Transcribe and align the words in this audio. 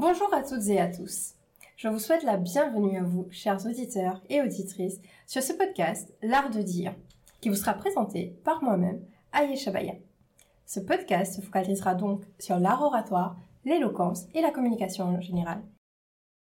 Bonjour 0.00 0.32
à 0.32 0.44
toutes 0.44 0.68
et 0.68 0.78
à 0.78 0.86
tous. 0.86 1.34
Je 1.76 1.88
vous 1.88 1.98
souhaite 1.98 2.22
la 2.22 2.36
bienvenue 2.36 2.98
à 2.98 3.02
vous, 3.02 3.26
chers 3.32 3.66
auditeurs 3.66 4.22
et 4.28 4.40
auditrices, 4.40 5.00
sur 5.26 5.42
ce 5.42 5.52
podcast 5.52 6.14
L'Art 6.22 6.50
de 6.50 6.62
dire, 6.62 6.94
qui 7.40 7.48
vous 7.48 7.56
sera 7.56 7.74
présenté 7.74 8.38
par 8.44 8.62
moi-même, 8.62 9.04
Ayesha 9.32 9.72
Baya. 9.72 9.94
Ce 10.66 10.78
podcast 10.78 11.34
se 11.34 11.40
focalisera 11.40 11.96
donc 11.96 12.22
sur 12.38 12.60
l'art 12.60 12.80
oratoire, 12.80 13.36
l'éloquence 13.64 14.26
et 14.34 14.40
la 14.40 14.52
communication 14.52 15.06
en 15.06 15.20
général. 15.20 15.64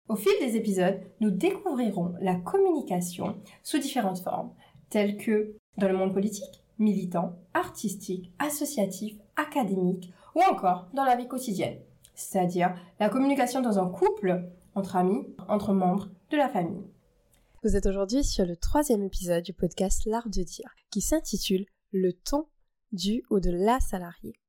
Au 0.09 0.15
fil 0.15 0.33
des 0.39 0.55
épisodes, 0.55 0.99
nous 1.19 1.29
découvrirons 1.29 2.15
la 2.21 2.33
communication 2.37 3.35
sous 3.61 3.77
différentes 3.77 4.23
formes, 4.23 4.55
telles 4.89 5.17
que 5.17 5.55
dans 5.77 5.87
le 5.87 5.95
monde 5.95 6.13
politique, 6.15 6.63
militant, 6.79 7.35
artistique, 7.53 8.33
associatif, 8.39 9.15
académique 9.35 10.11
ou 10.33 10.41
encore 10.51 10.87
dans 10.95 11.05
la 11.05 11.15
vie 11.15 11.27
quotidienne, 11.27 11.77
c'est-à-dire 12.15 12.75
la 12.99 13.09
communication 13.09 13.61
dans 13.61 13.79
un 13.79 13.89
couple, 13.89 14.49
entre 14.73 14.95
amis, 14.95 15.27
entre 15.47 15.73
membres 15.73 16.09
de 16.31 16.37
la 16.37 16.49
famille. 16.49 16.83
Vous 17.63 17.75
êtes 17.75 17.85
aujourd'hui 17.85 18.23
sur 18.23 18.45
le 18.45 18.55
troisième 18.55 19.03
épisode 19.03 19.43
du 19.43 19.53
podcast 19.53 20.05
L'Art 20.05 20.29
de 20.29 20.43
dire, 20.43 20.69
qui 20.91 21.01
s'intitule 21.01 21.65
Le 21.91 22.13
ton 22.13 22.47
du 22.91 23.23
ou 23.29 23.39
de 23.39 23.51
la 23.51 23.79
salariée. 23.79 24.39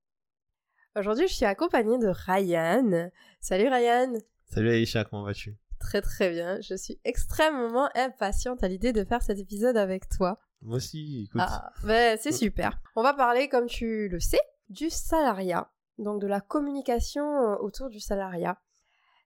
Aujourd'hui, 0.95 1.29
je 1.29 1.35
suis 1.35 1.45
accompagnée 1.45 1.99
de 1.99 2.09
Ryan. 2.09 3.11
Salut 3.41 3.69
Ryan 3.69 4.15
Salut 4.49 4.71
Aïcha, 4.71 5.05
comment 5.05 5.25
vas-tu? 5.25 5.57
Très 5.79 6.01
très 6.01 6.31
bien, 6.31 6.61
je 6.61 6.75
suis 6.75 6.99
extrêmement 7.05 7.91
impatiente 7.95 8.63
à 8.65 8.69
l'idée 8.69 8.93
de 8.93 9.05
faire 9.05 9.23
cet 9.23 9.39
épisode 9.39 9.77
avec 9.77 10.09
toi. 10.09 10.39
Moi 10.63 10.77
aussi, 10.77 11.25
écoute. 11.25 11.43
Ah, 11.45 11.71
ben, 11.85 12.19
c'est 12.21 12.33
super. 12.33 12.81
On 12.97 13.03
va 13.03 13.13
parler, 13.13 13.49
comme 13.49 13.67
tu 13.67 14.09
le 14.09 14.21
sais, 14.21 14.41
du 14.69 14.89
salariat, 14.89 15.71
donc 15.99 16.21
de 16.21 16.27
la 16.27 16.41
communication 16.41 17.25
euh, 17.25 17.57
autour 17.57 17.89
du 17.89 18.01
salariat. 18.01 18.59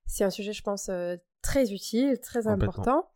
C'est 0.06 0.24
un 0.24 0.30
sujet, 0.30 0.52
je 0.52 0.62
pense, 0.62 0.88
euh, 0.88 1.16
très 1.42 1.72
utile, 1.72 2.18
très 2.20 2.46
important. 2.48 3.10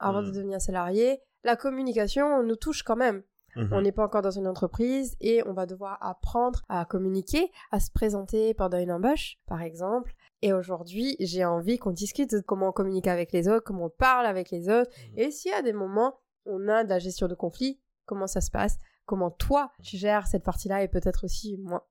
Avant 0.00 0.22
de 0.22 0.28
Mm. 0.28 0.32
devenir 0.32 0.60
salarié, 0.60 1.20
la 1.44 1.56
communication 1.56 2.42
nous 2.42 2.56
touche 2.56 2.82
quand 2.82 2.96
même. 2.96 3.22
Mhm. 3.56 3.72
On 3.72 3.80
n'est 3.80 3.92
pas 3.92 4.04
encore 4.04 4.22
dans 4.22 4.30
une 4.30 4.46
entreprise 4.46 5.16
et 5.20 5.42
on 5.48 5.52
va 5.52 5.66
devoir 5.66 5.98
apprendre 6.00 6.62
à 6.68 6.84
communiquer, 6.84 7.50
à 7.72 7.80
se 7.80 7.90
présenter 7.90 8.54
pendant 8.54 8.78
une 8.78 8.92
embauche, 8.92 9.38
par 9.46 9.62
exemple. 9.62 10.12
Et 10.42 10.52
aujourd'hui, 10.52 11.16
j'ai 11.18 11.44
envie 11.44 11.78
qu'on 11.78 11.90
discute 11.90 12.30
de 12.32 12.40
comment 12.40 12.68
on 12.68 12.72
communique 12.72 13.08
avec 13.08 13.32
les 13.32 13.48
autres, 13.48 13.64
comment 13.64 13.86
on 13.86 13.90
parle 13.90 14.26
avec 14.26 14.50
les 14.50 14.68
autres. 14.68 14.90
Mhm. 15.12 15.18
Et 15.18 15.30
s'il 15.32 15.50
y 15.50 15.54
a 15.54 15.62
des 15.62 15.72
moments 15.72 16.20
où 16.46 16.56
on 16.56 16.68
a 16.68 16.84
de 16.84 16.88
la 16.90 16.98
gestion 17.00 17.26
de 17.26 17.34
conflit, 17.34 17.80
comment 18.06 18.26
ça 18.28 18.40
se 18.40 18.50
passe, 18.50 18.78
comment 19.06 19.30
toi 19.30 19.72
tu 19.82 19.96
gères 19.96 20.26
cette 20.28 20.44
partie-là 20.44 20.82
et 20.84 20.88
peut-être 20.88 21.24
aussi 21.24 21.56
moi? 21.58 21.88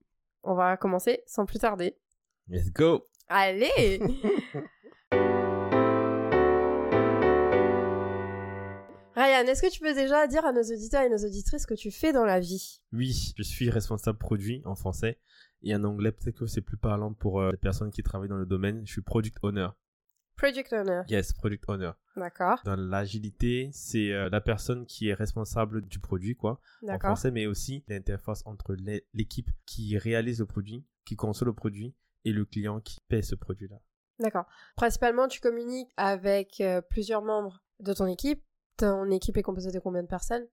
On 0.49 0.55
va 0.55 0.77
commencer 0.77 1.23
sans 1.27 1.45
plus 1.45 1.59
tarder. 1.59 1.97
Let's 2.47 2.71
go 2.71 3.05
Allez 3.27 3.99
Ryan, 9.13 9.45
est-ce 9.45 9.61
que 9.61 9.69
tu 9.69 9.81
peux 9.81 9.93
déjà 9.93 10.25
dire 10.27 10.45
à 10.45 10.53
nos 10.53 10.61
auditeurs 10.61 11.01
et 11.01 11.09
nos 11.09 11.17
auditrices 11.17 11.63
ce 11.63 11.67
que 11.67 11.73
tu 11.73 11.91
fais 11.91 12.13
dans 12.13 12.23
la 12.23 12.39
vie? 12.39 12.79
Oui, 12.93 13.33
je 13.37 13.43
suis 13.43 13.69
responsable 13.69 14.17
produit 14.17 14.61
en 14.63 14.75
français 14.75 15.19
et 15.63 15.75
en 15.75 15.83
anglais 15.83 16.13
peut-être 16.13 16.39
que 16.39 16.45
c'est 16.45 16.61
plus 16.61 16.77
parlant 16.77 17.11
pour 17.11 17.41
euh, 17.41 17.51
les 17.51 17.57
personnes 17.57 17.91
qui 17.91 18.01
travaillent 18.01 18.29
dans 18.29 18.37
le 18.37 18.45
domaine. 18.45 18.83
Je 18.85 18.91
suis 18.93 19.01
product 19.01 19.35
owner. 19.41 19.67
Project 20.37 20.71
owner. 20.73 21.01
Yes, 21.09 21.33
product 21.33 21.63
owner. 21.67 21.91
D'accord, 22.15 22.61
Dans 22.63 22.75
l'agilité, 22.75 23.69
c'est 23.73 24.11
euh, 24.11 24.29
la 24.29 24.39
personne 24.41 24.85
qui 24.85 25.07
est 25.09 25.13
responsable 25.13 25.81
du 25.87 25.99
produit, 25.99 26.35
quoi, 26.35 26.59
en 26.87 26.97
français, 26.99 27.31
mais 27.31 27.45
aussi 27.47 27.83
l'interface 27.87 28.41
entre 28.45 28.73
l'é- 28.75 29.05
l'équipe 29.13 29.49
qui 29.65 29.97
réalise 29.97 30.39
le 30.39 30.45
produit, 30.45 30.85
qui 31.05 31.15
conçoit 31.15 31.45
le 31.45 31.53
produit, 31.53 31.95
et 32.25 32.31
le 32.33 32.45
client 32.45 32.79
qui 32.81 32.99
paie 33.07 33.21
ce 33.21 33.35
produit-là. 33.35 33.77
D'accord. 34.19 34.45
Principalement, 34.75 35.27
tu 35.27 35.39
communiques 35.39 35.91
avec 35.95 36.59
euh, 36.61 36.81
plusieurs 36.81 37.21
membres 37.21 37.63
de 37.79 37.93
ton 37.93 38.05
équipe. 38.07 38.43
Ton 38.77 39.09
équipe 39.11 39.37
est 39.37 39.43
composée 39.43 39.71
de 39.71 39.79
combien 39.79 40.01
de 40.03 40.07
personnes? 40.07 40.45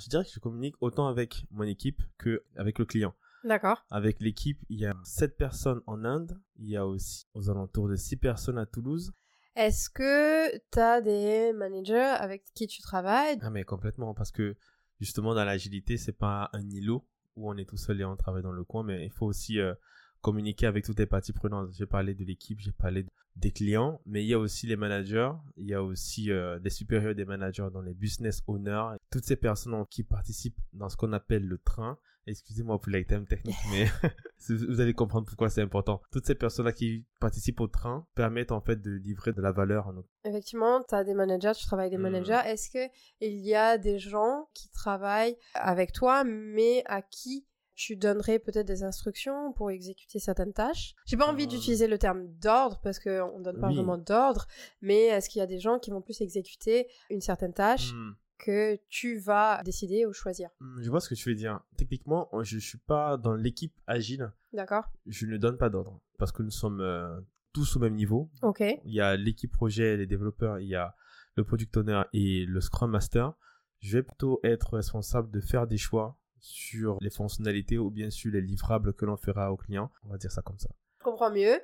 Je 0.00 0.08
dirais 0.08 0.24
que 0.24 0.30
je 0.32 0.38
communique 0.40 0.76
autant 0.80 1.08
avec 1.08 1.44
mon 1.50 1.64
équipe 1.64 2.00
que 2.18 2.44
avec 2.56 2.78
le 2.78 2.84
client. 2.86 3.14
D'accord. 3.44 3.84
Avec 3.90 4.20
l'équipe, 4.20 4.60
il 4.68 4.80
y 4.80 4.86
a 4.86 4.94
7 5.04 5.36
personnes 5.36 5.80
en 5.86 6.04
Inde, 6.04 6.38
il 6.56 6.68
y 6.68 6.76
a 6.76 6.86
aussi 6.86 7.26
aux 7.34 7.50
alentours 7.50 7.88
de 7.88 7.96
6 7.96 8.16
personnes 8.16 8.58
à 8.58 8.66
Toulouse. 8.66 9.12
Est-ce 9.56 9.90
que 9.90 10.56
tu 10.70 10.78
as 10.78 11.00
des 11.00 11.52
managers 11.52 11.98
avec 12.18 12.44
qui 12.54 12.66
tu 12.66 12.82
travailles? 12.82 13.38
Ah 13.42 13.50
mais 13.50 13.64
complètement, 13.64 14.14
parce 14.14 14.30
que 14.30 14.56
justement 15.00 15.34
dans 15.34 15.44
l'agilité, 15.44 15.96
c'est 15.96 16.12
pas 16.16 16.50
un 16.52 16.68
îlot 16.70 17.06
où 17.36 17.50
on 17.50 17.56
est 17.56 17.68
tout 17.68 17.76
seul 17.76 18.00
et 18.00 18.04
on 18.04 18.16
travaille 18.16 18.42
dans 18.42 18.52
le 18.52 18.64
coin, 18.64 18.82
mais 18.82 19.04
il 19.04 19.12
faut 19.12 19.26
aussi 19.26 19.58
euh, 19.58 19.74
communiquer 20.20 20.66
avec 20.66 20.84
toutes 20.84 20.98
les 20.98 21.06
parties 21.06 21.32
prenantes. 21.32 21.70
J'ai 21.72 21.86
parlé 21.86 22.14
de 22.14 22.24
l'équipe, 22.24 22.60
j'ai 22.60 22.72
parlé 22.72 23.06
des 23.36 23.52
clients, 23.52 24.00
mais 24.06 24.22
il 24.24 24.28
y 24.28 24.34
a 24.34 24.38
aussi 24.38 24.66
les 24.66 24.76
managers, 24.76 25.30
il 25.56 25.66
y 25.66 25.74
a 25.74 25.82
aussi 25.82 26.30
euh, 26.30 26.58
des 26.58 26.70
supérieurs 26.70 27.14
des 27.14 27.24
managers 27.24 27.68
dans 27.72 27.80
les 27.80 27.94
business 27.94 28.42
owners, 28.46 28.96
toutes 29.10 29.24
ces 29.24 29.36
personnes 29.36 29.84
qui 29.88 30.02
participent 30.02 30.58
dans 30.72 30.88
ce 30.88 30.96
qu'on 30.96 31.12
appelle 31.12 31.46
le 31.46 31.58
train. 31.58 31.98
Excusez-moi 32.26 32.78
pour 32.78 32.92
les 32.92 33.04
termes 33.06 33.26
techniques, 33.26 33.56
mais 33.70 33.86
vous 34.50 34.80
allez 34.80 34.92
comprendre 34.92 35.26
pourquoi 35.26 35.48
c'est 35.48 35.62
important. 35.62 36.02
Toutes 36.12 36.26
ces 36.26 36.34
personnes-là 36.34 36.72
qui 36.72 37.06
participent 37.18 37.60
au 37.60 37.66
train 37.66 38.06
permettent 38.14 38.52
en 38.52 38.60
fait 38.60 38.76
de 38.80 38.90
livrer 38.90 39.32
de 39.32 39.40
la 39.40 39.52
valeur 39.52 39.88
à 39.88 39.92
nos 39.92 40.04
Effectivement, 40.24 40.82
tu 40.86 40.94
as 40.94 41.02
des 41.02 41.14
managers, 41.14 41.52
tu 41.58 41.64
travailles 41.64 41.86
avec 41.86 41.98
des 41.98 41.98
Hmm. 41.98 42.12
managers. 42.12 42.40
Est-ce 42.46 42.68
que 42.70 42.92
il 43.20 43.38
y 43.38 43.54
a 43.54 43.78
des 43.78 43.98
gens 43.98 44.48
qui 44.54 44.68
travaillent 44.70 45.36
avec 45.54 45.92
toi, 45.92 46.24
mais 46.24 46.82
à 46.86 47.00
qui 47.00 47.46
tu 47.82 47.96
donnerais 47.96 48.38
peut-être 48.38 48.66
des 48.66 48.82
instructions 48.82 49.52
pour 49.54 49.70
exécuter 49.70 50.18
certaines 50.18 50.52
tâches? 50.52 50.94
J'ai 51.06 51.16
pas 51.16 51.26
envie 51.30 51.44
Euh. 51.44 51.46
d'utiliser 51.46 51.86
le 51.86 51.96
terme 51.96 52.26
d'ordre 52.38 52.78
parce 52.82 52.98
qu'on 52.98 53.40
donne 53.40 53.58
pas 53.58 53.68
Oui. 53.68 53.76
vraiment 53.76 53.96
d'ordre, 53.96 54.46
mais 54.82 55.04
est-ce 55.06 55.30
qu'il 55.30 55.38
y 55.38 55.42
a 55.42 55.46
des 55.46 55.58
gens 55.60 55.78
qui 55.78 55.90
vont 55.90 56.02
plus 56.02 56.20
exécuter 56.20 56.86
une 57.08 57.22
certaine 57.22 57.54
tâche 57.54 57.92
Hmm. 57.94 58.12
que 58.38 58.78
tu 58.90 59.18
vas 59.18 59.62
décider 59.64 60.04
ou 60.04 60.12
choisir? 60.12 60.50
Hmm, 60.60 60.82
Je 60.82 60.90
vois 60.90 61.00
ce 61.00 61.08
que 61.08 61.14
tu 61.14 61.28
veux 61.30 61.34
dire. 61.34 61.60
Techniquement, 61.78 62.28
je 62.42 62.58
suis 62.58 62.78
pas 62.78 63.16
dans 63.16 63.34
l'équipe 63.34 63.74
agile. 63.86 64.30
D'accord 64.52 64.84
Je 65.06 65.24
ne 65.26 65.38
donne 65.38 65.56
pas 65.56 65.70
d'ordre 65.70 66.00
parce 66.18 66.32
que 66.32 66.42
nous 66.42 66.50
sommes 66.50 66.80
euh, 66.82 67.18
tous 67.54 67.76
au 67.76 67.78
même 67.80 67.94
niveau. 67.94 68.30
Ok. 68.42 68.60
Il 68.84 68.92
y 68.92 69.00
a 69.00 69.16
l'équipe 69.16 69.52
projet, 69.52 69.96
les 69.96 70.06
développeurs, 70.06 70.58
il 70.60 70.68
y 70.68 70.74
a 70.74 70.94
le 71.36 71.44
product 71.44 71.76
owner 71.78 72.02
et 72.12 72.44
le 72.44 72.60
scrum 72.60 72.90
master. 72.90 73.32
Je 73.80 73.96
vais 73.96 74.02
plutôt 74.02 74.38
être 74.44 74.74
responsable 74.74 75.30
de 75.30 75.40
faire 75.40 75.66
des 75.66 75.78
choix 75.78 76.18
sur 76.40 76.98
les 77.00 77.10
fonctionnalités 77.10 77.78
ou 77.78 77.90
bien 77.90 78.10
sur 78.10 78.30
les 78.32 78.40
livrables 78.40 78.92
que 78.94 79.04
l'on 79.04 79.16
fera 79.16 79.52
au 79.52 79.56
client. 79.56 79.90
On 80.04 80.10
va 80.10 80.18
dire 80.18 80.32
ça 80.32 80.42
comme 80.42 80.58
ça. 80.58 80.68
Je 80.98 81.04
comprends 81.04 81.30
mieux. 81.30 81.58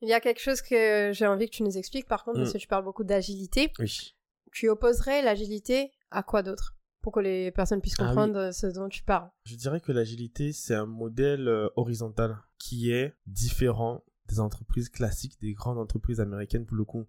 Il 0.00 0.08
y 0.08 0.12
a 0.14 0.20
quelque 0.20 0.40
chose 0.40 0.62
que 0.62 1.10
j'ai 1.12 1.26
envie 1.26 1.48
que 1.48 1.54
tu 1.56 1.62
nous 1.62 1.76
expliques 1.78 2.08
par 2.08 2.24
contre, 2.24 2.38
parce 2.38 2.50
Mm. 2.50 2.54
que 2.54 2.58
tu 2.58 2.66
parles 2.68 2.84
beaucoup 2.84 3.04
d'agilité. 3.04 3.72
Oui. 3.78 4.16
Tu 4.52 4.68
opposerais 4.68 5.22
l'agilité 5.22 5.92
à 6.10 6.22
quoi 6.22 6.42
d'autre 6.42 6.76
Pour 7.00 7.12
que 7.12 7.20
les 7.20 7.50
personnes 7.52 7.80
puissent 7.80 7.94
Ah 7.98 8.02
oui. 8.02 8.08
comprendre 8.08 8.50
ce 8.52 8.66
dont 8.66 8.88
tu 8.88 9.02
parles? 9.04 9.30
Je 9.44 9.54
dirais 9.56 9.80
que 9.80 9.92
l'agilité, 9.92 10.52
c'est 10.52 10.74
un 10.74 10.86
modèle 10.86 11.46
euh, 11.48 11.68
horizontal 11.76 12.36
qui 12.58 12.90
est 12.92 13.14
différent 13.26 14.04
des 14.28 14.40
entreprises 14.40 14.88
classiques, 14.88 15.40
des 15.40 15.52
grandes 15.52 15.78
entreprises 15.78 16.20
américaines 16.20 16.66
pour 16.66 16.76
le 16.76 16.84
coup. 16.84 17.06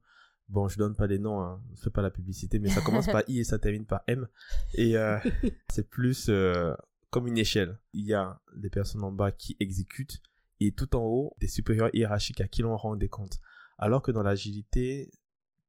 Bon, 0.49 0.67
je 0.67 0.77
donne 0.77 0.95
pas 0.95 1.07
les 1.07 1.19
noms, 1.19 1.41
hein, 1.41 1.61
je 1.75 1.81
fais 1.83 1.89
pas 1.89 2.01
la 2.01 2.11
publicité, 2.11 2.59
mais 2.59 2.69
ça 2.69 2.81
commence 2.81 3.07
par 3.07 3.23
I 3.29 3.39
et 3.39 3.43
ça 3.43 3.59
termine 3.59 3.85
par 3.85 4.01
M. 4.07 4.27
Et 4.73 4.97
euh, 4.97 5.17
c'est 5.69 5.89
plus 5.89 6.27
euh, 6.29 6.73
comme 7.13 7.27
une 7.27 7.37
échelle. 7.37 7.79
Il 7.93 8.07
y 8.07 8.15
a 8.15 8.41
des 8.55 8.71
personnes 8.71 9.03
en 9.03 9.11
bas 9.11 9.31
qui 9.31 9.55
exécutent 9.59 10.19
et 10.59 10.71
tout 10.71 10.95
en 10.95 11.03
haut, 11.03 11.35
des 11.39 11.47
supérieurs 11.47 11.93
hiérarchiques 11.93 12.41
à 12.41 12.47
qui 12.47 12.63
l'on 12.63 12.75
rend 12.75 12.95
des 12.95 13.07
comptes. 13.07 13.39
Alors 13.77 14.01
que 14.01 14.11
dans 14.11 14.23
l'agilité, 14.23 15.11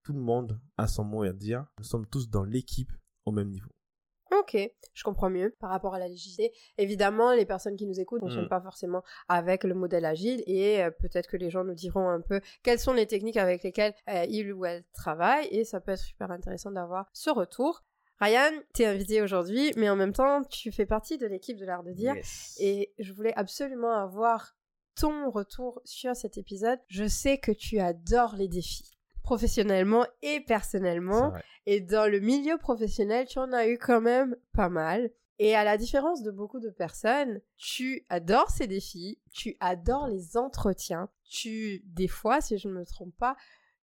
tout 0.04 0.14
le 0.14 0.20
monde 0.20 0.58
a 0.78 0.86
son 0.86 1.04
mot 1.04 1.22
à 1.22 1.34
dire. 1.34 1.66
Nous 1.78 1.84
sommes 1.84 2.06
tous 2.06 2.30
dans 2.30 2.44
l'équipe 2.44 2.90
au 3.26 3.30
même 3.30 3.50
niveau. 3.50 3.68
Ok, 4.40 4.56
je 4.94 5.04
comprends 5.04 5.28
mieux 5.28 5.54
par 5.60 5.68
rapport 5.68 5.94
à 5.94 5.98
la 5.98 6.08
l'agilité. 6.08 6.50
Évidemment, 6.78 7.34
les 7.34 7.44
personnes 7.44 7.76
qui 7.76 7.86
nous 7.86 8.00
écoutent 8.00 8.22
ne 8.22 8.28
fonctionnent 8.28 8.46
Mm. 8.46 8.48
pas 8.48 8.62
forcément 8.62 9.02
avec 9.28 9.64
le 9.64 9.74
modèle 9.74 10.06
agile 10.06 10.42
et 10.46 10.82
euh, 10.82 10.90
peut-être 10.90 11.28
que 11.28 11.36
les 11.36 11.50
gens 11.50 11.62
nous 11.62 11.74
diront 11.74 12.08
un 12.08 12.22
peu 12.22 12.40
quelles 12.62 12.78
sont 12.78 12.94
les 12.94 13.06
techniques 13.06 13.36
avec 13.36 13.62
lesquelles 13.62 13.94
euh, 14.08 14.24
ils 14.30 14.50
ou 14.50 14.64
elles 14.64 14.84
travaillent 14.94 15.48
et 15.50 15.64
ça 15.64 15.80
peut 15.80 15.92
être 15.92 16.02
super 16.02 16.30
intéressant 16.30 16.70
d'avoir 16.70 17.06
ce 17.12 17.28
retour. 17.28 17.84
Ryan, 18.20 18.52
t'es 18.72 18.86
invité 18.86 19.22
aujourd'hui, 19.22 19.72
mais 19.76 19.90
en 19.90 19.96
même 19.96 20.12
temps, 20.12 20.42
tu 20.44 20.70
fais 20.72 20.86
partie 20.86 21.18
de 21.18 21.26
l'équipe 21.26 21.56
de 21.56 21.64
l'art 21.64 21.82
de 21.82 21.92
dire 21.92 22.14
Yes. 22.14 22.56
et 22.60 22.92
je 22.98 23.12
voulais 23.12 23.34
absolument 23.34 23.92
avoir 23.92 24.56
ton 24.94 25.30
retour 25.30 25.80
sur 25.84 26.14
cet 26.14 26.38
épisode. 26.38 26.78
Je 26.86 27.06
sais 27.08 27.38
que 27.38 27.50
tu 27.50 27.80
adores 27.80 28.36
les 28.36 28.46
défis, 28.48 28.96
professionnellement 29.24 30.06
et 30.22 30.40
personnellement. 30.40 31.32
Et 31.66 31.80
dans 31.80 32.08
le 32.10 32.20
milieu 32.20 32.58
professionnel, 32.58 33.26
tu 33.26 33.38
en 33.40 33.52
as 33.52 33.66
eu 33.68 33.78
quand 33.78 34.00
même 34.00 34.36
pas 34.52 34.68
mal. 34.68 35.10
Et 35.40 35.56
à 35.56 35.64
la 35.64 35.76
différence 35.76 36.22
de 36.22 36.30
beaucoup 36.30 36.60
de 36.60 36.70
personnes, 36.70 37.40
tu 37.56 38.04
adores 38.08 38.50
ces 38.50 38.68
défis, 38.68 39.18
tu 39.32 39.56
adores 39.58 40.06
les 40.06 40.36
entretiens, 40.36 41.08
tu, 41.28 41.82
des 41.86 42.06
fois, 42.06 42.40
si 42.40 42.56
je 42.56 42.68
ne 42.68 42.74
me 42.74 42.84
trompe 42.86 43.16
pas, 43.16 43.34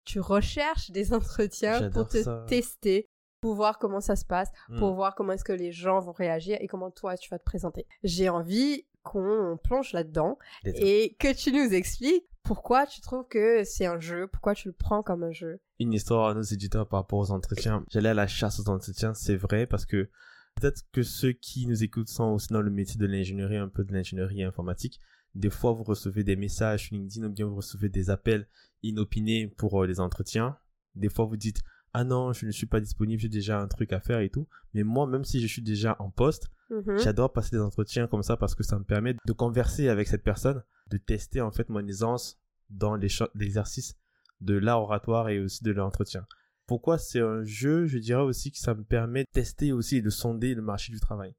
tu 0.05 0.21
recherches 0.21 0.91
des 0.91 1.15
entretiens 1.15 1.89
pour 1.91 2.09
te 2.09 2.23
ça. 2.23 2.45
tester, 2.47 3.09
pour 3.41 3.55
voir 3.55 3.79
comment 3.79 4.01
ça 4.01 4.17
se 4.17 4.25
passe, 4.25 4.51
pour 4.79 4.93
Mm. 4.93 4.95
voir 4.97 5.15
comment 5.15 5.33
est-ce 5.33 5.45
que 5.45 5.53
les 5.53 5.73
gens 5.73 6.01
vont 6.01 6.13
réagir 6.13 6.57
et 6.61 6.67
comment 6.67 6.91
toi 6.91 7.17
tu 7.17 7.29
vas 7.31 7.39
te 7.39 7.45
présenter. 7.45 7.87
J'ai 8.03 8.29
envie 8.29 8.85
qu'on 9.03 9.59
plonge 9.63 9.93
là-dedans 9.93 10.39
et 10.65 11.17
que 11.19 11.33
tu 11.35 11.53
nous 11.53 11.73
expliques 11.73 12.25
Pourquoi 12.43 12.87
tu 12.87 13.01
trouves 13.01 13.27
que 13.29 13.63
c'est 13.65 13.87
un 13.87 14.01
jeu 14.01 14.27
Pourquoi 14.27 14.55
tu 14.55 14.69
le 14.69 14.75
prends 14.75 15.03
comme 15.03 15.23
un 15.23 15.33
jeu 15.33 15.61
Une 15.79 15.93
histoire 15.93 16.29
à 16.29 16.35
nos 16.35 16.43
éditeurs 16.43 16.89
par 16.89 17.01
rapport 17.01 17.19
aux 17.19 17.31
entretiens. 17.31 17.85
J'allais 17.91 18.09
à 18.11 18.15
la 18.15 18.27
chasse 18.27 18.59
aux 18.61 18.69
entretiens, 18.71 19.13
c'est 19.15 19.37
vrai, 19.37 19.67
parce 19.67 19.85
que 19.87 20.09
peut-être 20.57 20.83
que 20.93 21.03
ceux 21.03 21.33
qui 21.33 21.67
nous 21.67 21.85
écoutent 21.85 22.09
sont 22.09 22.33
aussi 22.33 22.49
dans 22.53 22.63
le 22.63 22.71
métier 22.71 22.99
de 22.99 23.07
l'ingénierie, 23.07 23.57
un 23.59 23.69
peu 23.69 23.85
de 23.85 23.93
l'ingénierie 23.93 24.43
informatique. 24.43 24.99
Des 25.35 25.51
fois, 25.51 25.73
vous 25.73 25.85
recevez 25.85 26.25
des 26.25 26.37
messages 26.37 26.87
sur 26.89 26.97
LinkedIn 26.97 27.27
ou 27.27 27.31
bien 27.31 27.47
vous 27.47 27.57
recevez 27.57 27.89
des 27.91 28.09
appels 28.11 28.49
inopinés 28.83 29.47
pour 29.47 29.83
euh, 29.83 29.87
les 29.87 30.01
entretiens. 30.01 30.57
Des 30.95 31.09
fois, 31.11 31.27
vous 31.27 31.37
dites, 31.37 31.61
ah 31.95 32.05
non, 32.05 32.33
je 32.33 32.47
ne 32.47 32.51
suis 32.51 32.67
pas 32.67 32.81
disponible, 32.81 33.21
j'ai 33.21 33.29
déjà 33.29 33.61
un 33.61 33.67
truc 33.69 33.93
à 33.93 34.01
faire 34.01 34.21
et 34.21 34.31
tout. 34.31 34.47
Mais 34.75 34.83
moi, 34.83 35.07
même 35.07 35.25
si 35.25 35.41
je 35.41 35.47
suis 35.47 35.63
déjà 35.63 35.97
en 35.99 36.11
poste, 36.11 36.49
Mhm. 36.71 36.99
j'adore 36.99 37.33
passer 37.33 37.57
des 37.57 37.63
entretiens 37.63 38.07
comme 38.07 38.23
ça 38.23 38.37
parce 38.37 38.55
que 38.55 38.63
ça 38.63 38.79
me 38.79 38.85
permet 38.85 39.15
de 39.27 39.33
converser 39.33 39.89
avec 39.89 40.07
cette 40.07 40.23
personne, 40.23 40.63
de 40.89 40.99
tester 40.99 41.41
en 41.41 41.51
fait 41.51 41.69
mon 41.71 41.87
aisance 41.87 42.39
dans 42.69 42.95
les 42.95 43.09
l'exercice 43.35 43.95
de 44.43 44.55
l'art 44.59 44.83
oratoire 44.83 45.31
et 45.31 45.41
aussi 45.41 45.65
de 45.65 45.73
l'entretien. 45.73 46.27
Pourquoi 46.67 46.99
c'est 46.99 47.21
un 47.21 47.43
jeu 47.45 47.87
Je 47.87 47.97
dirais 47.97 48.21
aussi 48.23 48.53
que 48.53 48.59
ça 48.59 48.75
me 48.75 48.85
permet 48.85 49.21
de 49.23 49.29
tester 49.33 49.73
aussi 49.73 49.97
et 49.97 50.03
de 50.03 50.11
sonder 50.11 50.55
le 50.55 50.61
marché 50.61 50.93
du 50.93 51.01
travail. 51.01 51.35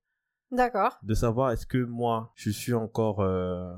D'accord. 0.51 0.97
De 1.03 1.13
savoir 1.13 1.51
est-ce 1.51 1.67
que 1.67 1.77
moi, 1.83 2.33
je 2.35 2.49
suis 2.49 2.73
encore 2.73 3.19
euh, 3.21 3.71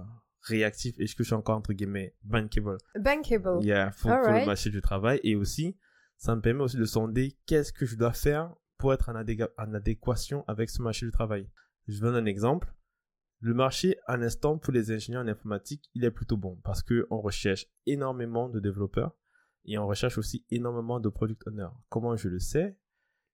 réactif, 0.43 0.95
est-ce 0.99 1.15
que 1.15 1.23
je 1.23 1.27
suis 1.27 1.35
encore 1.35 1.57
entre 1.57 1.73
guillemets 1.73 2.15
bankable 2.23 2.77
Bankable. 2.97 3.61
Yeah, 3.63 3.91
pour, 3.91 4.03
pour 4.03 4.11
Alright. 4.11 4.41
le 4.41 4.45
marché 4.45 4.69
du 4.69 4.81
travail. 4.81 5.19
Et 5.23 5.35
aussi, 5.35 5.77
ça 6.21 6.35
me 6.35 6.41
permet 6.41 6.61
aussi 6.61 6.77
de 6.77 6.85
sonder 6.85 7.35
qu'est-ce 7.47 7.73
que 7.73 7.87
je 7.87 7.95
dois 7.95 8.13
faire 8.13 8.53
pour 8.77 8.93
être 8.93 9.09
en, 9.09 9.73
adéquation 9.73 10.45
avec 10.47 10.69
ce 10.69 10.79
marché 10.79 11.07
du 11.07 11.11
travail. 11.11 11.49
Je 11.87 11.99
donne 11.99 12.15
un 12.15 12.25
exemple. 12.25 12.75
Le 13.39 13.55
marché, 13.55 13.97
à 14.05 14.17
l'instant, 14.17 14.59
pour 14.59 14.71
les 14.71 14.91
ingénieurs 14.91 15.23
en 15.23 15.27
informatique, 15.27 15.89
il 15.95 16.05
est 16.05 16.11
plutôt 16.11 16.37
bon 16.37 16.57
parce 16.63 16.83
que 16.83 17.07
on 17.09 17.21
recherche 17.21 17.65
énormément 17.87 18.49
de 18.49 18.59
développeurs 18.59 19.17
et 19.65 19.79
on 19.79 19.87
recherche 19.87 20.19
aussi 20.19 20.45
énormément 20.51 20.99
de 20.99 21.09
product 21.09 21.47
owners. 21.47 21.73
Comment 21.89 22.15
je 22.15 22.29
le 22.29 22.37
sais? 22.37 22.77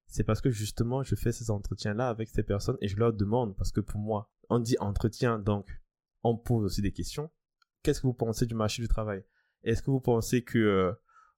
C'est 0.05 0.23
parce 0.23 0.39
que 0.39 0.49
justement, 0.49 1.03
je 1.03 1.15
fais 1.15 1.33
ces 1.33 1.51
entretiens-là 1.51 2.07
avec 2.07 2.29
ces 2.29 2.43
personnes 2.43 2.77
et 2.79 2.87
je 2.87 2.95
leur 2.95 3.11
demande 3.11 3.57
parce 3.57 3.73
que 3.73 3.81
pour 3.81 3.99
moi, 3.99 4.31
on 4.47 4.59
dit 4.59 4.77
entretien, 4.79 5.39
donc 5.39 5.67
on 6.23 6.37
pose 6.37 6.63
aussi 6.63 6.81
des 6.81 6.93
questions. 6.93 7.29
Qu'est-ce 7.83 7.99
que 7.99 8.07
vous 8.07 8.13
pensez 8.13 8.45
du 8.45 8.55
marché 8.55 8.81
du 8.81 8.87
travail? 8.87 9.25
Est-ce 9.63 9.81
que 9.81 9.91
vous 9.91 9.99
pensez 9.99 10.41
que 10.45 10.57
euh, 10.57 10.93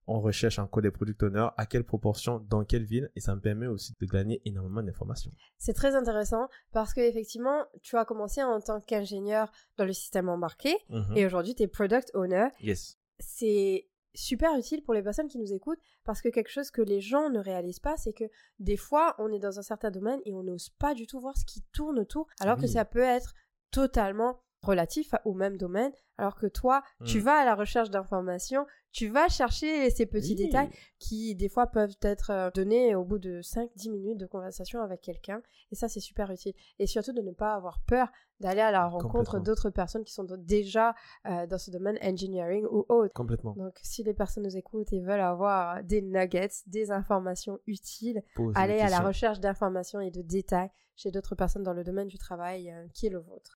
on 0.09 0.21
recherche 0.21 0.59
encore 0.59 0.81
des 0.81 0.91
product 0.91 1.21
owners 1.23 1.49
À 1.57 1.65
quelle 1.65 1.83
proportion 1.83 2.39
Dans 2.49 2.63
quelle 2.65 2.83
ville 2.83 3.09
Et 3.15 3.19
ça 3.21 3.35
me 3.35 3.41
permet 3.41 3.67
aussi 3.67 3.93
de 3.99 4.05
gagner 4.05 4.41
énormément 4.45 4.81
d'informations. 4.83 5.31
C'est 5.57 5.73
très 5.73 5.95
intéressant 5.95 6.47
parce 6.71 6.93
que 6.93 7.01
effectivement, 7.01 7.65
tu 7.81 7.95
as 7.97 8.05
commencé 8.05 8.41
en 8.43 8.59
tant 8.59 8.81
qu'ingénieur 8.81 9.51
dans 9.77 9.85
le 9.85 9.93
système 9.93 10.29
embarqué 10.29 10.75
Mhm. 10.89 11.15
et 11.17 11.25
aujourd'hui 11.25 11.55
tu 11.55 11.63
es 11.63 11.67
product 11.67 12.11
owner. 12.13 12.47
Yes. 12.61 12.97
C'est 13.19 13.87
super 14.15 14.57
utile 14.57 14.81
pour 14.83 14.93
les 14.95 15.03
personnes 15.03 15.27
qui 15.27 15.37
nous 15.37 15.53
écoutent 15.53 15.79
parce 16.03 16.21
que 16.21 16.29
quelque 16.29 16.49
chose 16.49 16.71
que 16.71 16.81
les 16.81 16.99
gens 17.01 17.29
ne 17.29 17.39
réalisent 17.39 17.79
pas, 17.79 17.95
c'est 17.95 18.13
que 18.13 18.23
des 18.57 18.77
fois, 18.77 19.15
on 19.19 19.31
est 19.31 19.39
dans 19.39 19.59
un 19.59 19.61
certain 19.61 19.91
domaine 19.91 20.19
et 20.25 20.33
on 20.33 20.41
n'ose 20.43 20.69
pas 20.79 20.93
du 20.95 21.05
tout 21.05 21.19
voir 21.19 21.37
ce 21.37 21.45
qui 21.45 21.61
tourne 21.73 21.99
autour, 21.99 22.27
alors 22.39 22.57
que 22.57 22.65
ça 22.67 22.85
peut 22.85 22.99
être 22.99 23.33
totalement 23.71 24.41
relatif 24.61 25.13
à- 25.13 25.21
au 25.25 25.33
même 25.33 25.57
domaine, 25.57 25.91
alors 26.17 26.35
que 26.35 26.47
toi, 26.47 26.83
tu 27.05 27.19
Mm. 27.19 27.21
vas 27.21 27.35
à 27.39 27.45
la 27.45 27.55
recherche 27.55 27.89
d'informations, 27.89 28.65
tu 28.91 29.07
vas 29.07 29.29
chercher 29.29 29.89
ces 29.89 30.05
petits 30.05 30.29
Oui. 30.37 30.45
détails 30.47 30.69
qui, 30.97 31.33
des 31.35 31.47
fois, 31.47 31.67
peuvent 31.67 31.95
être 32.01 32.31
euh, 32.31 32.49
donnés 32.53 32.93
au 32.95 33.03
bout 33.05 33.19
de 33.19 33.41
5-10 33.41 33.89
minutes 33.89 34.17
de 34.17 34.25
conversation 34.25 34.81
avec 34.81 34.99
quelqu'un, 35.01 35.41
et 35.71 35.75
ça, 35.75 35.87
c'est 35.87 35.99
super 36.01 36.29
utile. 36.31 36.53
Et 36.79 36.87
surtout 36.87 37.13
de 37.13 37.21
ne 37.21 37.31
pas 37.31 37.53
avoir 37.53 37.79
peur 37.87 38.09
d'aller 38.41 38.61
à 38.61 38.71
la 38.71 38.87
rencontre 38.87 39.39
d'autres 39.39 39.69
personnes 39.69 40.03
qui 40.03 40.13
sont 40.13 40.25
déjà 40.37 40.95
euh, 41.27 41.45
dans 41.47 41.57
ce 41.57 41.71
domaine 41.71 41.97
engineering 42.01 42.65
ou 42.71 42.85
autre. 42.89 43.13
Complètement. 43.13 43.53
Donc, 43.53 43.77
si 43.83 44.03
les 44.03 44.13
personnes 44.13 44.43
nous 44.43 44.57
écoutent 44.57 44.91
et 44.93 44.99
veulent 45.01 45.19
avoir 45.21 45.83
des 45.83 46.01
nuggets, 46.01 46.49
des 46.67 46.91
informations 46.91 47.59
utiles, 47.67 48.21
Poser 48.35 48.53
des 48.53 48.59
allez 48.59 48.79
à 48.81 48.89
la 48.89 49.01
recherche 49.01 49.39
d'informations 49.39 49.99
et 50.01 50.09
de 50.11 50.21
détails 50.21 50.69
chez 50.95 51.11
d'autres 51.11 51.35
personnes 51.35 51.63
dans 51.63 51.73
le 51.73 51.83
domaine 51.83 52.07
du 52.07 52.17
travail 52.17 52.71
euh, 52.71 52.87
qui 52.93 53.07
est 53.07 53.09
le 53.09 53.19
vôtre. 53.19 53.55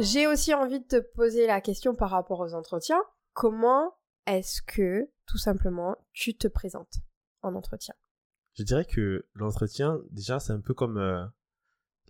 J'ai 0.00 0.28
aussi 0.28 0.54
envie 0.54 0.78
de 0.78 0.86
te 0.86 1.00
poser 1.14 1.46
la 1.46 1.60
question 1.60 1.94
par 1.94 2.10
rapport 2.10 2.38
aux 2.38 2.54
entretiens. 2.54 3.02
Comment 3.32 3.96
est-ce 4.26 4.62
que, 4.62 5.10
tout 5.26 5.38
simplement, 5.38 5.96
tu 6.12 6.36
te 6.36 6.46
présentes 6.46 6.98
en 7.42 7.54
entretien? 7.56 7.94
Je 8.54 8.62
dirais 8.62 8.84
que 8.84 9.26
l'entretien, 9.34 10.00
déjà, 10.10 10.38
c'est 10.38 10.52
un 10.52 10.60
peu 10.60 10.72
comme 10.72 10.98
euh, 10.98 11.24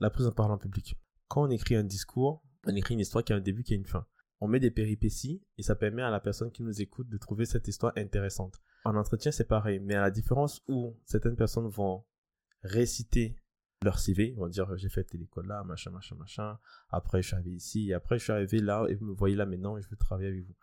la 0.01 0.11
prise 0.11 0.27
en 0.27 0.33
parole 0.33 0.53
en 0.53 0.59
public. 0.59 0.99
Quand 1.29 1.45
on 1.45 1.51
écrit 1.51 1.77
un 1.77 1.85
discours, 1.85 2.43
on 2.67 2.75
écrit 2.75 2.95
une 2.95 3.01
histoire 3.01 3.25
qui 3.25 3.33
a 3.33 3.37
un 3.37 3.41
début, 3.41 3.63
qui 3.63 3.73
a 3.73 3.77
une 3.77 3.87
fin. 3.87 4.07
On 4.41 4.49
met 4.49 4.61
des 4.61 4.71
péripéties 4.71 5.43
et 5.57 5.63
ça 5.63 5.75
permet 5.75 6.03
à 6.03 6.11
la 6.11 6.21
personne 6.21 6.53
qui 6.53 6.63
nous 6.63 6.83
écoute 6.83 7.09
de 7.09 7.17
trouver 7.17 7.47
cette 7.47 7.69
histoire 7.69 7.93
intéressante. 7.97 8.61
En 8.85 8.97
entretien, 8.97 9.33
c'est 9.33 9.49
pareil, 9.49 9.81
mais 9.81 9.95
à 9.95 10.03
la 10.03 10.11
différence 10.11 10.63
où 10.69 10.97
certaines 11.07 11.37
personnes 11.37 11.69
vont 11.69 12.05
réciter 12.63 13.37
leur 13.83 13.99
CV, 13.99 14.31
ils 14.31 14.37
vont 14.37 14.49
dire 14.49 14.77
j'ai 14.77 14.89
fait 14.89 15.05
telle 15.05 15.23
école 15.23 15.47
là, 15.47 15.63
machin, 15.65 15.91
machin, 15.91 16.17
machin. 16.17 16.59
Après, 16.91 17.23
je 17.23 17.29
suis 17.29 17.37
arrivé 17.37 17.53
ici, 17.53 17.91
et 17.91 17.95
après, 17.95 18.19
je 18.19 18.25
suis 18.25 18.33
arrivé 18.33 18.61
là, 18.61 18.87
et 18.89 18.95
vous 18.95 19.07
me 19.07 19.15
voyez 19.15 19.37
là 19.37 19.47
maintenant, 19.47 19.77
et 19.77 19.83
je 19.83 19.89
veux 19.89 19.97
travailler 19.97 20.29
avec 20.29 20.45
vous. 20.45 20.55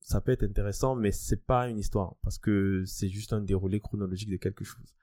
Ça 0.00 0.20
peut 0.20 0.32
être 0.32 0.42
intéressant, 0.42 0.96
mais 0.96 1.12
c'est 1.12 1.44
pas 1.44 1.68
une 1.68 1.78
histoire, 1.78 2.16
parce 2.22 2.38
que 2.38 2.84
c'est 2.86 3.08
juste 3.08 3.32
un 3.32 3.40
déroulé 3.40 3.80
chronologique 3.80 4.30
de 4.30 4.36
quelque 4.36 4.64
chose. 4.64 4.94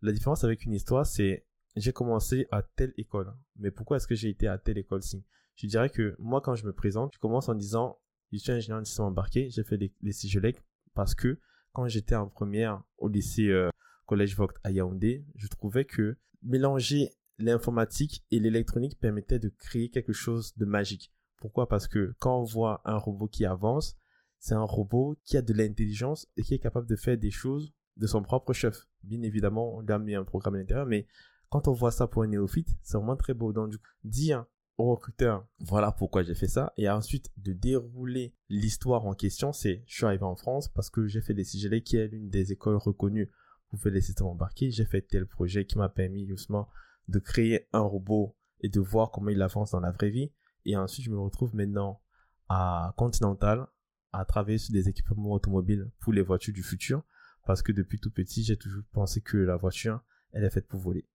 La 0.00 0.12
différence 0.12 0.42
avec 0.42 0.64
une 0.64 0.72
histoire, 0.72 1.06
c'est 1.06 1.46
j'ai 1.76 1.92
commencé 1.92 2.46
à 2.50 2.62
telle 2.62 2.92
école. 2.96 3.32
Mais 3.56 3.70
pourquoi 3.70 3.96
est-ce 3.96 4.06
que 4.06 4.14
j'ai 4.14 4.28
été 4.28 4.46
à 4.48 4.58
telle 4.58 4.78
école-ci 4.78 5.24
Je 5.56 5.66
dirais 5.66 5.90
que 5.90 6.14
moi, 6.18 6.40
quand 6.40 6.54
je 6.54 6.66
me 6.66 6.72
présente, 6.72 7.14
je 7.14 7.18
commence 7.18 7.48
en 7.48 7.54
disant 7.54 7.98
je 8.32 8.38
suis 8.38 8.52
ingénieur 8.52 8.80
en 8.80 8.84
système 8.84 9.06
embarqué, 9.06 9.50
j'ai 9.50 9.62
fait 9.62 9.76
les, 9.76 9.92
les 10.00 10.12
CIGELEC 10.12 10.62
parce 10.94 11.14
que 11.14 11.38
quand 11.72 11.86
j'étais 11.88 12.14
en 12.14 12.28
première 12.28 12.82
au 12.98 13.08
lycée 13.08 13.48
euh, 13.48 13.70
Collège 14.06 14.36
Vogt 14.36 14.54
à 14.64 14.70
Yaoundé, 14.70 15.24
je 15.36 15.46
trouvais 15.48 15.84
que 15.84 16.16
mélanger 16.42 17.10
l'informatique 17.38 18.24
et 18.30 18.38
l'électronique 18.38 18.98
permettait 18.98 19.38
de 19.38 19.48
créer 19.48 19.88
quelque 19.88 20.12
chose 20.12 20.56
de 20.56 20.64
magique. 20.64 21.12
Pourquoi? 21.38 21.68
Parce 21.68 21.88
que 21.88 22.14
quand 22.18 22.40
on 22.40 22.44
voit 22.44 22.80
un 22.84 22.96
robot 22.96 23.26
qui 23.26 23.44
avance, 23.44 23.96
c'est 24.38 24.54
un 24.54 24.62
robot 24.62 25.16
qui 25.24 25.36
a 25.36 25.42
de 25.42 25.52
l'intelligence 25.52 26.28
et 26.36 26.42
qui 26.42 26.54
est 26.54 26.58
capable 26.58 26.88
de 26.88 26.96
faire 26.96 27.18
des 27.18 27.30
choses 27.30 27.72
de 27.96 28.06
son 28.06 28.22
propre 28.22 28.52
chef. 28.52 28.86
Bien 29.02 29.22
évidemment, 29.22 29.74
on 29.76 29.86
a 29.86 29.98
mis 29.98 30.14
un 30.14 30.24
programme 30.24 30.54
à 30.54 30.58
l'intérieur, 30.58 30.86
mais 30.86 31.06
quand 31.48 31.68
on 31.68 31.72
voit 31.72 31.90
ça 31.90 32.06
pour 32.06 32.22
un 32.22 32.28
néophyte, 32.28 32.76
c'est 32.82 32.96
vraiment 32.96 33.16
très 33.16 33.34
beau. 33.34 33.52
Donc, 33.52 33.70
du 33.70 33.78
coup, 33.78 33.84
dire 34.04 34.46
au 34.78 34.90
recruteur, 34.92 35.46
voilà 35.60 35.92
pourquoi 35.92 36.22
j'ai 36.22 36.34
fait 36.34 36.48
ça, 36.48 36.72
et 36.76 36.88
ensuite 36.88 37.30
de 37.36 37.52
dérouler 37.52 38.34
l'histoire 38.48 39.04
en 39.06 39.12
question, 39.14 39.52
c'est, 39.52 39.84
je 39.86 39.94
suis 39.94 40.06
arrivé 40.06 40.24
en 40.24 40.34
France 40.34 40.68
parce 40.68 40.90
que 40.90 41.06
j'ai 41.06 41.20
fait 41.20 41.34
des 41.34 41.44
CGL 41.44 41.82
qui 41.82 41.96
est 41.96 42.08
l'une 42.08 42.30
des 42.30 42.52
écoles 42.52 42.76
reconnues 42.76 43.30
faire 43.78 43.92
les 43.92 44.00
systèmes 44.00 44.26
embarqués, 44.26 44.70
j'ai 44.70 44.84
fait 44.84 45.02
tel 45.02 45.26
projet 45.26 45.64
qui 45.64 45.78
m'a 45.78 45.88
permis 45.88 46.26
justement 46.26 46.68
de 47.08 47.18
créer 47.18 47.68
un 47.72 47.80
robot 47.80 48.36
et 48.60 48.68
de 48.68 48.80
voir 48.80 49.10
comment 49.10 49.30
il 49.30 49.42
avance 49.42 49.72
dans 49.72 49.80
la 49.80 49.90
vraie 49.90 50.10
vie, 50.10 50.32
et 50.64 50.76
ensuite 50.76 51.04
je 51.04 51.10
me 51.10 51.18
retrouve 51.18 51.54
maintenant 51.54 52.00
à 52.48 52.94
Continental 52.96 53.66
à 54.12 54.24
travailler 54.24 54.58
sur 54.58 54.72
des 54.72 54.88
équipements 54.88 55.32
automobiles 55.32 55.90
pour 56.00 56.12
les 56.12 56.22
voitures 56.22 56.54
du 56.54 56.62
futur, 56.62 57.02
parce 57.44 57.62
que 57.62 57.72
depuis 57.72 57.98
tout 57.98 58.10
petit, 58.10 58.44
j'ai 58.44 58.56
toujours 58.56 58.84
pensé 58.92 59.20
que 59.20 59.36
la 59.36 59.56
voiture, 59.56 60.00
elle 60.32 60.44
est 60.44 60.50
faite 60.50 60.68
pour 60.68 60.80
voler. 60.80 61.06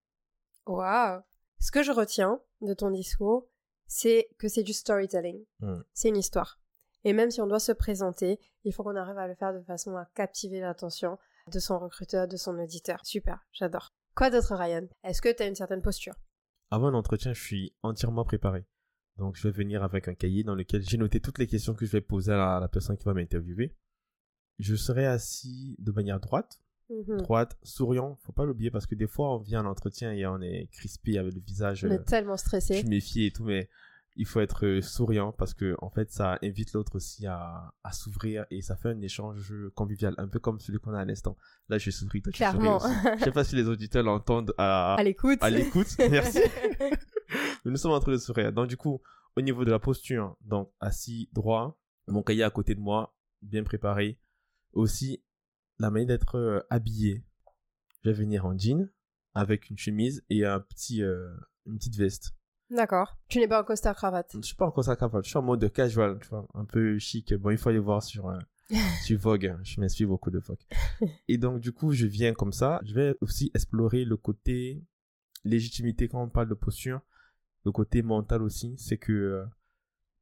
Waouh 0.65 1.21
Ce 1.59 1.71
que 1.71 1.83
je 1.83 1.91
retiens 1.91 2.41
de 2.61 2.73
ton 2.73 2.91
discours, 2.91 3.47
c'est 3.85 4.29
que 4.37 4.47
c'est 4.47 4.63
du 4.63 4.73
storytelling. 4.73 5.45
Mm. 5.59 5.81
C'est 5.93 6.09
une 6.09 6.17
histoire. 6.17 6.59
Et 7.03 7.13
même 7.13 7.31
si 7.31 7.39
on 7.39 7.47
doit 7.47 7.59
se 7.59 7.71
présenter, 7.71 8.39
il 8.63 8.73
faut 8.73 8.83
qu'on 8.83 8.95
arrive 8.95 9.17
à 9.17 9.27
le 9.27 9.35
faire 9.35 9.53
de 9.53 9.61
façon 9.61 9.95
à 9.95 10.05
captiver 10.13 10.59
l'attention 10.59 11.17
de 11.51 11.59
son 11.59 11.79
recruteur, 11.79 12.27
de 12.27 12.37
son 12.37 12.57
auditeur. 12.59 12.99
Super, 13.05 13.39
j'adore. 13.51 13.89
Quoi 14.15 14.29
d'autre, 14.29 14.55
Ryan? 14.55 14.87
Est-ce 15.03 15.21
que 15.21 15.33
tu 15.35 15.43
as 15.43 15.47
une 15.47 15.55
certaine 15.55 15.81
posture? 15.81 16.15
Avant 16.71 16.87
un 16.87 16.93
entretien, 16.93 17.33
je 17.33 17.41
suis 17.41 17.73
entièrement 17.83 18.25
préparé. 18.25 18.65
Donc, 19.17 19.35
je 19.35 19.47
vais 19.47 19.51
venir 19.51 19.83
avec 19.83 20.07
un 20.07 20.13
cahier 20.15 20.43
dans 20.43 20.55
lequel 20.55 20.81
j'ai 20.87 20.97
noté 20.97 21.19
toutes 21.19 21.39
les 21.39 21.47
questions 21.47 21.73
que 21.73 21.85
je 21.85 21.91
vais 21.91 22.01
poser 22.01 22.31
à 22.33 22.37
la, 22.37 22.57
à 22.57 22.59
la 22.59 22.67
personne 22.67 22.97
qui 22.97 23.05
va 23.05 23.13
m'interviewer. 23.13 23.75
Je 24.59 24.75
serai 24.75 25.05
assis 25.05 25.75
de 25.79 25.91
manière 25.91 26.19
droite, 26.19 26.59
Mhm. 26.89 27.17
droite, 27.17 27.57
souriant. 27.63 28.15
Faut 28.23 28.31
pas 28.31 28.45
l'oublier 28.45 28.71
parce 28.71 28.85
que 28.85 28.95
des 28.95 29.07
fois, 29.07 29.35
on 29.35 29.39
vient 29.39 29.59
à 29.59 29.63
l'entretien 29.63 30.13
et 30.13 30.25
on 30.25 30.39
est 30.41 30.67
crispé 30.71 31.17
avec 31.17 31.33
le 31.33 31.41
visage. 31.41 31.83
On 31.85 31.89
euh, 31.91 31.95
est 31.95 32.03
tellement 32.05 32.37
stressé. 32.37 32.75
je 32.75 32.79
suis 32.79 32.87
méfié 32.87 33.25
et 33.27 33.31
tout, 33.31 33.43
mais 33.43 33.69
il 34.17 34.25
faut 34.25 34.39
être 34.39 34.65
euh, 34.65 34.81
souriant 34.81 35.31
parce 35.31 35.53
que 35.53 35.75
en 35.79 35.89
fait, 35.89 36.11
ça 36.11 36.37
invite 36.43 36.73
l'autre 36.73 36.95
aussi 36.95 37.25
à, 37.27 37.73
à 37.83 37.91
s'ouvrir 37.91 38.45
et 38.51 38.61
ça 38.61 38.75
fait 38.75 38.89
un 38.89 39.01
échange 39.01 39.53
convivial, 39.75 40.13
un 40.17 40.27
peu 40.27 40.39
comme 40.39 40.59
celui 40.59 40.79
qu'on 40.79 40.93
a 40.93 40.99
à 41.01 41.05
l'instant. 41.05 41.37
Là, 41.69 41.77
je 41.77 41.89
souris, 41.91 42.21
toi, 42.21 42.31
tu 42.33 42.43
souris 42.43 42.57
Clairement. 42.57 42.77
aussi. 42.77 42.87
Je 43.19 43.23
sais 43.23 43.31
pas 43.31 43.43
si 43.43 43.55
les 43.55 43.67
auditeurs 43.67 44.03
l'entendent 44.03 44.53
à, 44.57 44.95
À 44.95 45.03
l'écoute. 45.03 45.37
à 45.41 45.49
l'écoute. 45.49 45.87
Merci. 46.11 46.41
Nous 47.65 47.75
sommes 47.77 47.91
en 47.91 47.99
train 47.99 48.11
de 48.13 48.17
sourire. 48.17 48.51
Donc, 48.53 48.67
du 48.67 48.77
coup, 48.77 49.01
au 49.35 49.41
niveau 49.41 49.65
de 49.65 49.71
la 49.71 49.79
posture, 49.79 50.35
donc 50.41 50.71
assis 50.79 51.29
droit, 51.33 51.79
mon 52.07 52.23
cahier 52.23 52.43
à 52.43 52.49
côté 52.49 52.75
de 52.75 52.79
moi, 52.79 53.15
bien 53.41 53.63
préparé. 53.63 54.19
Aussi, 54.73 55.23
la 55.79 55.91
manière 55.91 56.07
d'être 56.07 56.35
euh, 56.35 56.59
habillé. 56.69 57.23
Je 58.03 58.09
vais 58.09 58.15
venir 58.15 58.45
en 58.45 58.57
jean 58.57 58.89
avec 59.33 59.69
une 59.69 59.77
chemise 59.77 60.23
et 60.29 60.45
un 60.45 60.59
petit, 60.59 61.03
euh, 61.03 61.29
une 61.65 61.77
petite 61.77 61.95
veste. 61.97 62.33
D'accord. 62.69 63.17
Tu 63.29 63.39
n'es 63.39 63.47
pas 63.47 63.61
en 63.61 63.63
costard 63.63 63.95
cravate. 63.95 64.31
Je 64.35 64.41
suis 64.45 64.55
pas 64.55 64.65
en 64.65 64.71
costard 64.71 64.97
cravate. 64.97 65.23
Je 65.23 65.29
suis 65.29 65.37
en 65.37 65.41
mode 65.41 65.71
casual, 65.71 66.19
tu 66.21 66.27
vois, 66.27 66.45
un 66.53 66.65
peu 66.65 66.97
chic. 66.99 67.33
Bon, 67.35 67.49
il 67.49 67.57
faut 67.57 67.69
aller 67.69 67.79
voir 67.79 68.03
sur 68.03 68.27
euh, 68.29 68.37
sur 69.03 69.17
Vogue. 69.19 69.55
Je 69.63 69.79
m'inspire 69.79 70.07
beaucoup 70.09 70.31
de 70.31 70.39
Vogue. 70.39 70.59
Et 71.27 71.37
donc 71.37 71.59
du 71.61 71.71
coup, 71.71 71.93
je 71.93 72.05
viens 72.05 72.33
comme 72.33 72.51
ça. 72.51 72.81
Je 72.83 72.93
vais 72.93 73.15
aussi 73.21 73.51
explorer 73.53 74.03
le 74.03 74.17
côté 74.17 74.83
légitimité 75.45 76.07
quand 76.09 76.21
on 76.21 76.29
parle 76.29 76.49
de 76.49 76.53
posture, 76.55 76.99
le 77.65 77.71
côté 77.71 78.01
mental 78.01 78.41
aussi. 78.41 78.75
C'est 78.77 78.97
que 78.97 79.13
euh, 79.13 79.45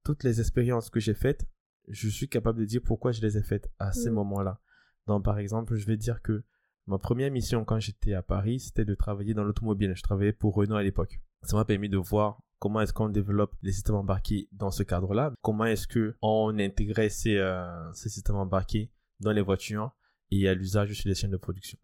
toutes 0.04 0.24
les 0.24 0.40
expériences 0.40 0.90
que 0.92 1.00
j'ai 1.00 1.16
faites, 1.16 1.48
je 1.88 2.08
suis 2.10 2.30
capable 2.30 2.60
de 2.60 2.66
dire 2.66 2.82
pourquoi 2.84 3.12
je 3.12 3.22
les 3.22 3.38
ai 3.38 3.44
faites 3.44 3.72
à 3.80 3.92
ces 3.92 4.10
Mm. 4.12 4.14
moments-là. 4.14 4.60
Donc 5.08 5.24
par 5.24 5.40
exemple, 5.40 5.76
je 5.76 5.86
vais 5.88 5.98
dire 5.98 6.22
que 6.22 6.44
ma 6.86 7.00
première 7.00 7.32
mission 7.32 7.66
quand 7.66 7.80
j'étais 7.80 8.14
à 8.14 8.22
Paris, 8.22 8.60
c'était 8.60 8.86
de 8.86 8.94
travailler 8.94 9.34
dans 9.34 9.44
l'automobile. 9.44 9.94
Je 9.96 10.04
travaillais 10.04 10.34
pour 10.34 10.54
Renault 10.54 10.76
à 10.76 10.84
l'époque. 10.84 11.20
Ça 11.46 11.56
m'a 11.56 11.66
permis 11.66 11.90
de 11.90 11.98
voir 11.98 12.40
comment 12.60 12.82
est-ce 12.82 12.94
qu'on 12.94 13.10
développe 13.10 13.54
les 13.62 13.72
systèmes 13.72 13.96
embarqués 13.96 14.48
dans 14.52 14.72
ce 14.72 14.84
cadre-là. 14.84 15.32
Comment 15.42 15.66
est-ce 15.66 15.88
que 15.88 16.16
on 16.22 16.58
intégrait 16.60 17.10
ces, 17.10 17.38
euh, 17.38 17.92
ces 17.94 18.10
systèmes 18.10 18.38
embarqués 18.38 18.92
dans 19.20 19.32
les 19.32 19.42
voitures 19.42 19.92
et 20.32 20.50
à 20.50 20.54
l'usage 20.54 20.92
sur 20.94 21.08
les 21.08 21.16
chaînes 21.16 21.32
de 21.32 21.38
production. 21.38 21.78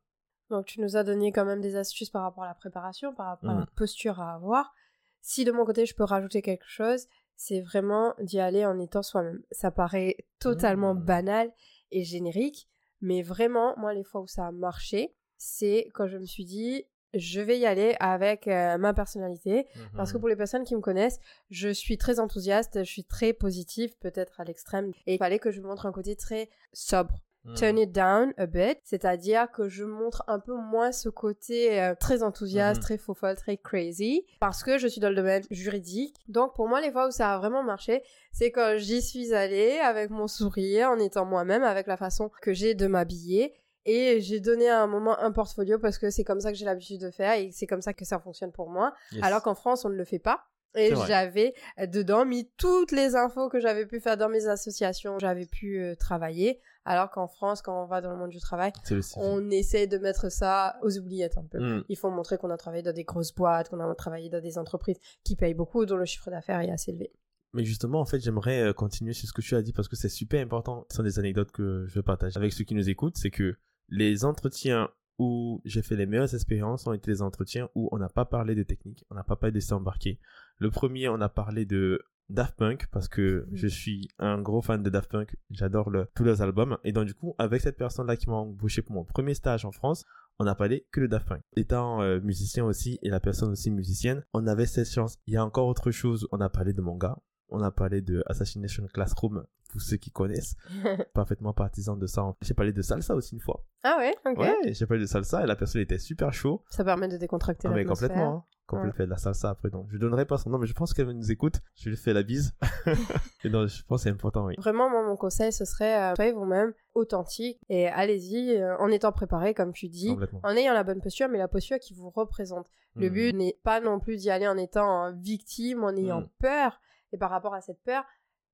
Donc 0.49 0.65
tu 0.65 0.81
nous 0.81 0.97
as 0.97 1.03
donné 1.03 1.31
quand 1.31 1.45
même 1.45 1.61
des 1.61 1.75
astuces 1.75 2.09
par 2.09 2.23
rapport 2.23 2.43
à 2.43 2.47
la 2.47 2.55
préparation, 2.55 3.13
par 3.13 3.27
rapport 3.27 3.49
à 3.51 3.53
la 3.55 3.61
Mm. 3.61 3.67
posture 3.75 4.19
à 4.19 4.33
avoir. 4.33 4.73
Si 5.21 5.45
de 5.45 5.51
mon 5.51 5.63
côté 5.65 5.85
je 5.85 5.93
peux 5.95 6.03
rajouter 6.03 6.41
quelque 6.41 6.67
chose, 6.67 7.05
c'est 7.35 7.61
vraiment 7.61 8.13
d'y 8.19 8.39
aller 8.39 8.65
en 8.65 8.79
étant 8.79 9.03
soi-même. 9.03 9.41
Ça 9.51 9.71
paraît 9.71 10.17
totalement 10.39 10.95
Mm. 10.95 11.05
banal 11.05 11.51
et 11.91 12.03
générique, 12.03 12.67
mais 13.01 13.21
vraiment, 13.21 13.75
moi 13.77 13.93
les 13.93 14.03
fois 14.03 14.21
où 14.21 14.27
ça 14.27 14.47
a 14.47 14.51
marché, 14.51 15.13
c'est 15.37 15.89
quand 15.93 16.07
je 16.07 16.17
me 16.17 16.25
suis 16.25 16.45
dit, 16.45 16.85
je 17.13 17.41
vais 17.41 17.57
y 17.59 17.65
aller 17.65 17.95
avec 17.99 18.47
euh, 18.47 18.77
ma 18.77 18.93
personnalité. 18.93 19.67
Parce 19.95 20.11
que 20.11 20.17
Mhm. 20.17 20.21
pour 20.21 20.29
les 20.29 20.35
personnes 20.35 20.63
qui 20.63 20.75
me 20.75 20.81
connaissent, 20.81 21.19
je 21.49 21.69
suis 21.69 21.97
très 21.97 22.19
enthousiaste, 22.19 22.79
je 22.83 22.89
suis 22.89 23.03
très 23.03 23.33
positive, 23.33 23.95
peut-être 23.99 24.39
à 24.39 24.43
l'extrême. 24.43 24.91
Et 25.07 25.15
il 25.15 25.17
fallait 25.17 25.39
que 25.39 25.51
je 25.51 25.61
montre 25.61 25.85
un 25.85 25.91
côté 25.91 26.15
très 26.15 26.49
sobre 26.73 27.15
Mhm. 27.43 27.55
turn 27.55 27.77
it 27.79 27.91
down 27.91 28.33
a 28.37 28.45
bit, 28.45 28.77
c'est-à-dire 28.83 29.49
que 29.51 29.67
je 29.67 29.83
montre 29.83 30.23
un 30.27 30.39
peu 30.39 30.53
moins 30.53 30.91
ce 30.91 31.09
côté 31.09 31.81
euh, 31.81 31.95
très 31.95 32.21
enthousiaste, 32.21 32.77
Mhm. 32.81 32.83
très 32.83 32.97
faux 32.99 33.15
folle, 33.15 33.35
très 33.35 33.57
crazy, 33.57 34.23
parce 34.39 34.61
que 34.63 34.77
je 34.77 34.87
suis 34.87 35.01
dans 35.01 35.09
le 35.09 35.15
domaine 35.15 35.41
juridique. 35.49 36.15
Donc 36.27 36.53
pour 36.53 36.67
moi, 36.67 36.81
les 36.81 36.91
fois 36.91 37.07
où 37.07 37.11
ça 37.11 37.33
a 37.33 37.39
vraiment 37.39 37.63
marché, 37.63 38.03
c'est 38.31 38.51
quand 38.51 38.75
j'y 38.77 39.01
suis 39.01 39.33
allée 39.33 39.79
avec 39.79 40.11
mon 40.11 40.27
sourire, 40.27 40.89
en 40.91 40.99
étant 40.99 41.25
moi-même, 41.25 41.63
avec 41.63 41.87
la 41.87 41.97
façon 41.97 42.29
que 42.43 42.53
j'ai 42.53 42.75
de 42.75 42.85
m'habiller. 42.85 43.55
Et 43.85 44.21
j'ai 44.21 44.39
donné 44.39 44.69
à 44.69 44.81
un 44.81 44.87
moment 44.87 45.17
un 45.19 45.31
portfolio 45.31 45.79
parce 45.79 45.97
que 45.97 46.09
c'est 46.09 46.23
comme 46.23 46.39
ça 46.39 46.51
que 46.51 46.57
j'ai 46.57 46.65
l'habitude 46.65 47.01
de 47.01 47.09
faire 47.09 47.33
et 47.33 47.51
c'est 47.51 47.67
comme 47.67 47.81
ça 47.81 47.93
que 47.93 48.05
ça 48.05 48.19
fonctionne 48.19 48.51
pour 48.51 48.69
moi. 48.69 48.93
Yes. 49.11 49.23
Alors 49.23 49.41
qu'en 49.41 49.55
France, 49.55 49.85
on 49.85 49.89
ne 49.89 49.95
le 49.95 50.05
fait 50.05 50.19
pas. 50.19 50.43
Et 50.75 50.93
j'avais 51.07 51.53
euh, 51.79 51.85
dedans 51.85 52.25
mis 52.25 52.49
toutes 52.57 52.91
les 52.91 53.15
infos 53.15 53.49
que 53.49 53.59
j'avais 53.59 53.85
pu 53.85 53.99
faire 53.99 54.15
dans 54.15 54.29
mes 54.29 54.47
associations, 54.47 55.19
j'avais 55.19 55.45
pu 55.45 55.79
euh, 55.79 55.95
travailler. 55.95 56.61
Alors 56.85 57.11
qu'en 57.11 57.27
France, 57.27 57.61
quand 57.61 57.83
on 57.83 57.85
va 57.85 58.01
dans 58.01 58.11
le 58.11 58.17
monde 58.17 58.29
du 58.29 58.39
travail, 58.39 58.71
on 59.17 59.51
essaie 59.51 59.85
de 59.85 59.97
mettre 59.97 60.31
ça 60.31 60.77
aux 60.81 60.97
oubliettes 60.97 61.37
un 61.37 61.43
peu. 61.43 61.59
Mhm. 61.59 61.83
Il 61.89 61.97
faut 61.97 62.09
montrer 62.09 62.37
qu'on 62.37 62.49
a 62.49 62.57
travaillé 62.57 62.81
dans 62.83 62.93
des 62.93 63.03
grosses 63.03 63.35
boîtes, 63.35 63.69
qu'on 63.69 63.79
a 63.79 63.95
travaillé 63.95 64.29
dans 64.29 64.41
des 64.41 64.57
entreprises 64.57 64.97
qui 65.23 65.35
payent 65.35 65.53
beaucoup, 65.53 65.85
dont 65.85 65.97
le 65.97 66.05
chiffre 66.05 66.31
d'affaires 66.31 66.59
est 66.61 66.71
assez 66.71 66.91
élevé. 66.91 67.11
Mais 67.53 67.65
justement, 67.65 67.99
en 67.99 68.05
fait, 68.05 68.19
j'aimerais 68.19 68.61
euh, 68.61 68.73
continuer 68.73 69.13
sur 69.13 69.27
ce 69.27 69.33
que 69.33 69.41
tu 69.41 69.55
as 69.55 69.61
dit 69.61 69.73
parce 69.73 69.89
que 69.89 69.95
c'est 69.95 70.09
super 70.09 70.41
important. 70.41 70.85
Ce 70.89 70.97
sont 70.97 71.03
des 71.03 71.19
anecdotes 71.19 71.51
que 71.51 71.85
je 71.87 71.95
veux 71.95 72.03
partager 72.03 72.37
avec 72.37 72.53
ceux 72.53 72.63
qui 72.63 72.75
nous 72.75 72.89
écoutent. 72.89 73.17
C'est 73.17 73.29
que 73.29 73.57
les 73.91 74.25
entretiens 74.25 74.89
où 75.19 75.61
j'ai 75.65 75.83
fait 75.83 75.95
les 75.95 76.07
meilleures 76.07 76.33
expériences 76.33 76.87
ont 76.87 76.93
été 76.93 77.11
les 77.11 77.21
entretiens 77.21 77.69
où 77.75 77.89
on 77.91 77.99
n'a 77.99 78.09
pas 78.09 78.25
parlé 78.25 78.55
de 78.55 78.63
technique, 78.63 79.05
on 79.11 79.15
n'a 79.15 79.23
pas 79.23 79.35
parlé 79.35 79.51
de 79.59 79.73
embarqué. 79.73 80.19
Le 80.57 80.71
premier, 80.71 81.09
on 81.09 81.21
a 81.21 81.29
parlé 81.29 81.65
de 81.65 82.01
Daft 82.29 82.55
Punk 82.55 82.87
parce 82.91 83.07
que 83.09 83.45
Mhm. 83.49 83.55
je 83.57 83.67
suis 83.67 84.07
un 84.17 84.41
gros 84.41 84.61
fan 84.61 84.81
de 84.81 84.89
Daft 84.89 85.11
Punk. 85.11 85.35
J'adore 85.49 85.89
le- 85.89 86.07
tous 86.15 86.23
leurs 86.23 86.41
albums. 86.41 86.77
Et 86.85 86.93
donc, 86.93 87.05
du 87.05 87.13
coup, 87.13 87.35
avec 87.37 87.61
cette 87.61 87.77
personne-là 87.77 88.15
qui 88.15 88.29
m'a 88.29 88.35
embauché 88.37 88.81
pour 88.81 88.95
mon 88.95 89.03
premier 89.03 89.33
stage 89.33 89.65
en 89.65 89.71
France, 89.71 90.05
on 90.39 90.45
n'a 90.45 90.55
parlé 90.55 90.87
que 90.91 91.01
de 91.01 91.07
Daft 91.07 91.27
Punk. 91.27 91.41
Étant 91.57 92.01
euh, 92.01 92.19
musicien 92.21 92.63
aussi 92.65 92.97
et 93.03 93.09
la 93.09 93.19
personne 93.19 93.51
aussi 93.51 93.69
musicienne, 93.69 94.23
on 94.33 94.47
avait 94.47 94.65
cette 94.65 94.89
chance. 94.89 95.17
Il 95.27 95.33
y 95.33 95.37
a 95.37 95.45
encore 95.45 95.67
autre 95.67 95.91
chose. 95.91 96.27
On 96.31 96.39
a 96.39 96.49
parlé 96.49 96.71
de 96.73 96.81
manga. 96.81 97.17
On 97.49 97.61
a 97.61 97.69
parlé 97.71 98.01
de 98.01 98.23
Assassination 98.27 98.87
Classroom 98.93 99.43
pour 99.71 99.81
ceux 99.81 99.97
qui 99.97 100.11
connaissent. 100.11 100.55
Parfaitement 101.13 101.53
partisan 101.53 101.95
de 101.95 102.05
ça. 102.07 102.35
J'ai 102.41 102.53
parlé 102.53 102.73
de 102.73 102.81
salsa 102.81 103.15
aussi 103.15 103.35
une 103.35 103.41
fois. 103.41 103.63
ah 103.83 103.97
ouais, 103.99 104.15
ok. 104.25 104.37
Ouais, 104.39 104.73
j'ai 104.73 104.85
parlé 104.85 105.01
de 105.01 105.07
salsa 105.07 105.43
et 105.43 105.47
la 105.47 105.55
personne 105.55 105.81
était 105.81 105.97
super 105.99 106.33
chaud. 106.33 106.63
Ça 106.69 106.83
permet 106.83 107.07
de 107.07 107.17
décontracter 107.17 107.67
Ah, 107.69 107.71
mais 107.73 107.85
complètement. 107.85 108.35
Hein. 108.37 108.43
Quand 108.67 108.81
Ouais. 108.81 108.91
fait 108.93 109.03
de 109.05 109.09
la 109.09 109.17
salsa 109.17 109.49
après, 109.49 109.69
donc 109.69 109.87
je 109.91 109.97
donnerai 109.97 110.25
pas 110.25 110.37
son 110.37 110.49
nom, 110.49 110.57
mais 110.57 110.65
je 110.67 110.73
pense 110.73 110.93
qu'elle 110.93 111.09
nous 111.09 111.29
écoute. 111.31 111.55
Je 111.75 111.89
lui 111.89 111.97
fais 111.97 112.13
la 112.13 112.23
bise. 112.23 112.53
et 113.43 113.49
je 113.49 113.83
pense 113.85 113.99
que 114.01 114.03
c'est 114.03 114.09
important, 114.09 114.45
oui. 114.45 114.55
Vraiment, 114.59 114.89
moi, 114.89 115.03
mon 115.05 115.17
conseil, 115.17 115.51
ce 115.51 115.65
serait 115.65 116.11
euh, 116.11 116.15
soyez 116.15 116.31
vous-même, 116.31 116.73
authentique, 116.93 117.59
et 117.67 117.87
allez-y 117.87 118.55
euh, 118.55 118.77
en 118.77 118.87
étant 118.87 119.11
préparé, 119.11 119.53
comme 119.53 119.73
tu 119.73 119.89
dis, 119.89 120.15
en 120.43 120.55
ayant 120.55 120.73
la 120.73 120.83
bonne 120.83 121.01
posture, 121.01 121.27
mais 121.27 121.37
la 121.37 121.49
posture 121.49 121.79
qui 121.79 121.93
vous 121.93 122.09
représente. 122.11 122.67
Le 122.95 123.07
Mhm. 123.09 123.13
but 123.13 123.33
n'est 123.35 123.57
pas 123.63 123.81
non 123.81 123.99
plus 123.99 124.15
d'y 124.17 124.29
aller 124.29 124.47
en 124.47 124.57
étant 124.57 125.07
euh, 125.07 125.11
victime, 125.17 125.83
en 125.83 125.89
ayant 125.95 126.21
Mm. 126.21 126.29
peur. 126.39 126.79
Et 127.13 127.17
par 127.17 127.29
rapport 127.29 127.53
à 127.53 127.59
cette 127.59 127.81
peur, 127.83 128.05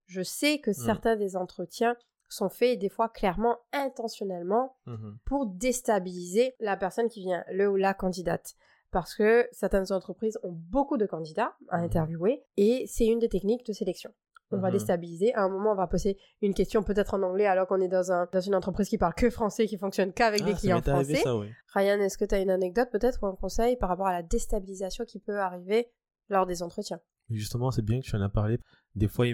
je 0.08 0.22
sais 0.24 0.60
que 0.60 0.72
Mm. 0.72 0.74
certains 0.74 1.16
des 1.16 1.36
entretiens 1.38 1.96
sont 2.30 2.50
faits 2.50 2.78
des 2.80 2.90
fois 2.90 3.08
clairement 3.08 3.58
intentionnellement 3.72 4.76
Mhm. 4.86 5.18
pour 5.26 5.46
déstabiliser 5.48 6.56
la 6.60 6.76
personne 6.76 7.08
qui 7.08 7.22
vient, 7.22 7.44
le 7.52 7.70
ou 7.70 7.76
la 7.76 7.94
candidate. 7.94 8.56
Parce 8.92 9.16
que 9.16 9.48
certaines 9.52 9.92
entreprises 9.92 10.40
ont 10.44 10.52
beaucoup 10.54 10.98
de 10.98 11.06
candidats 11.06 11.56
à 11.70 11.78
Mhm. 11.80 11.84
interviewer 11.86 12.44
et 12.58 12.86
c'est 12.88 13.06
une 13.06 13.20
des 13.20 13.30
techniques 13.30 13.66
de 13.66 13.74
sélection. 13.74 14.12
On 14.52 14.60
va 14.60 14.72
déstabiliser. 14.72 15.34
À 15.34 15.42
un 15.44 15.50
moment, 15.50 15.74
on 15.74 15.76
va 15.76 15.88
poser 15.88 16.18
une 16.42 16.54
question 16.54 16.82
peut-être 16.82 17.14
en 17.16 17.22
anglais 17.22 17.48
alors 17.48 17.68
qu'on 17.68 17.82
est 17.82 17.90
dans, 17.90 18.14
un, 18.14 18.30
dans 18.32 18.40
une 18.40 18.56
entreprise 18.56 18.88
qui 18.88 18.98
parle 18.98 19.14
que 19.14 19.30
français, 19.30 19.68
qui 19.68 19.78
fonctionne 19.78 20.14
qu'avec 20.14 20.42
des 20.46 20.52
Ah, 20.52 20.54
ça 20.54 20.60
clients 20.60 20.78
arrivé, 20.86 21.16
français. 21.16 21.24
ça, 21.24 21.36
oui. 21.36 21.48
Ryan, 21.74 22.00
est-ce 22.00 22.18
que 22.18 22.24
tu 22.24 22.34
as 22.34 22.40
une 22.40 22.50
anecdote 22.50 22.88
peut-être 22.90 23.20
ou 23.24 23.26
un 23.26 23.36
conseil 23.36 23.76
par 23.76 23.90
rapport 23.90 24.08
à 24.08 24.14
la 24.14 24.24
déstabilisation 24.24 25.04
qui 25.04 25.20
peut 25.20 25.38
arriver 25.40 25.92
lors 26.30 26.46
des 26.46 26.64
entretiens? 26.64 27.02
Et 27.30 27.36
Justement, 27.36 27.72
c'est 27.72 27.82
bien 27.82 28.00
que 28.00 28.06
tu 28.06 28.16
en 28.16 28.22
as 28.22 28.30
parlé. 28.30 28.58
Des 28.96 29.10
fois, 29.10 29.26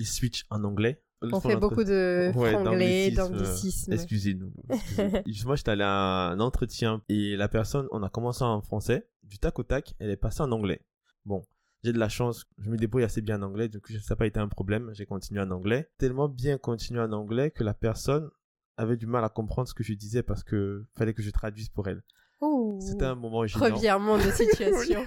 ils, 0.00 0.06
switchent 0.06 0.46
en 0.50 0.64
anglais. 0.64 1.02
On 1.22 1.40
fait 1.40 1.56
beaucoup 1.56 1.84
de 1.84 2.32
Ouais, 2.34 2.52
franglais, 2.52 3.10
d'anglicisme, 3.10 3.16
d'anglicisme. 3.16 3.92
Excusez-nous. 3.92 4.52
excusez-nous. 4.70 5.22
Justement, 5.26 5.56
j'étais 5.56 5.70
allé 5.70 5.84
à 5.84 6.30
un 6.30 6.40
entretien 6.40 7.02
et 7.08 7.36
la 7.36 7.48
personne, 7.48 7.86
on 7.90 8.02
a 8.02 8.08
commencé 8.08 8.42
en 8.42 8.62
français. 8.62 9.08
Du 9.22 9.38
tac 9.38 9.58
au 9.58 9.62
tac, 9.62 9.94
elle 9.98 10.10
est 10.10 10.16
passée 10.16 10.42
en 10.42 10.50
anglais. 10.50 10.80
Bon, 11.26 11.42
j'ai 11.84 11.92
de 11.92 11.98
la 11.98 12.08
chance, 12.08 12.46
je 12.58 12.70
me 12.70 12.76
débrouille 12.76 13.04
assez 13.04 13.20
bien 13.20 13.42
en 13.42 13.46
anglais, 13.46 13.68
du 13.68 13.80
coup, 13.80 13.92
ça 13.92 13.98
n'a 14.14 14.16
pas 14.16 14.26
été 14.26 14.40
un 14.40 14.48
problème. 14.48 14.90
J'ai 14.94 15.06
continué 15.06 15.40
en 15.40 15.50
anglais. 15.50 15.90
Tellement 15.98 16.28
bien 16.28 16.58
continué 16.58 17.00
en 17.00 17.12
anglais 17.12 17.50
que 17.50 17.64
la 17.64 17.74
personne 17.74 18.30
avait 18.76 18.96
du 18.96 19.06
mal 19.06 19.22
à 19.24 19.28
comprendre 19.28 19.68
ce 19.68 19.74
que 19.74 19.84
je 19.84 19.92
disais 19.92 20.22
parce 20.22 20.42
que 20.42 20.86
fallait 20.96 21.12
que 21.12 21.22
je 21.22 21.30
traduise 21.30 21.68
pour 21.68 21.86
elle. 21.88 22.02
C'était 22.80 23.04
un 23.04 23.14
moment 23.14 23.46
gênant. 23.46 23.74
Revirement 23.74 24.16
de 24.16 24.22
situation. 24.30 25.04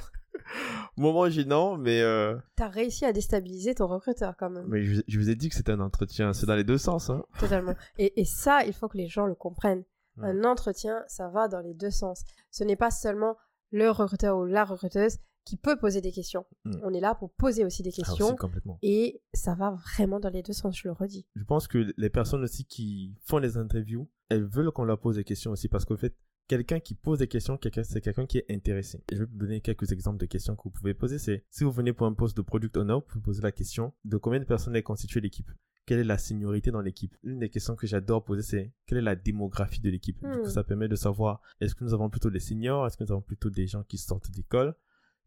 Moment 0.97 1.29
gênant, 1.29 1.77
mais, 1.77 2.01
euh, 2.01 2.37
T'as 2.55 2.67
réussi 2.67 3.05
à 3.05 3.13
déstabiliser 3.13 3.75
ton 3.75 3.87
recruteur 3.87 4.35
quand 4.37 4.49
même. 4.49 4.65
mais 4.67 4.83
je, 4.83 5.01
je 5.07 5.19
vous 5.19 5.29
ai 5.29 5.35
dit 5.35 5.49
que 5.49 5.55
c'était 5.55 5.71
un 5.71 5.79
entretien. 5.79 6.33
C'est 6.33 6.45
dans 6.45 6.55
les 6.55 6.63
deux 6.63 6.77
sens. 6.77 7.09
Hein. 7.09 7.23
Totalement. 7.39 7.73
Et, 7.97 8.19
et 8.21 8.25
ça, 8.25 8.63
il 8.65 8.73
faut 8.73 8.87
que 8.87 8.97
les 8.97 9.07
gens 9.07 9.25
le 9.25 9.35
comprennent. 9.35 9.83
Ouais. 10.17 10.27
Un 10.29 10.43
entretien, 10.43 11.03
ça 11.07 11.29
va 11.29 11.47
dans 11.47 11.61
les 11.61 11.73
deux 11.73 11.89
sens. 11.89 12.23
Ce 12.51 12.63
n'est 12.63 12.75
pas 12.75 12.91
seulement 12.91 13.35
le 13.71 13.89
recruteur 13.89 14.37
ou 14.37 14.45
la 14.45 14.63
recruteuse 14.63 15.17
qui 15.45 15.57
peut 15.57 15.77
poser 15.77 15.99
des 16.01 16.11
questions. 16.11 16.45
Mm. 16.65 16.71
On 16.83 16.93
est 16.93 16.99
là 17.01 17.15
pour 17.15 17.31
poser 17.33 17.65
aussi 17.65 17.81
des 17.83 17.89
Ah, 17.93 18.03
questions. 18.03 18.27
aussi, 18.27 18.35
complètement. 18.37 18.77
et 18.81 19.21
ça 19.33 19.55
va 19.55 19.71
vraiment 19.71 20.19
dans 20.19 20.29
les 20.29 20.41
deux 20.43 20.53
sens, 20.53 20.77
je 20.77 20.87
le 20.87 20.93
redis. 20.93 21.25
je 21.35 21.43
pense 21.43 21.67
que 21.67 21.91
les 21.97 22.09
personnes 22.09 22.43
aussi 22.43 22.63
qui 22.65 23.13
font 23.25 23.39
les 23.39 23.57
interviews, 23.57 24.07
elles 24.29 24.45
veulent 24.45 24.71
qu'on 24.71 24.85
leur 24.85 24.99
pose 24.99 25.15
des 25.17 25.23
questions 25.25 25.51
aussi 25.51 25.67
parce 25.67 25.83
qu'en 25.83 25.97
fait, 25.97 26.15
quelqu'un 26.47 26.79
qui 26.79 26.95
pose 26.95 27.19
des 27.19 27.27
questions, 27.27 27.57
quelqu'un- 27.57 27.83
c'est 27.83 28.01
quelqu'un 28.01 28.25
qui 28.25 28.37
est 28.39 28.45
intéressé. 28.51 29.03
Je 29.11 29.17
vais 29.19 29.25
vous 29.25 29.37
donner 29.37 29.61
quelques 29.61 29.91
exemples 29.91 30.19
de 30.19 30.25
questions 30.25 30.55
que 30.55 30.63
vous 30.63 30.69
pouvez 30.71 30.93
poser. 30.93 31.17
C'est 31.19 31.45
si 31.49 31.63
vous 31.63 31.71
venez 31.71 31.93
pour 31.93 32.05
un 32.07 32.13
poste 32.13 32.35
de 32.37 32.41
product 32.41 32.75
owner, 32.77 32.93
vous 32.93 33.01
pouvez 33.01 33.21
poser 33.23 33.41
la 33.41 33.51
question 33.51 33.93
de 34.05 34.17
combien 34.17 34.39
de 34.39 34.45
personnes 34.45 34.75
est 34.75 34.83
constituée 34.83 35.21
l'équipe? 35.21 35.49
Quelle 35.85 35.99
est 35.99 36.03
la 36.05 36.17
seniorité 36.17 36.71
dans 36.71 36.79
l'équipe? 36.81 37.15
Une 37.23 37.39
des 37.39 37.49
questions 37.49 37.75
que 37.75 37.87
j'adore 37.87 38.23
poser, 38.23 38.41
c'est 38.41 38.73
quelle 38.85 38.99
est 38.99 39.01
la 39.01 39.15
démographie 39.17 39.81
de 39.81 39.89
l'équipe? 39.89 40.17
Du 40.21 40.27
Hmm. 40.27 40.41
coup, 40.43 40.49
ça 40.49 40.63
permet 40.63 40.87
de 40.87 40.95
savoir 40.95 41.41
est-ce 41.59 41.75
que 41.75 41.83
nous 41.83 41.93
avons 41.93 42.09
plutôt 42.09 42.29
des 42.29 42.39
seniors? 42.39 42.87
Est-ce 42.87 42.95
que 42.97 43.03
nous 43.03 43.11
avons 43.11 43.21
plutôt 43.21 43.49
des 43.49 43.67
gens 43.67 43.83
qui 43.83 43.97
sortent 43.97 44.31
d'école? 44.31 44.75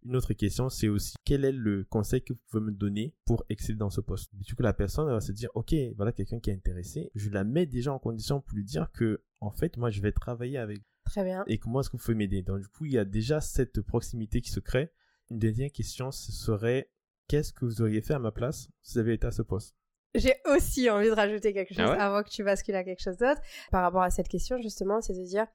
Une 0.05 0.15
autre 0.17 0.33
question, 0.35 0.69
c'est 0.69 0.89
aussi 0.89 1.15
quel 1.25 1.45
est 1.45 1.53
le 1.53 1.85
conseil 1.85 2.23
que 2.23 2.33
vous 2.33 2.39
pouvez 2.49 2.63
me 2.63 2.71
donner 2.71 3.15
pour 3.25 3.45
exceller 3.49 3.77
dans 3.77 3.91
ce 3.91 4.01
poste? 4.01 4.35
Du 4.35 4.55
coup, 4.55 4.63
la 4.63 4.73
personne 4.73 5.09
elle 5.09 5.15
va 5.15 5.21
se 5.21 5.33
dire, 5.33 5.51
ok, 5.55 5.75
voilà 5.97 6.13
quelqu'un 6.13 6.39
qui 6.39 6.51
est 6.51 6.55
intéressé. 6.55 7.11
Je 7.15 7.29
la 7.31 7.43
mets 7.45 7.67
déjà 7.67 7.93
en 7.93 7.99
condition 7.99 8.41
pour 8.41 8.57
lui 8.57 8.65
dire 8.65 8.91
que, 8.93 9.23
en 9.41 9.51
fait, 9.51 9.77
moi, 9.77 9.91
je 9.91 10.01
vais 10.01 10.13
travailler 10.13 10.59
avec 10.59 10.81
Très 11.07 11.25
bien. 11.25 11.45
et 11.47 11.59
comment 11.59 11.81
est-ce 11.81 11.89
que 11.91 11.97
vous 11.97 12.03
pouvez 12.03 12.15
m'aider? 12.17 12.43
Donc, 12.43 12.61
du 12.61 12.69
coup, 12.69 12.85
il 12.85 12.93
y 12.93 12.99
a 12.99 13.05
déjà 13.05 13.41
cette 13.41 13.81
proximité 13.81 14.41
qui 14.41 14.51
se 14.51 14.61
crée. 14.61 14.93
Une 15.31 15.39
dernière 15.39 15.73
question, 15.73 16.11
ce 16.13 16.31
serait, 16.33 16.91
qu'est-ce 17.29 17.53
que 17.53 17.65
vous 17.65 17.81
auriez 17.83 18.03
fait 18.03 18.15
à 18.15 18.19
ma 18.19 18.31
place 18.33 18.69
si 18.83 18.95
vous 18.95 18.99
avez 18.99 19.15
été 19.15 19.27
à 19.27 19.33
ce 19.33 19.43
poste? 19.43 19.75
J'ai 20.15 20.35
aussi 20.47 20.89
envie 20.91 21.09
de 21.09 21.15
rajouter 21.15 21.53
quelque 21.53 21.75
chose 21.75 21.85
Ah 21.87 21.91
ouais? 21.91 21.99
avant 21.99 22.23
que 22.23 22.29
tu 22.31 22.43
bascules 22.45 22.75
à 22.75 22.85
quelque 22.85 23.03
chose 23.03 23.17
d'autre. 23.19 23.41
Par 23.71 23.83
rapport 23.83 24.03
à 24.03 24.11
cette 24.11 24.29
question, 24.29 24.57
justement, 24.63 25.01
c'est 25.01 25.15
de 25.15 25.25
dire 25.25 25.47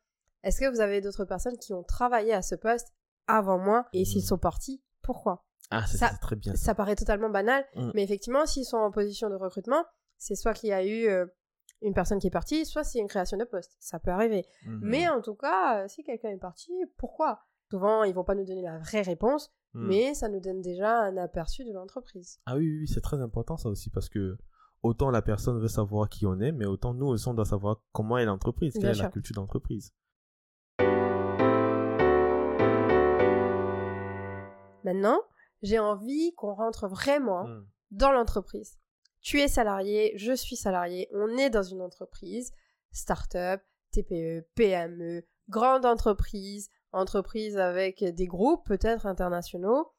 est-ce 0.43 0.59
que 0.59 0.69
vous 0.71 0.81
avez 0.81 1.01
d'autres 1.01 1.25
personnes 1.25 1.57
qui 1.57 1.73
ont 1.73 1.83
travaillé 1.83 2.33
à 2.33 2.41
ce 2.41 2.55
poste 2.55 2.89
avant 3.27 3.57
moi? 3.59 3.87
Et 3.93 4.05
s'ils 4.05 4.21
Mhm. 4.21 4.27
sont 4.27 4.37
partis, 4.37 4.83
pourquoi? 5.01 5.45
Ah, 5.69 5.85
c'est 5.87 5.97
Ça- 5.97 6.09
c'est 6.11 6.19
très 6.19 6.35
bien. 6.35 6.53
Ça 6.55 6.75
paraît 6.75 6.95
totalement 6.95 7.29
banal, 7.29 7.65
Mm. 7.75 7.91
mais 7.95 8.03
effectivement, 8.03 8.45
s'ils 8.45 8.65
sont 8.65 8.77
en 8.77 8.91
position 8.91 9.29
de 9.29 9.35
recrutement, 9.35 9.85
c'est 10.17 10.35
soit 10.35 10.53
qu'il 10.53 10.69
y 10.69 10.73
a 10.73 10.85
eu 10.85 11.07
euh, 11.07 11.25
une 11.81 11.93
personne 11.93 12.19
qui 12.19 12.27
est 12.27 12.31
partie, 12.31 12.65
soit 12.65 12.83
c'est 12.83 12.99
une 12.99 13.07
création 13.07 13.37
de 13.37 13.43
poste. 13.43 13.75
Ça 13.79 13.99
peut 13.99 14.11
arriver. 14.11 14.45
Mhm. 14.65 14.79
Mais 14.83 15.07
en 15.09 15.21
tout 15.21 15.35
cas, 15.35 15.83
euh, 15.83 15.87
si 15.87 16.03
quelqu'un 16.03 16.29
est 16.29 16.37
parti, 16.37 16.71
pourquoi? 16.97 17.41
Souvent, 17.71 18.03
ils 18.03 18.13
vont 18.13 18.23
pas 18.23 18.35
nous 18.35 18.45
donner 18.45 18.61
la 18.61 18.77
vraie 18.79 19.01
réponse, 19.01 19.51
Mhm. 19.73 19.87
mais 19.87 20.13
ça 20.13 20.27
nous 20.29 20.39
donne 20.39 20.61
déjà 20.61 20.99
un 20.99 21.17
aperçu 21.17 21.63
de 21.65 21.71
l'entreprise. 21.73 22.39
Ah 22.45 22.55
oui, 22.57 22.67
oui, 22.67 22.77
oui, 22.81 22.87
c'est 22.87 23.01
très 23.01 23.19
important 23.21 23.57
ça 23.57 23.69
aussi 23.69 23.89
parce 23.89 24.09
que 24.09 24.37
autant 24.83 25.09
la 25.09 25.21
personne 25.21 25.59
veut 25.59 25.67
savoir 25.69 26.09
qui 26.09 26.25
on 26.25 26.39
est, 26.39 26.51
mais 26.51 26.65
autant 26.65 26.93
nous 26.93 27.07
aussi 27.07 27.27
on 27.27 27.33
doit 27.33 27.45
savoir 27.45 27.81
comment 27.93 28.17
est 28.17 28.25
l'entreprise, 28.25 28.73
quelle 28.73 28.81
Bien 28.83 28.91
est 28.93 29.03
la 29.03 29.09
culture 29.09 29.35
d'entreprise. 29.35 29.93
Maintenant, 34.83 35.21
j'ai 35.61 35.79
envie 35.79 36.33
qu'on 36.35 36.53
rentre 36.53 36.87
vraiment 36.87 37.45
Mhm. 37.47 37.65
dans 37.91 38.11
l'entreprise. 38.11 38.79
Tu 39.21 39.39
es 39.39 39.47
salarié, 39.47 40.13
je 40.17 40.33
suis 40.33 40.55
salarié, 40.55 41.07
on 41.13 41.37
est 41.37 41.49
dans 41.49 41.61
une 41.63 41.81
entreprise, 41.81 42.51
start-up, 42.91 43.61
TPE, 43.91 44.47
PME, 44.55 45.23
grande 45.49 45.85
entreprise, 45.85 46.69
entreprise 46.91 47.57
avec 47.57 48.03
des 48.03 48.25
groupes 48.25 48.65
peut-être 48.65 49.05
internationaux. 49.05 49.93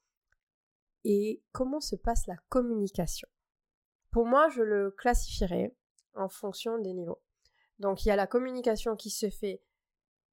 Et 1.04 1.42
comment 1.52 1.80
se 1.80 1.96
passe 1.96 2.26
la 2.26 2.36
communication? 2.48 3.28
Pour 4.10 4.26
moi, 4.26 4.48
je 4.50 4.62
le 4.62 4.90
classifierais 4.90 5.74
en 6.14 6.28
fonction 6.28 6.78
des 6.78 6.92
niveaux. 6.92 7.22
Donc, 7.78 8.04
il 8.04 8.08
y 8.08 8.12
a 8.12 8.16
la 8.16 8.26
communication 8.26 8.96
qui 8.96 9.10
se 9.10 9.30
fait 9.30 9.62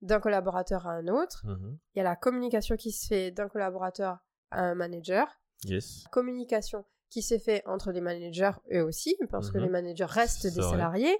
d'un 0.02 0.20
collaborateur 0.20 0.88
à 0.88 0.92
un 0.92 1.08
autre, 1.08 1.46
Mhm. 1.46 1.78
il 1.94 1.98
y 1.98 2.02
a 2.02 2.04
la 2.04 2.16
communication 2.16 2.76
qui 2.76 2.92
se 2.92 3.08
fait 3.08 3.32
d'un 3.32 3.50
collaborateur 3.50 4.20
à 4.52 4.62
un 4.62 4.76
manager, 4.76 5.28
Yes. 5.66 6.06
communication 6.12 6.86
qui 7.10 7.22
s'est 7.22 7.40
fait 7.40 7.64
entre 7.66 7.92
les 7.92 8.02
managers 8.02 8.52
eux 8.74 8.84
aussi, 8.84 9.18
parce 9.30 9.50
que 9.52 9.58
Mhm. 9.58 9.64
les 9.66 9.70
managers 9.70 10.06
restent 10.06 10.48
des 10.48 10.62
vrai. 10.62 10.70
salariés. 10.72 11.18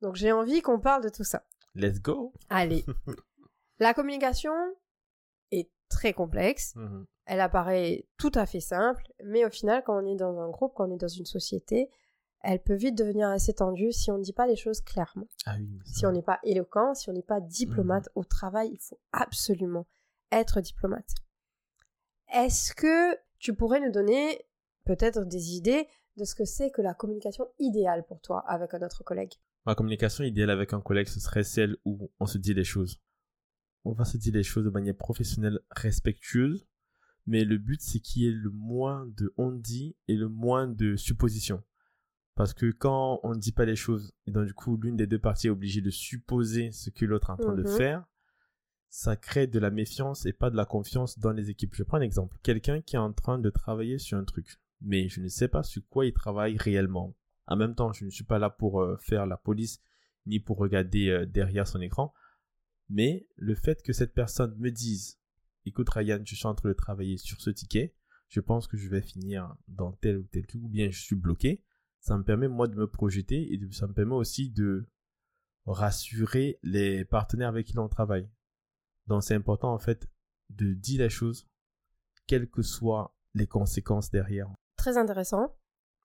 Donc 0.00 0.16
j'ai 0.16 0.32
envie 0.32 0.60
qu'on 0.62 0.80
parle 0.80 1.02
de 1.04 1.08
tout 1.08 1.24
ça. 1.24 1.44
Let's 1.74 2.00
go. 2.00 2.32
Allez. 2.50 2.84
La 3.78 3.94
communication 3.94 4.52
est 5.50 5.70
très 5.88 6.12
complexe. 6.12 6.74
Mhm. 6.76 7.06
Elle 7.26 7.40
apparaît 7.40 8.06
tout 8.18 8.32
à 8.34 8.44
fait 8.46 8.60
simple, 8.60 9.02
mais 9.24 9.44
au 9.44 9.50
final, 9.50 9.82
quand 9.84 10.02
on 10.02 10.06
est 10.06 10.16
dans 10.16 10.38
un 10.40 10.50
groupe, 10.50 10.74
quand 10.74 10.88
on 10.88 10.94
est 10.94 10.98
dans 10.98 11.08
une 11.08 11.24
société, 11.24 11.88
elle 12.40 12.60
peut 12.62 12.74
vite 12.74 12.94
devenir 12.98 13.28
assez 13.30 13.54
tendue 13.54 13.92
si 13.92 14.10
on 14.10 14.18
ne 14.18 14.22
dit 14.22 14.34
pas 14.34 14.46
les 14.46 14.56
choses 14.56 14.82
clairement. 14.82 15.26
Ah 15.46 15.54
oui. 15.58 15.78
Si 15.86 16.04
on 16.04 16.12
n'est 16.12 16.22
pas 16.22 16.38
éloquent, 16.42 16.94
si 16.94 17.08
on 17.08 17.14
n'est 17.14 17.22
pas 17.22 17.40
diplomate 17.40 18.08
au 18.14 18.24
travail, 18.24 18.68
il 18.72 18.78
faut 18.80 19.00
absolument 19.12 19.86
être 20.30 20.60
diplomate. 20.60 21.08
Est-ce 22.32 22.74
que 22.74 23.16
tu 23.38 23.54
pourrais 23.54 23.80
nous 23.80 23.90
donner 23.92 24.44
peut-être 24.84 25.24
des 25.24 25.52
idées 25.54 25.86
de 26.16 26.24
ce 26.24 26.34
que 26.34 26.44
c'est 26.44 26.70
que 26.70 26.82
la 26.82 26.94
communication 26.94 27.46
idéale 27.58 28.04
pour 28.06 28.20
toi 28.20 28.44
avec 28.48 28.72
un 28.74 28.82
autre 28.82 29.02
collègue 29.04 29.32
Ma 29.66 29.74
communication 29.74 30.24
idéale 30.24 30.50
avec 30.50 30.72
un 30.74 30.80
collègue, 30.80 31.08
ce 31.08 31.20
serait 31.20 31.42
celle 31.44 31.76
où 31.84 32.10
on 32.20 32.26
se 32.26 32.36
dit 32.38 32.52
les 32.54 32.64
choses. 32.64 33.00
On 33.84 33.92
va 33.92 34.04
se 34.04 34.16
dire 34.18 34.34
les 34.34 34.42
choses 34.42 34.64
de 34.64 34.70
manière 34.70 34.94
professionnelle, 34.96 35.58
respectueuse, 35.70 36.66
mais 37.26 37.44
le 37.44 37.56
but 37.58 37.80
c'est 37.80 38.00
qu'il 38.00 38.22
y 38.22 38.28
ait 38.28 38.32
le 38.32 38.50
moins 38.50 39.06
de 39.16 39.32
on 39.38 39.52
dit 39.52 39.96
et 40.08 40.16
le 40.16 40.28
moins 40.28 40.66
de 40.68 40.96
suppositions. 40.96 41.62
Parce 42.34 42.52
que 42.52 42.70
quand 42.72 43.20
on 43.22 43.34
ne 43.34 43.38
dit 43.38 43.52
pas 43.52 43.64
les 43.64 43.76
choses, 43.76 44.12
et 44.26 44.32
donc 44.32 44.46
du 44.46 44.54
coup 44.54 44.76
l'une 44.76 44.96
des 44.96 45.06
deux 45.06 45.18
parties 45.20 45.46
est 45.46 45.50
obligée 45.50 45.80
de 45.80 45.90
supposer 45.90 46.70
ce 46.72 46.90
que 46.90 47.04
l'autre 47.06 47.30
est 47.30 47.32
en 47.32 47.36
train 47.36 47.54
de 47.54 47.62
Mhm. 47.62 47.76
faire, 47.76 48.04
ça 48.90 49.16
crée 49.16 49.46
de 49.46 49.58
la 49.58 49.70
méfiance 49.70 50.26
et 50.26 50.32
pas 50.32 50.50
de 50.50 50.56
la 50.56 50.66
confiance 50.66 51.18
dans 51.18 51.32
les 51.32 51.48
équipes. 51.50 51.74
Je 51.74 51.82
prends 51.84 51.96
un 51.96 52.02
exemple. 52.02 52.36
Quelqu'un 52.42 52.80
qui 52.80 52.96
est 52.96 52.98
en 52.98 53.12
train 53.12 53.38
de 53.38 53.50
travailler 53.50 53.98
sur 53.98 54.18
un 54.18 54.24
truc, 54.24 54.58
mais 54.84 55.08
je 55.08 55.20
ne 55.20 55.28
sais 55.28 55.48
pas 55.48 55.62
sur 55.62 55.82
quoi 55.88 56.06
il 56.06 56.12
travaille 56.12 56.56
réellement. 56.56 57.16
En 57.46 57.56
même 57.56 57.74
temps, 57.74 57.92
je 57.92 58.04
ne 58.04 58.10
suis 58.10 58.24
pas 58.24 58.38
là 58.38 58.50
pour 58.50 58.80
euh, 58.80 58.96
faire 58.98 59.26
la 59.26 59.36
police 59.36 59.80
ni 60.26 60.40
pour 60.40 60.58
regarder 60.58 61.08
euh, 61.08 61.26
derrière 61.26 61.66
son 61.66 61.80
écran. 61.80 62.14
Mais 62.88 63.26
le 63.36 63.54
fait 63.54 63.82
que 63.82 63.92
cette 63.92 64.14
personne 64.14 64.54
me 64.58 64.70
dise, 64.70 65.18
écoute 65.64 65.88
Ryan, 65.90 66.20
je 66.24 66.34
suis 66.34 66.46
en 66.46 66.54
train 66.54 66.68
de 66.68 66.74
travailler 66.74 67.16
sur 67.16 67.40
ce 67.40 67.50
ticket, 67.50 67.94
je 68.28 68.40
pense 68.40 68.66
que 68.66 68.76
je 68.76 68.88
vais 68.88 69.02
finir 69.02 69.54
dans 69.68 69.92
tel 69.92 70.18
ou 70.18 70.24
tel 70.24 70.46
truc, 70.46 70.62
ou 70.62 70.68
bien 70.68 70.90
je 70.90 71.00
suis 71.00 71.16
bloqué, 71.16 71.62
ça 72.00 72.18
me 72.18 72.24
permet 72.24 72.48
moi 72.48 72.68
de 72.68 72.76
me 72.76 72.86
projeter 72.86 73.52
et 73.52 73.72
ça 73.72 73.86
me 73.86 73.94
permet 73.94 74.14
aussi 74.14 74.50
de 74.50 74.86
rassurer 75.66 76.58
les 76.62 77.04
partenaires 77.06 77.48
avec 77.48 77.66
qui 77.66 77.72
l'on 77.74 77.88
travaille. 77.88 78.28
Donc 79.06 79.22
c'est 79.22 79.34
important 79.34 79.72
en 79.72 79.78
fait 79.78 80.06
de 80.50 80.74
dire 80.74 81.00
les 81.00 81.08
choses, 81.08 81.48
quelles 82.26 82.50
que 82.50 82.62
soient 82.62 83.16
les 83.34 83.46
conséquences 83.46 84.10
derrière. 84.10 84.50
Très 84.84 84.98
intéressant. 84.98 85.56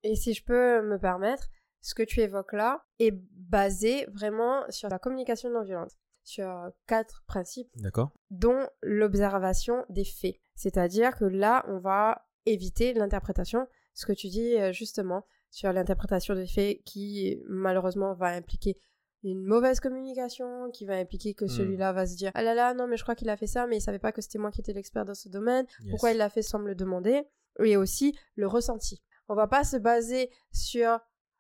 Et 0.04 0.16
si 0.16 0.34
je 0.34 0.42
peux 0.44 0.82
me 0.82 0.98
permettre, 0.98 1.50
ce 1.82 1.94
que 1.94 2.04
tu 2.04 2.22
évoques 2.22 2.54
là 2.54 2.82
est 3.00 3.12
basé 3.12 4.06
vraiment 4.14 4.64
sur 4.70 4.88
la 4.88 5.00
communication 5.00 5.50
non 5.50 5.64
violente, 5.64 5.92
sur 6.24 6.50
quatre 6.88 7.24
principes 7.28 7.70
D'accord 7.76 8.12
dont 8.30 8.66
l'observation 8.82 9.84
des 9.90 10.06
faits. 10.06 10.36
C'est-à-dire 10.56 11.18
que 11.18 11.26
là, 11.26 11.66
on 11.68 11.80
va 11.80 12.26
éviter 12.46 12.94
l'interprétation, 12.94 13.68
ce 13.94 14.06
que 14.06 14.14
tu 14.14 14.28
dis 14.28 14.56
euh, 14.58 14.72
justement 14.72 15.26
sur 15.50 15.74
l'interprétation 15.74 16.36
des 16.36 16.48
faits 16.48 16.82
qui 16.86 17.38
malheureusement 17.50 18.14
va 18.14 18.28
impliquer 18.28 18.78
une 19.24 19.44
mauvaise 19.44 19.82
communication, 19.82 20.70
qui 20.72 20.86
va 20.86 20.96
impliquer 20.96 21.34
que 21.34 21.44
Hmm. 21.46 21.50
celui-là 21.50 21.92
va 21.92 22.06
se 22.08 22.16
dire 22.16 22.32
ah 22.36 22.44
là 22.44 22.54
là 22.54 22.74
non 22.74 22.88
mais 22.88 22.96
je 22.96 23.04
crois 23.04 23.16
qu'il 23.16 23.30
a 23.30 23.36
fait 23.36 23.48
ça 23.48 23.68
mais 23.68 23.78
il 23.78 23.82
savait 23.82 24.00
pas 24.00 24.14
que 24.14 24.22
c'était 24.22 24.38
moi 24.38 24.52
qui 24.52 24.62
étais 24.62 24.72
l'expert 24.72 25.04
dans 25.04 25.14
ce 25.16 25.28
domaine, 25.28 25.66
Yes. 25.82 25.90
pourquoi 25.90 26.12
il 26.12 26.18
l'a 26.18 26.30
fait 26.30 26.42
sans 26.44 26.60
me 26.60 26.68
le 26.68 26.76
demander? 26.76 27.24
Et 27.64 27.78
aussi 27.78 28.18
le 28.36 28.48
ressenti. 28.48 29.02
On 29.28 29.36
va 29.36 29.48
pas 29.48 29.64
se 29.64 29.78
baser 29.78 30.30
sur 30.52 31.00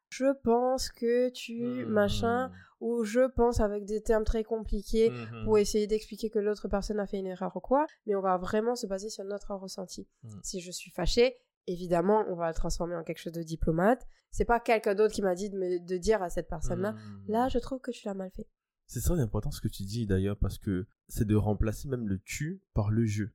je 0.09 0.25
pense 0.43 0.89
que 0.89 1.29
tu 1.29 1.61
Hmm. 1.85 1.89
machin 1.89 2.51
ou 2.79 3.03
je 3.03 3.27
pense 3.29 3.59
avec 3.59 3.85
des 3.85 4.01
termes 4.01 4.23
très 4.23 4.43
compliqués 4.43 5.09
Mhm. 5.11 5.43
pour 5.43 5.57
essayer 5.59 5.85
d'expliquer 5.85 6.29
que 6.29 6.39
l'autre 6.39 6.67
personne 6.67 6.99
a 6.99 7.05
fait 7.05 7.17
une 7.19 7.27
erreur 7.27 7.55
ou 7.55 7.59
quoi, 7.59 7.85
mais 8.07 8.15
on 8.15 8.21
va 8.21 8.37
vraiment 8.37 8.75
se 8.75 8.87
baser 8.87 9.09
sur 9.09 9.23
notre 9.25 9.53
ressenti. 9.53 10.07
Mm. 10.23 10.29
Si 10.43 10.61
je 10.61 10.71
suis 10.71 10.89
fâchée, 10.91 11.35
évidemment, 11.67 12.23
on 12.29 12.35
va 12.35 12.47
le 12.47 12.53
transformer 12.55 12.95
en 12.95 13.03
quelque 13.03 13.19
chose 13.19 13.33
de 13.33 13.43
diplomate. 13.43 14.07
C'est 14.31 14.45
pas 14.45 14.59
quelqu'un 14.59 14.95
d'autre 14.95 15.13
qui 15.13 15.21
m'a 15.21 15.35
dit 15.35 15.49
de, 15.49 15.57
me- 15.57 15.79
de 15.85 15.97
dire 15.97 16.23
à 16.23 16.29
cette 16.29 16.47
personne-là, 16.47 16.95
là, 17.27 17.47
je 17.49 17.59
trouve 17.59 17.79
que 17.81 17.91
tu 17.91 18.05
l'as 18.07 18.13
mal 18.15 18.31
fait. 18.31 18.47
C'est 18.87 19.01
très 19.01 19.19
important 19.19 19.51
ce 19.51 19.61
que 19.61 19.67
tu 19.67 19.83
dis 19.83 20.07
d'ailleurs 20.07 20.37
parce 20.37 20.57
que 20.57 20.87
c'est 21.07 21.27
de 21.27 21.35
remplacer 21.35 21.87
même 21.87 22.07
le 22.07 22.19
tu 22.19 22.61
par 22.73 22.89
le 22.89 23.05
je. 23.05 23.25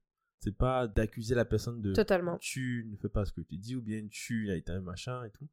C'est 0.44 0.52
pas 0.56 0.86
d'accuser 0.86 1.34
la 1.34 1.46
personne 1.46 1.80
de 1.80 1.94
Totalement. 1.94 2.36
tu 2.38 2.86
ne 2.90 2.96
fais 2.96 3.08
pas 3.08 3.24
ce 3.24 3.32
que 3.32 3.40
tu 3.40 3.56
dis 3.56 3.74
ou 3.76 3.80
bien 3.82 4.06
tu 4.10 4.50
a 4.50 4.56
été 4.56 4.72
un 4.72 4.82
machin 4.82 5.24
et 5.24 5.30
tout. 5.30 5.48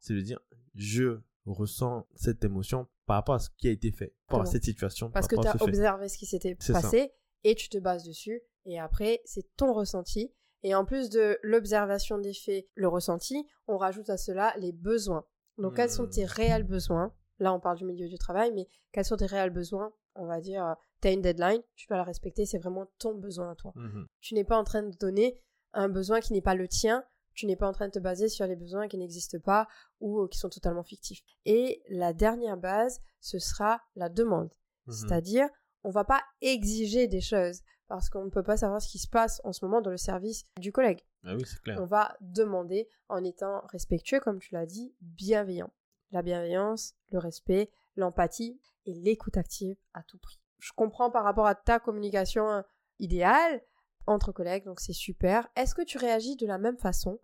C'est 0.00 0.12
de 0.14 0.20
dire 0.20 0.38
je 0.74 1.18
ressens 1.46 2.06
cette 2.14 2.44
émotion 2.44 2.86
par 3.06 3.16
rapport 3.16 3.36
à 3.36 3.38
ce 3.38 3.48
qui 3.56 3.68
a 3.68 3.70
été 3.70 3.90
fait, 3.90 4.08
par 4.28 4.38
rapport 4.38 4.40
à 4.40 4.42
Exactement. 4.42 4.52
cette 4.52 4.64
situation, 4.64 5.10
Parce 5.10 5.28
que 5.28 5.36
tu 5.36 5.46
as 5.48 5.52
ce 5.52 5.58
fait. 5.58 5.64
observé 5.64 6.08
ce 6.08 6.18
qui 6.18 6.26
s'était 6.26 6.56
ça. 6.60 6.74
passé 6.74 7.12
et 7.42 7.54
tu 7.54 7.68
te 7.70 7.78
bases 7.78 8.04
dessus. 8.04 8.42
Et 8.66 8.78
après, 8.78 9.20
c'est 9.24 9.54
ton 9.56 9.72
ressenti. 9.72 10.32
Et 10.62 10.74
en 10.74 10.84
plus 10.84 11.08
de 11.10 11.38
l'observation 11.42 12.18
des 12.18 12.32
faits, 12.34 12.66
le 12.74 12.88
ressenti, 12.88 13.46
on 13.66 13.76
rajoute 13.78 14.08
à 14.10 14.16
cela 14.18 14.54
les 14.58 14.72
besoins. 14.72 15.24
Donc, 15.58 15.76
quels 15.76 15.90
sont 15.90 16.06
tes 16.06 16.24
réels 16.26 16.64
besoins? 16.64 17.12
Là, 17.38 17.52
on 17.54 17.60
parle 17.60 17.76
du 17.78 17.84
milieu 17.84 18.08
du 18.08 18.16
travail, 18.18 18.52
mais 18.54 18.66
quels 18.92 19.04
sont 19.04 19.16
tes 19.16 19.26
réels 19.26 19.50
besoins? 19.50 19.92
On 20.14 20.26
va 20.26 20.40
dire, 20.40 20.76
tu 21.04 21.08
as 21.08 21.12
une 21.12 21.20
deadline, 21.20 21.60
tu 21.76 21.86
dois 21.86 21.98
la 21.98 22.04
respecter, 22.04 22.46
c'est 22.46 22.58
vraiment 22.58 22.86
ton 22.98 23.14
besoin 23.14 23.50
à 23.50 23.54
toi. 23.54 23.72
Mhm. 23.76 24.06
Tu 24.20 24.34
n'es 24.34 24.44
pas 24.44 24.56
en 24.56 24.64
train 24.64 24.82
de 24.82 24.96
donner 24.96 25.38
un 25.74 25.88
besoin 25.88 26.20
qui 26.20 26.32
n'est 26.32 26.40
pas 26.40 26.54
le 26.54 26.66
tien, 26.66 27.04
tu 27.34 27.46
n'es 27.46 27.56
pas 27.56 27.68
en 27.68 27.72
train 27.72 27.88
de 27.88 27.92
te 27.92 27.98
baser 27.98 28.28
sur 28.28 28.46
les 28.46 28.56
besoins 28.56 28.88
qui 28.88 28.96
n'existent 28.96 29.40
pas 29.40 29.68
ou 30.00 30.20
euh, 30.20 30.28
qui 30.28 30.38
sont 30.38 30.48
totalement 30.48 30.82
fictifs. 30.82 31.22
Et 31.44 31.82
la 31.90 32.12
dernière 32.12 32.56
base, 32.56 33.00
ce 33.20 33.38
sera 33.38 33.82
la 33.96 34.08
demande. 34.08 34.50
Mhm. 34.86 34.94
C'est-à-dire, 34.94 35.48
on 35.82 35.90
va 35.90 36.04
pas 36.04 36.22
exiger 36.40 37.06
des 37.06 37.20
choses 37.20 37.60
parce 37.86 38.08
qu'on 38.08 38.24
ne 38.24 38.30
peut 38.30 38.42
pas 38.42 38.56
savoir 38.56 38.80
ce 38.80 38.88
qui 38.88 38.98
se 38.98 39.08
passe 39.08 39.42
en 39.44 39.52
ce 39.52 39.62
moment 39.64 39.82
dans 39.82 39.90
le 39.90 39.98
service 39.98 40.46
du 40.58 40.72
collègue. 40.72 41.04
Ah 41.24 41.34
oui, 41.34 41.44
c'est 41.44 41.60
clair. 41.60 41.78
On 41.82 41.84
va 41.84 42.16
demander 42.22 42.88
en 43.08 43.22
étant 43.24 43.62
respectueux, 43.66 44.20
comme 44.20 44.38
tu 44.38 44.54
l'as 44.54 44.66
dit, 44.66 44.94
bienveillant. 45.02 45.72
La 46.12 46.22
bienveillance, 46.22 46.94
le 47.10 47.18
respect, 47.18 47.70
l'empathie 47.96 48.58
et 48.86 48.94
l'écoute 48.94 49.36
active 49.36 49.76
à 49.92 50.02
tout 50.02 50.18
prix. 50.18 50.40
Je 50.64 50.72
comprends 50.74 51.10
par 51.10 51.24
rapport 51.24 51.46
à 51.46 51.54
ta 51.54 51.78
communication 51.78 52.48
euh, 52.48 52.62
idéale 52.98 53.60
entre 54.06 54.32
collègues, 54.32 54.64
donc 54.64 54.80
c'est 54.80 54.94
super. 54.94 55.46
Est-ce 55.56 55.74
que 55.74 55.84
tu 55.84 55.98
réagis 55.98 56.36
de 56.36 56.46
la 56.46 56.56
même 56.56 56.78
façon 56.78 57.20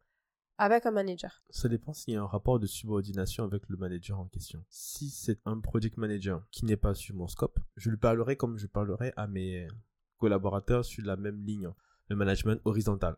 avec 0.59 0.85
un 0.85 0.91
manager? 0.91 1.43
Ça 1.49 1.71
dépend 1.71 1.95
s'il 1.95 2.13
y 2.13 2.17
a 2.19 2.21
un 2.21 2.27
rapport 2.27 2.61
de 2.61 2.67
subordination 2.67 3.45
avec 3.45 3.67
le 3.71 3.79
manager 3.79 4.21
en 4.21 4.27
question. 4.27 4.63
Si 4.69 5.09
c'est 5.09 5.41
un 5.47 5.59
project 5.59 5.97
manager 5.97 6.47
qui 6.51 6.67
n'est 6.67 6.77
pas 6.77 6.93
sur 6.93 7.15
mon 7.15 7.29
scope, 7.29 7.59
je 7.77 7.89
lui 7.89 7.97
parlerai 7.97 8.37
comme 8.37 8.59
je 8.59 8.67
parlerai 8.67 9.15
à 9.17 9.27
mes 9.27 9.67
collaborateurs 10.19 10.85
sur 10.85 11.07
la 11.07 11.17
même 11.17 11.43
ligne, 11.43 11.71
le 12.09 12.17
management 12.17 12.61
horizontal. 12.67 13.17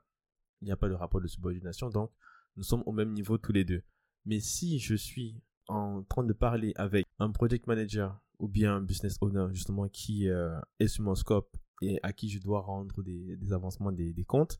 Il 0.60 0.66
n'y 0.66 0.72
a 0.72 0.76
pas 0.76 0.88
de 0.88 0.94
rapport 0.94 1.20
de 1.20 1.26
subordination, 1.26 1.90
donc 1.90 2.12
nous 2.54 2.62
sommes 2.62 2.84
au 2.86 2.92
même 2.92 3.10
niveau 3.10 3.38
tous 3.38 3.52
les 3.52 3.64
deux. 3.64 3.82
Mais 4.24 4.38
si 4.38 4.78
je 4.78 4.94
suis 4.94 5.42
en 5.66 6.04
train 6.04 6.22
de 6.22 6.32
parler 6.32 6.74
avec 6.76 7.06
un 7.18 7.32
project 7.32 7.66
manager 7.66 8.21
ou 8.42 8.48
bien 8.48 8.76
un 8.76 8.82
business 8.82 9.16
owner 9.20 9.46
justement 9.52 9.88
qui 9.88 10.28
euh, 10.28 10.60
est 10.80 10.88
sur 10.88 11.04
mon 11.04 11.14
scope 11.14 11.56
et 11.80 11.98
à 12.02 12.12
qui 12.12 12.28
je 12.28 12.40
dois 12.40 12.60
rendre 12.60 13.02
des, 13.02 13.36
des 13.36 13.52
avancements 13.52 13.92
des, 13.92 14.12
des 14.12 14.24
comptes, 14.24 14.58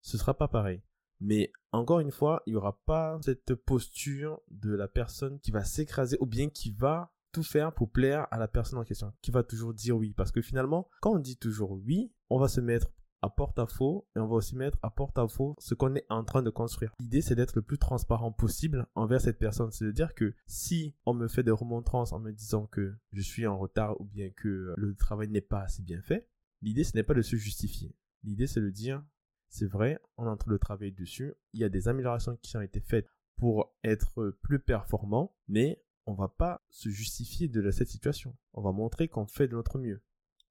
ce 0.00 0.18
sera 0.18 0.36
pas 0.36 0.48
pareil. 0.48 0.82
Mais 1.20 1.52
encore 1.70 2.00
une 2.00 2.10
fois, 2.10 2.42
il 2.46 2.54
y 2.54 2.56
aura 2.56 2.80
pas 2.86 3.18
cette 3.22 3.54
posture 3.54 4.40
de 4.50 4.74
la 4.74 4.88
personne 4.88 5.38
qui 5.40 5.50
va 5.50 5.64
s'écraser 5.64 6.16
ou 6.20 6.26
bien 6.26 6.48
qui 6.48 6.72
va 6.72 7.12
tout 7.32 7.42
faire 7.42 7.74
pour 7.74 7.90
plaire 7.90 8.26
à 8.30 8.38
la 8.38 8.48
personne 8.48 8.78
en 8.78 8.84
question, 8.84 9.12
qui 9.20 9.30
va 9.30 9.42
toujours 9.42 9.74
dire 9.74 9.96
oui. 9.96 10.14
Parce 10.14 10.32
que 10.32 10.40
finalement, 10.40 10.88
quand 11.02 11.12
on 11.12 11.18
dit 11.18 11.36
toujours 11.36 11.72
oui, 11.72 12.10
on 12.30 12.38
va 12.38 12.48
se 12.48 12.60
mettre 12.60 12.90
à 13.22 13.30
porte-à-faux 13.30 14.06
et 14.16 14.18
on 14.18 14.26
va 14.26 14.36
aussi 14.36 14.56
mettre 14.56 14.78
à 14.82 14.90
porte-à-faux 14.90 15.54
ce 15.58 15.74
qu'on 15.74 15.94
est 15.94 16.06
en 16.08 16.24
train 16.24 16.42
de 16.42 16.50
construire. 16.50 16.94
L'idée, 17.00 17.22
c'est 17.22 17.34
d'être 17.34 17.56
le 17.56 17.62
plus 17.62 17.78
transparent 17.78 18.32
possible 18.32 18.86
envers 18.94 19.20
cette 19.20 19.38
personne. 19.38 19.70
C'est 19.70 19.84
de 19.84 19.92
dire 19.92 20.14
que 20.14 20.34
si 20.46 20.94
on 21.06 21.14
me 21.14 21.28
fait 21.28 21.42
des 21.42 21.50
remontrances 21.50 22.12
en 22.12 22.20
me 22.20 22.32
disant 22.32 22.66
que 22.66 22.94
je 23.12 23.20
suis 23.20 23.46
en 23.46 23.58
retard 23.58 24.00
ou 24.00 24.04
bien 24.04 24.30
que 24.30 24.74
le 24.76 24.94
travail 24.94 25.28
n'est 25.28 25.40
pas 25.40 25.62
assez 25.62 25.82
bien 25.82 26.02
fait, 26.02 26.28
l'idée, 26.62 26.84
ce 26.84 26.96
n'est 26.96 27.02
pas 27.02 27.14
de 27.14 27.22
se 27.22 27.36
justifier. 27.36 27.94
L'idée, 28.22 28.46
c'est 28.46 28.60
de 28.60 28.70
dire, 28.70 29.02
c'est 29.48 29.66
vrai, 29.66 29.98
on 30.16 30.26
est 30.26 30.30
en 30.30 30.36
train 30.36 30.52
de 30.52 30.56
travailler 30.58 30.92
dessus, 30.92 31.34
il 31.52 31.60
y 31.60 31.64
a 31.64 31.68
des 31.68 31.88
améliorations 31.88 32.36
qui 32.42 32.56
ont 32.56 32.62
été 32.62 32.80
faites 32.80 33.08
pour 33.36 33.74
être 33.82 34.36
plus 34.42 34.58
performant, 34.58 35.34
mais 35.48 35.82
on 36.06 36.14
va 36.14 36.28
pas 36.28 36.62
se 36.70 36.88
justifier 36.88 37.48
de 37.48 37.70
cette 37.70 37.88
situation. 37.88 38.36
On 38.52 38.62
va 38.62 38.72
montrer 38.72 39.08
qu'on 39.08 39.26
fait 39.26 39.48
de 39.48 39.54
notre 39.54 39.78
mieux. 39.78 40.02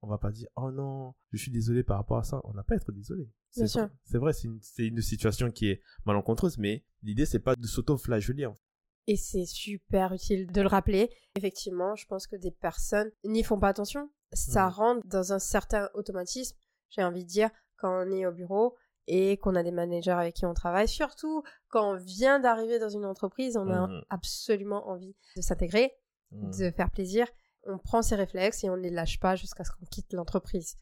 On 0.02 0.08
va 0.08 0.18
pas 0.18 0.32
dire 0.32 0.48
oh 0.56 0.72
non, 0.72 1.14
je 1.32 1.38
suis 1.42 1.52
désolé 1.52 1.84
par 1.84 1.98
rapport 1.98 2.18
à 2.18 2.24
ça. 2.24 2.42
On 2.46 2.54
n'a 2.54 2.64
pas 2.64 2.76
à 2.76 2.78
être 2.78 2.92
désolé. 2.92 3.30
C'est 3.50 3.72
vrai, 3.72 3.90
c'est 4.04 4.18
vrai, 4.18 4.34
c'est 4.34 4.86
une, 4.86 5.02
situation 5.02 5.50
qui 5.50 5.70
est 5.70 5.82
malencontreuse, 6.06 6.58
mais 6.58 6.86
l'idée 7.02 7.26
c'est 7.26 7.40
pas 7.40 7.56
de 7.56 7.68
s'auto-flageller. 7.68 8.50
Et 9.08 9.18
c'est 9.18 9.46
super 9.46 10.14
utile 10.14 10.52
de 10.52 10.62
le 10.62 10.68
rappeler. 10.68 11.10
Effectivement, 11.36 11.96
je 11.96 12.06
pense 12.06 12.28
que 12.28 12.36
des 12.36 12.52
personnes 12.52 13.10
n'y 13.24 13.44
font 13.44 13.60
pas 13.60 13.70
attention. 13.70 14.10
Ça 14.34 14.68
mmh. 14.68 14.72
rentre 14.72 15.08
dans 15.08 15.34
un 15.34 15.40
certain 15.40 15.90
automatisme. 15.96 16.56
J'ai 16.90 17.04
envie 17.04 17.24
de 17.24 17.30
dire, 17.30 17.50
quand 17.78 18.06
on 18.06 18.12
est 18.12 18.28
au 18.28 18.32
bureau, 18.32 18.76
et 19.12 19.38
qu'on 19.38 19.56
a 19.56 19.64
des 19.64 19.72
managers 19.72 20.12
avec 20.12 20.36
qui 20.36 20.46
on 20.46 20.54
travaille. 20.54 20.88
Surtout 20.88 21.44
quand 21.68 21.94
on 21.94 21.96
vient 21.96 22.40
d'arriver 22.40 22.78
dans 22.78 22.90
une 22.90 23.06
entreprise, 23.06 23.58
on 23.58 23.70
a 23.70 23.88
mmh 23.88 24.06
absolument 24.10 24.88
envie 24.88 25.16
de 25.36 25.42
s'intégrer, 25.42 25.92
mmh. 26.32 26.52
de 26.60 26.72
faire 26.72 26.92
plaisir. 26.92 27.28
On 27.70 27.78
prend 27.78 28.02
ses 28.02 28.16
réflexes 28.16 28.64
et 28.64 28.70
on 28.70 28.78
ne 28.78 28.82
les 28.82 28.90
lâche 28.90 29.20
pas 29.20 29.36
jusqu'à 29.36 29.64
ce 29.64 29.72
qu'on 29.72 29.86
quitte 29.86 30.14
l'entreprise. 30.14 30.78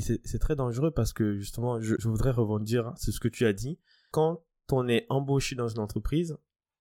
C'est 0.00 0.38
très 0.38 0.56
dangereux 0.56 0.90
parce 0.90 1.12
que 1.12 1.36
justement, 1.36 1.80
je, 1.80 1.96
voudrais 2.08 2.30
rebondir 2.30 2.92
sur 2.96 3.12
ce 3.12 3.20
que 3.20 3.28
tu 3.28 3.44
as 3.44 3.52
dit. 3.52 3.78
Quand 4.10 4.42
on 4.70 4.88
est 4.88 5.04
embauché 5.10 5.54
dans 5.54 5.68
une 5.68 5.80
entreprise, 5.80 6.38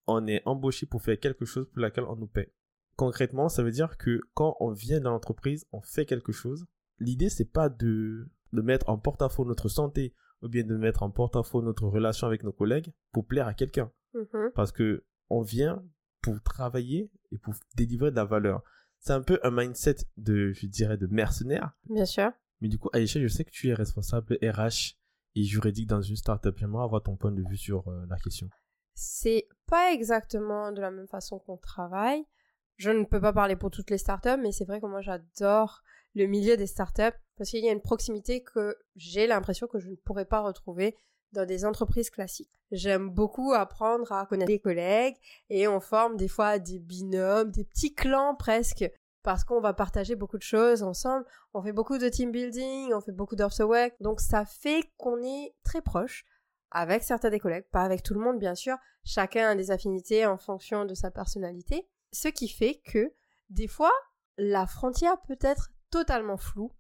on 0.08 0.26
est 0.28 0.42
embauché 0.46 0.86
pour 0.86 1.02
faire 1.02 1.20
quelque 1.20 1.44
chose 1.44 1.68
pour 1.70 1.82
laquelle 1.82 2.06
on 2.06 2.16
nous 2.16 2.28
paie. 2.28 2.54
Concrètement, 2.96 3.50
ça 3.50 3.64
veut 3.64 3.72
dire 3.72 3.98
que 3.98 4.22
quand 4.34 4.56
on 4.62 4.72
vient 4.72 5.02
dans 5.02 5.12
l'entreprise, 5.12 5.66
on 5.74 5.82
fait 5.82 6.06
quelque 6.06 6.32
chose. 6.32 6.66
L'idée, 7.00 7.30
c'est 7.30 7.52
pas 7.52 7.68
de, 7.68 8.30
de 8.54 8.62
mettre 8.62 8.90
en 8.90 8.98
porte-à-faux 8.98 9.44
notre 9.44 9.68
santé 9.68 10.14
ou 10.42 10.48
bien 10.48 10.64
de 10.64 10.78
mettre 10.78 11.04
en 11.04 11.10
porte-à-faux 11.10 11.62
notre 11.62 11.88
relation 11.88 12.28
avec 12.28 12.44
nos 12.44 12.54
collègues 12.54 12.94
pour 13.12 13.26
plaire 13.26 13.48
à 13.48 13.54
quelqu'un. 13.54 13.92
Mm-hmm. 14.16 14.52
Parce 14.54 14.72
que 14.72 15.04
on 15.30 15.42
vient 15.42 15.84
pour 16.22 16.42
travailler 16.42 17.12
et 17.32 17.38
pour 17.38 17.54
délivrer 17.76 18.12
de 18.12 18.16
la 18.16 18.26
valeur. 18.26 18.64
C'est 19.02 19.14
un 19.14 19.22
peu 19.22 19.40
un 19.44 19.52
mindset 19.52 19.98
de, 20.18 20.54
je 20.54 20.68
dirais, 20.68 20.98
de 20.98 21.08
mercenaire. 21.08 21.72
Bien 21.90 22.06
sûr. 22.06 22.32
Mais 22.62 22.68
du 22.68 22.78
coup, 22.78 22.90
Aïcha, 22.94 23.20
je 23.20 23.28
sais 23.28 23.44
que 23.44 23.50
tu 23.50 23.70
es 23.70 23.74
responsable 23.74 24.38
RH 24.44 24.96
et 25.36 25.44
juridique 25.44 25.88
dans 25.88 26.02
une 26.02 26.16
startup. 26.16 26.56
J'aimerais 26.58 26.84
avoir 26.84 27.02
ton 27.02 27.18
point 27.18 27.32
de 27.32 27.42
vue 27.42 27.58
sur 27.58 27.88
euh, 27.88 28.06
la 28.10 28.18
question. 28.18 28.48
C'est 28.94 29.48
pas 29.66 29.92
exactement 29.92 30.72
de 30.72 30.80
la 30.82 30.92
même 30.92 31.08
façon 31.08 31.40
qu'on 31.40 31.58
travaille. 31.58 32.24
Je 32.78 32.92
ne 32.92 33.04
peux 33.04 33.20
pas 33.20 33.34
parler 33.34 33.56
pour 33.56 33.72
toutes 33.72 33.90
les 33.90 33.98
startups, 33.98 34.40
mais 34.40 34.52
c'est 34.52 34.66
vrai 34.66 34.80
que 34.80 34.86
moi 34.86 35.02
j'adore 35.02 35.82
le 36.14 36.26
milieu 36.28 36.58
des 36.58 36.68
startups 36.68 37.18
parce 37.38 37.50
qu'il 37.50 37.64
y 37.64 37.70
a 37.70 37.72
une 37.72 37.82
proximité 37.82 38.44
que 38.44 38.76
j'ai 38.96 39.28
l'impression 39.28 39.68
que 39.68 39.80
je 39.80 39.90
ne 39.90 39.96
pourrais 39.96 40.26
pas 40.26 40.42
retrouver 40.42 40.96
dans 41.32 41.46
des 41.46 41.66
entreprises 41.66 42.10
classiques. 42.10 42.60
J'aime 42.72 43.10
beaucoup 43.10 43.54
apprendre 43.54 44.12
à 44.12 44.26
connaître 44.26 44.48
des 44.48 44.60
collègues 44.60 45.16
et 45.50 45.68
on 45.68 45.80
forme 45.80 46.18
des 46.18 46.28
fois 46.28 46.60
des 46.60 46.80
binômes, 46.80 47.52
des 47.52 47.64
petits 47.64 47.94
clans 47.94 48.36
presque 48.36 48.90
parce 49.24 49.44
qu'on 49.44 49.62
va 49.62 49.74
partager 49.74 50.16
beaucoup 50.16 50.38
de 50.38 50.44
choses 50.44 50.84
ensemble. 50.84 51.26
On 51.54 51.62
fait 51.62 51.74
beaucoup 51.74 51.98
de 51.98 52.10
team 52.10 52.32
building, 52.32 52.94
on 52.94 53.02
fait 53.02 53.12
beaucoup 53.12 53.36
work, 53.36 53.94
donc 54.00 54.20
ça 54.20 54.46
fait 54.46 54.90
qu'on 54.98 55.22
est 55.22 55.54
très 55.64 55.82
proche 55.82 56.26
avec 56.72 57.04
certains 57.04 57.30
des 57.30 57.40
collègues, 57.40 57.66
pas 57.72 57.84
avec 57.84 58.02
tout 58.04 58.14
le 58.14 58.22
monde 58.22 58.40
bien 58.40 58.56
sûr. 58.56 58.78
Chacun 59.04 59.50
a 59.50 59.56
des 59.56 59.72
affinités 59.72 60.26
en 60.26 60.38
fonction 60.38 60.86
de 60.86 60.94
sa 60.94 61.12
personnalité, 61.12 61.88
ce 62.12 62.30
qui 62.30 62.48
fait 62.48 62.82
que 62.86 63.14
des 63.50 63.68
fois 63.68 63.92
la 64.38 64.66
frontière 64.66 65.22
peut 65.28 65.40
être 65.42 65.70
totalement 65.90 66.38
flou. 66.38 66.72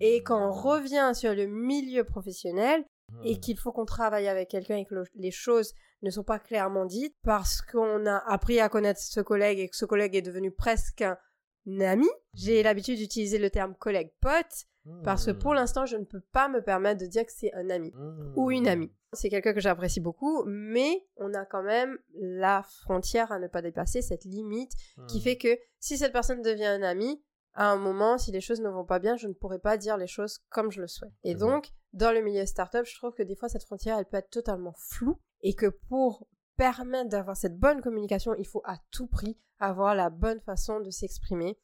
Et 0.00 0.22
quand 0.22 0.48
on 0.48 0.52
revient 0.52 1.12
sur 1.14 1.34
le 1.34 1.46
milieu 1.46 2.04
professionnel 2.04 2.84
et 3.24 3.38
qu'il 3.40 3.58
faut 3.58 3.72
qu'on 3.72 3.84
travaille 3.84 4.28
avec 4.28 4.48
quelqu'un 4.48 4.76
et 4.76 4.84
que 4.84 4.94
les 5.14 5.30
choses 5.30 5.74
ne 6.02 6.10
sont 6.10 6.24
pas 6.24 6.38
clairement 6.38 6.86
dites 6.86 7.16
parce 7.22 7.62
qu'on 7.62 8.06
a 8.06 8.18
appris 8.26 8.60
à 8.60 8.68
connaître 8.68 9.00
ce 9.00 9.20
collègue 9.20 9.58
et 9.58 9.68
que 9.68 9.76
ce 9.76 9.84
collègue 9.84 10.16
est 10.16 10.22
devenu 10.22 10.50
presque 10.50 11.02
un 11.02 11.80
ami, 11.80 12.08
j'ai 12.34 12.62
l'habitude 12.62 12.98
d'utiliser 12.98 13.38
le 13.38 13.50
terme 13.50 13.74
collègue 13.74 14.10
pote 14.20 14.66
parce 15.04 15.26
que 15.26 15.30
pour 15.32 15.54
l'instant 15.54 15.84
je 15.84 15.96
ne 15.96 16.04
peux 16.04 16.22
pas 16.32 16.48
me 16.48 16.62
permettre 16.62 17.00
de 17.00 17.06
dire 17.06 17.24
que 17.24 17.32
c'est 17.34 17.52
un 17.54 17.68
ami 17.68 17.92
ou 18.34 18.50
une 18.50 18.66
amie. 18.66 18.90
C'est 19.12 19.28
quelqu'un 19.28 19.52
que 19.52 19.60
j'apprécie 19.60 20.00
beaucoup, 20.00 20.44
mais 20.46 21.04
on 21.16 21.34
a 21.34 21.44
quand 21.44 21.62
même 21.62 21.98
la 22.14 22.62
frontière 22.82 23.32
à 23.32 23.38
ne 23.38 23.48
pas 23.48 23.60
dépasser, 23.60 24.02
cette 24.02 24.24
limite 24.24 24.72
qui 25.08 25.20
fait 25.20 25.36
que 25.36 25.58
si 25.80 25.98
cette 25.98 26.12
personne 26.12 26.42
devient 26.42 26.66
un 26.66 26.82
ami, 26.82 27.22
à 27.54 27.70
un 27.70 27.76
moment, 27.76 28.18
si 28.18 28.30
les 28.30 28.40
choses 28.40 28.60
ne 28.60 28.68
vont 28.68 28.84
pas 28.84 28.98
bien, 28.98 29.16
je 29.16 29.26
ne 29.26 29.32
pourrai 29.32 29.58
pas 29.58 29.76
dire 29.76 29.96
les 29.96 30.06
choses 30.06 30.38
comme 30.48 30.70
je 30.70 30.80
le 30.80 30.86
souhaite. 30.86 31.12
Et 31.24 31.34
donc, 31.34 31.72
dans 31.92 32.12
le 32.12 32.20
milieu 32.20 32.46
startup, 32.46 32.84
je 32.84 32.94
trouve 32.96 33.12
que 33.12 33.22
des 33.22 33.34
fois, 33.34 33.48
cette 33.48 33.64
frontière, 33.64 33.98
elle 33.98 34.06
peut 34.06 34.16
être 34.16 34.30
totalement 34.30 34.74
floue 34.76 35.18
et 35.42 35.54
que 35.54 35.66
pour 35.66 36.26
permettre 36.56 37.08
d'avoir 37.08 37.36
cette 37.36 37.58
bonne 37.58 37.80
communication, 37.80 38.34
il 38.38 38.46
faut 38.46 38.62
à 38.64 38.76
tout 38.90 39.06
prix 39.06 39.38
avoir 39.58 39.94
la 39.94 40.10
bonne 40.10 40.40
façon 40.40 40.80
de 40.80 40.90
s'exprimer, 40.90 41.58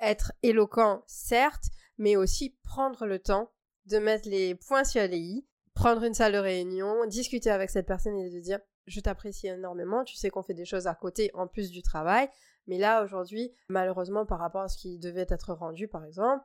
être 0.00 0.32
éloquent, 0.42 1.02
certes, 1.06 1.66
mais 1.98 2.16
aussi 2.16 2.56
prendre 2.62 3.06
le 3.06 3.18
temps 3.18 3.50
de 3.86 3.98
mettre 3.98 4.28
les 4.28 4.54
points 4.54 4.84
sur 4.84 5.02
les 5.02 5.18
i, 5.18 5.46
prendre 5.74 6.02
une 6.02 6.14
salle 6.14 6.32
de 6.32 6.38
réunion, 6.38 7.06
discuter 7.06 7.50
avec 7.50 7.70
cette 7.70 7.86
personne 7.86 8.16
et 8.16 8.30
de 8.30 8.40
dire 8.40 8.58
je 8.86 9.00
t'apprécie 9.00 9.48
énormément, 9.48 10.02
tu 10.04 10.16
sais 10.16 10.30
qu'on 10.30 10.42
fait 10.42 10.54
des 10.54 10.64
choses 10.64 10.86
à 10.86 10.94
côté 10.94 11.30
en 11.34 11.46
plus 11.46 11.70
du 11.70 11.82
travail, 11.82 12.28
mais 12.68 12.78
là, 12.78 13.02
aujourd'hui, 13.02 13.52
malheureusement, 13.68 14.24
par 14.26 14.38
rapport 14.38 14.62
à 14.62 14.68
ce 14.68 14.78
qui 14.78 14.98
devait 14.98 15.26
être 15.28 15.52
rendu, 15.54 15.88
par 15.88 16.04
exemple, 16.04 16.44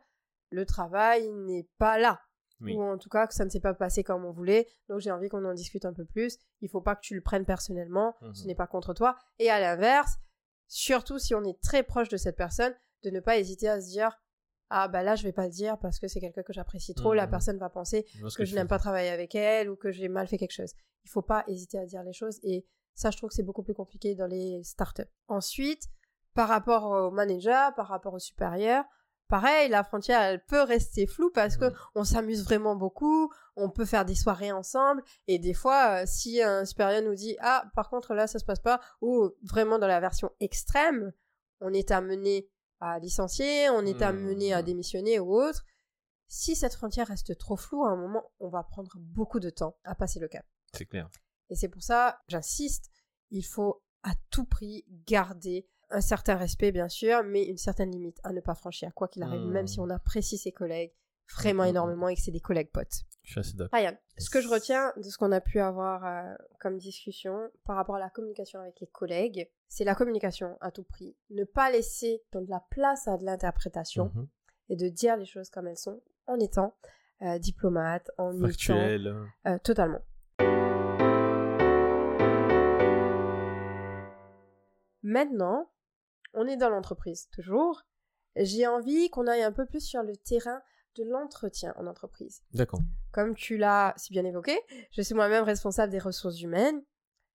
le 0.49 0.65
travail 0.65 1.29
n'est 1.29 1.67
pas 1.77 1.99
là. 1.99 2.19
Ou 2.61 2.81
en 2.81 2.97
tout 2.97 3.09
cas, 3.09 3.27
que 3.27 3.33
ça 3.33 3.43
ne 3.43 3.49
s'est 3.49 3.59
pas 3.59 3.73
passé 3.73 4.05
comme 4.05 4.23
on 4.23 4.31
voulait. 4.31 4.69
Donc, 4.87 5.01
j'ai 5.01 5.11
envie 5.11 5.27
qu'on 5.27 5.43
en 5.43 5.53
discute 5.53 5.83
un 5.83 5.91
peu 5.91 6.05
plus. 6.05 6.37
Il 6.61 6.69
faut 6.69 6.79
pas 6.79 6.95
que 6.95 7.01
tu 7.01 7.13
le 7.13 7.19
prennes 7.19 7.43
personnellement. 7.43 8.15
Ce 8.33 8.43
mhm. 8.43 8.47
n'est 8.47 8.55
pas 8.55 8.67
contre 8.67 8.93
toi. 8.93 9.17
Et 9.37 9.49
à 9.49 9.59
l'inverse, 9.59 10.15
surtout 10.69 11.19
si 11.19 11.35
on 11.35 11.43
est 11.43 11.59
très 11.61 11.83
proche 11.83 12.07
de 12.07 12.15
cette 12.15 12.37
personne, 12.37 12.73
de 13.03 13.09
ne 13.09 13.19
pas 13.19 13.37
hésiter 13.37 13.67
à 13.67 13.81
se 13.81 13.89
dire 13.89 14.17
ah 14.69 14.87
bah 14.87 15.03
là 15.03 15.15
je 15.15 15.23
vais 15.23 15.33
pas 15.33 15.45
le 15.45 15.51
dire 15.51 15.77
parce 15.77 15.99
que 15.99 16.07
c'est 16.07 16.19
quelqu'un 16.19 16.41
que 16.41 16.53
j'apprécie 16.53 16.95
trop, 16.95 17.13
la 17.13 17.25
mhm. 17.25 17.31
personne 17.31 17.57
va 17.57 17.69
penser 17.69 18.05
que, 18.35 18.45
je 18.45 18.55
n'aime 18.55 18.67
pas 18.67 18.79
travailler 18.79 19.09
avec 19.09 19.35
elle 19.35 19.69
ou 19.69 19.75
que 19.75 19.91
j'ai 19.91 20.07
mal 20.07 20.27
fait 20.27 20.37
quelque 20.37 20.53
chose. 20.53 20.73
Il 21.03 21.11
faut 21.11 21.21
pas 21.21 21.43
hésiter 21.47 21.77
à 21.77 21.85
dire 21.85 22.01
les 22.01 22.13
choses 22.13 22.39
et 22.43 22.65
ça 22.95 23.11
je 23.11 23.17
trouve 23.17 23.29
que 23.29 23.35
c'est 23.35 23.43
beaucoup 23.43 23.61
plus 23.61 23.73
compliqué 23.73 24.15
dans 24.15 24.25
les 24.25 24.63
startups. 24.63 25.03
Ensuite, 25.27 25.89
par 26.33 26.47
rapport 26.47 26.85
au 26.85 27.11
manager, 27.11 27.73
par 27.75 27.87
rapport 27.87 28.13
au 28.13 28.19
supérieur, 28.19 28.83
pareil, 29.27 29.69
la 29.69 29.83
frontière, 29.83 30.21
elle 30.21 30.43
peut 30.45 30.61
rester 30.61 31.07
floue 31.07 31.31
parce 31.31 31.57
que 31.57 31.65
on 31.95 32.03
s'amuse 32.03 32.43
vraiment 32.43 32.75
beaucoup, 32.75 33.31
on 33.55 33.69
peut 33.69 33.85
faire 33.85 34.05
des 34.05 34.15
soirées 34.15 34.51
ensemble, 34.51 35.03
et 35.27 35.39
des 35.39 35.53
fois, 35.53 36.01
euh, 36.01 36.03
si 36.05 36.41
un 36.41 36.65
supérieur 36.65 37.01
nous 37.01 37.15
dit, 37.15 37.35
ah, 37.39 37.65
par 37.75 37.89
contre, 37.89 38.13
là, 38.13 38.27
ça 38.27 38.39
se 38.39 38.45
passe 38.45 38.59
pas, 38.59 38.79
ou 39.01 39.31
vraiment 39.41 39.79
dans 39.79 39.87
la 39.87 39.99
version 39.99 40.31
extrême, 40.39 41.11
on 41.61 41.73
est 41.73 41.91
amené 41.91 42.49
à 42.79 42.99
licencier, 42.99 43.69
on 43.69 43.85
est 43.85 44.01
amené 44.01 44.53
à 44.53 44.61
mmh. 44.61 44.65
démissionner 44.65 45.19
ou 45.19 45.33
autre. 45.33 45.63
Si 46.27 46.55
cette 46.55 46.75
frontière 46.75 47.07
reste 47.07 47.37
trop 47.37 47.55
floue, 47.55 47.85
à 47.85 47.89
un 47.89 47.95
moment, 47.95 48.31
on 48.39 48.49
va 48.49 48.63
prendre 48.63 48.91
beaucoup 48.97 49.39
de 49.39 49.49
temps 49.49 49.77
à 49.83 49.95
passer 49.95 50.19
le 50.19 50.27
cap. 50.27 50.45
C'est 50.73 50.85
clair. 50.85 51.09
Et 51.49 51.55
c'est 51.55 51.69
pour 51.69 51.83
ça, 51.83 52.19
j'insiste, 52.27 52.89
il 53.29 53.43
faut 53.43 53.83
à 54.03 54.11
tout 54.29 54.45
prix 54.45 54.85
garder 55.07 55.67
un 55.93 56.01
certain 56.01 56.35
respect, 56.35 56.71
bien 56.71 56.89
sûr, 56.89 57.23
mais 57.23 57.45
une 57.45 57.57
certaine 57.57 57.91
limite 57.91 58.19
à 58.23 58.33
ne 58.33 58.41
pas 58.41 58.55
franchir, 58.55 58.93
quoi 58.93 59.07
qu'il 59.07 59.23
arrive, 59.23 59.45
même 59.45 59.67
si 59.67 59.79
hmm. 59.79 59.83
on 59.83 59.89
apprécie 59.89 60.37
ses 60.37 60.51
collègues 60.51 60.91
vraiment 61.35 61.63
énormément 61.63 62.09
et 62.09 62.15
que 62.15 62.21
c'est 62.21 62.31
des 62.31 62.41
collègues 62.41 62.69
potes. 62.71 63.05
Je 63.23 63.31
suis 63.31 63.39
assez 63.39 63.53
d'accord. 63.55 63.79
Ryan, 63.79 63.95
ce 64.17 64.29
que 64.29 64.41
je 64.41 64.49
retiens 64.49 64.91
de 64.97 65.03
ce 65.03 65.17
qu'on 65.17 65.31
a 65.31 65.39
pu 65.39 65.59
avoir 65.59 66.05
euh, 66.05 66.33
comme 66.59 66.77
discussion 66.77 67.49
par 67.65 67.77
rapport 67.77 67.95
à 67.95 67.99
la 67.99 68.09
communication 68.09 68.59
avec 68.59 68.79
les 68.81 68.87
collègues, 68.87 69.49
c'est 69.69 69.85
la 69.85 69.95
communication 69.95 70.57
à 70.59 70.71
tout 70.71 70.83
prix. 70.83 71.15
Ne 71.29 71.45
pas 71.45 71.71
laisser 71.71 72.21
de 72.33 72.49
la 72.49 72.61
place 72.69 73.07
à 73.07 73.17
de 73.17 73.23
l'interprétation 73.23 74.11
mhm. 74.13 74.27
et 74.69 74.75
de 74.75 74.89
dire 74.89 75.15
les 75.15 75.25
choses 75.25 75.49
comme 75.49 75.67
elles 75.67 75.77
sont 75.77 76.01
en 76.27 76.39
étant 76.39 76.75
euh, 77.21 77.39
diplomate, 77.39 78.11
en 78.17 78.37
Factuel. 78.37 79.07
étant... 79.07 79.51
Euh, 79.51 79.57
totalement. 79.59 80.01
Maintenant, 85.03 85.69
on 86.33 86.47
est 86.47 86.57
dans 86.57 86.69
l'entreprise 86.69 87.29
toujours. 87.31 87.83
J'ai 88.35 88.65
envie 88.67 89.09
qu'on 89.09 89.27
aille 89.27 89.43
un 89.43 89.51
peu 89.51 89.65
plus 89.65 89.81
sur 89.81 90.01
le 90.03 90.15
terrain 90.17 90.61
de 90.95 91.03
l'entretien 91.03 91.73
en 91.77 91.87
entreprise. 91.87 92.43
D'accord. 92.53 92.79
Comme 93.11 93.35
tu 93.35 93.57
l'as 93.57 93.93
si 93.97 94.11
bien 94.11 94.25
évoqué, 94.25 94.59
je 94.91 95.01
suis 95.01 95.13
moi-même 95.15 95.43
responsable 95.43 95.91
des 95.91 95.99
ressources 95.99 96.41
humaines. 96.41 96.83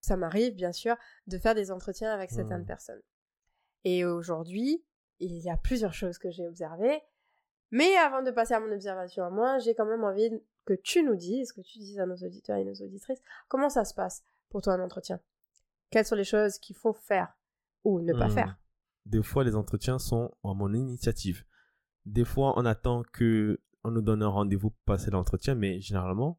Ça 0.01 0.17
m'arrive, 0.17 0.55
bien 0.55 0.73
sûr, 0.73 0.97
de 1.27 1.39
faire 1.39 1.55
des 1.55 1.71
entretiens 1.71 2.13
avec 2.13 2.31
certaines 2.31 2.61
Mhm. 2.61 2.67
personnes. 2.67 3.03
Et 3.85 4.05
aujourd'hui, 4.05 4.85
il 5.21 5.39
y 5.39 5.51
a 5.51 5.57
plusieurs 5.57 5.95
choses 5.95 6.19
que 6.19 6.31
j'ai 6.31 6.47
observées. 6.47 7.01
Mais 7.71 7.97
avant 7.97 8.23
de 8.23 8.31
passer 8.31 8.55
à 8.55 8.61
mon 8.61 8.73
observation 8.73 9.25
à 9.25 9.31
moi, 9.31 9.59
j'ai 9.59 9.75
quand 9.75 9.85
même 9.87 10.05
envie 10.05 10.31
que 10.65 10.75
tu 10.75 11.03
nous 11.03 11.17
dises, 11.17 11.53
que 11.53 11.61
tu 11.61 11.79
dises 11.79 11.99
à 11.99 12.07
nos 12.07 12.17
auditeurs 12.17 12.57
et 12.57 12.65
nos 12.65 12.75
auditrices, 12.75 13.21
comment 13.49 13.69
ça 13.71 13.85
se 13.85 13.95
passe 13.95 14.23
pour 14.51 14.63
toi 14.63 14.75
un 14.75 14.81
entretien? 14.81 15.21
Quelles 15.91 16.05
sont 16.07 16.15
les 16.17 16.25
choses 16.25 16.59
qu'il 16.59 16.77
faut 16.77 16.93
faire 16.93 17.37
ou 17.85 18.01
ne 18.01 18.13
pas 18.13 18.29
Hmm. 18.29 18.35
faire? 18.35 18.59
Des 19.09 19.23
fois, 19.23 19.43
les 19.43 19.57
entretiens 19.57 19.99
sont 19.99 20.31
à 20.45 20.53
mon 20.53 20.75
initiative. 20.75 21.45
Des 22.05 22.27
fois, 22.27 22.53
on 22.59 22.67
attend 22.67 23.03
que 23.13 23.59
on 23.83 23.91
nous 23.91 24.03
donne 24.03 24.23
un 24.23 24.29
rendez-vous 24.29 24.71
pour 24.71 24.85
passer 24.85 25.11
l'entretien, 25.11 25.55
mais 25.55 25.81
généralement, 25.81 26.39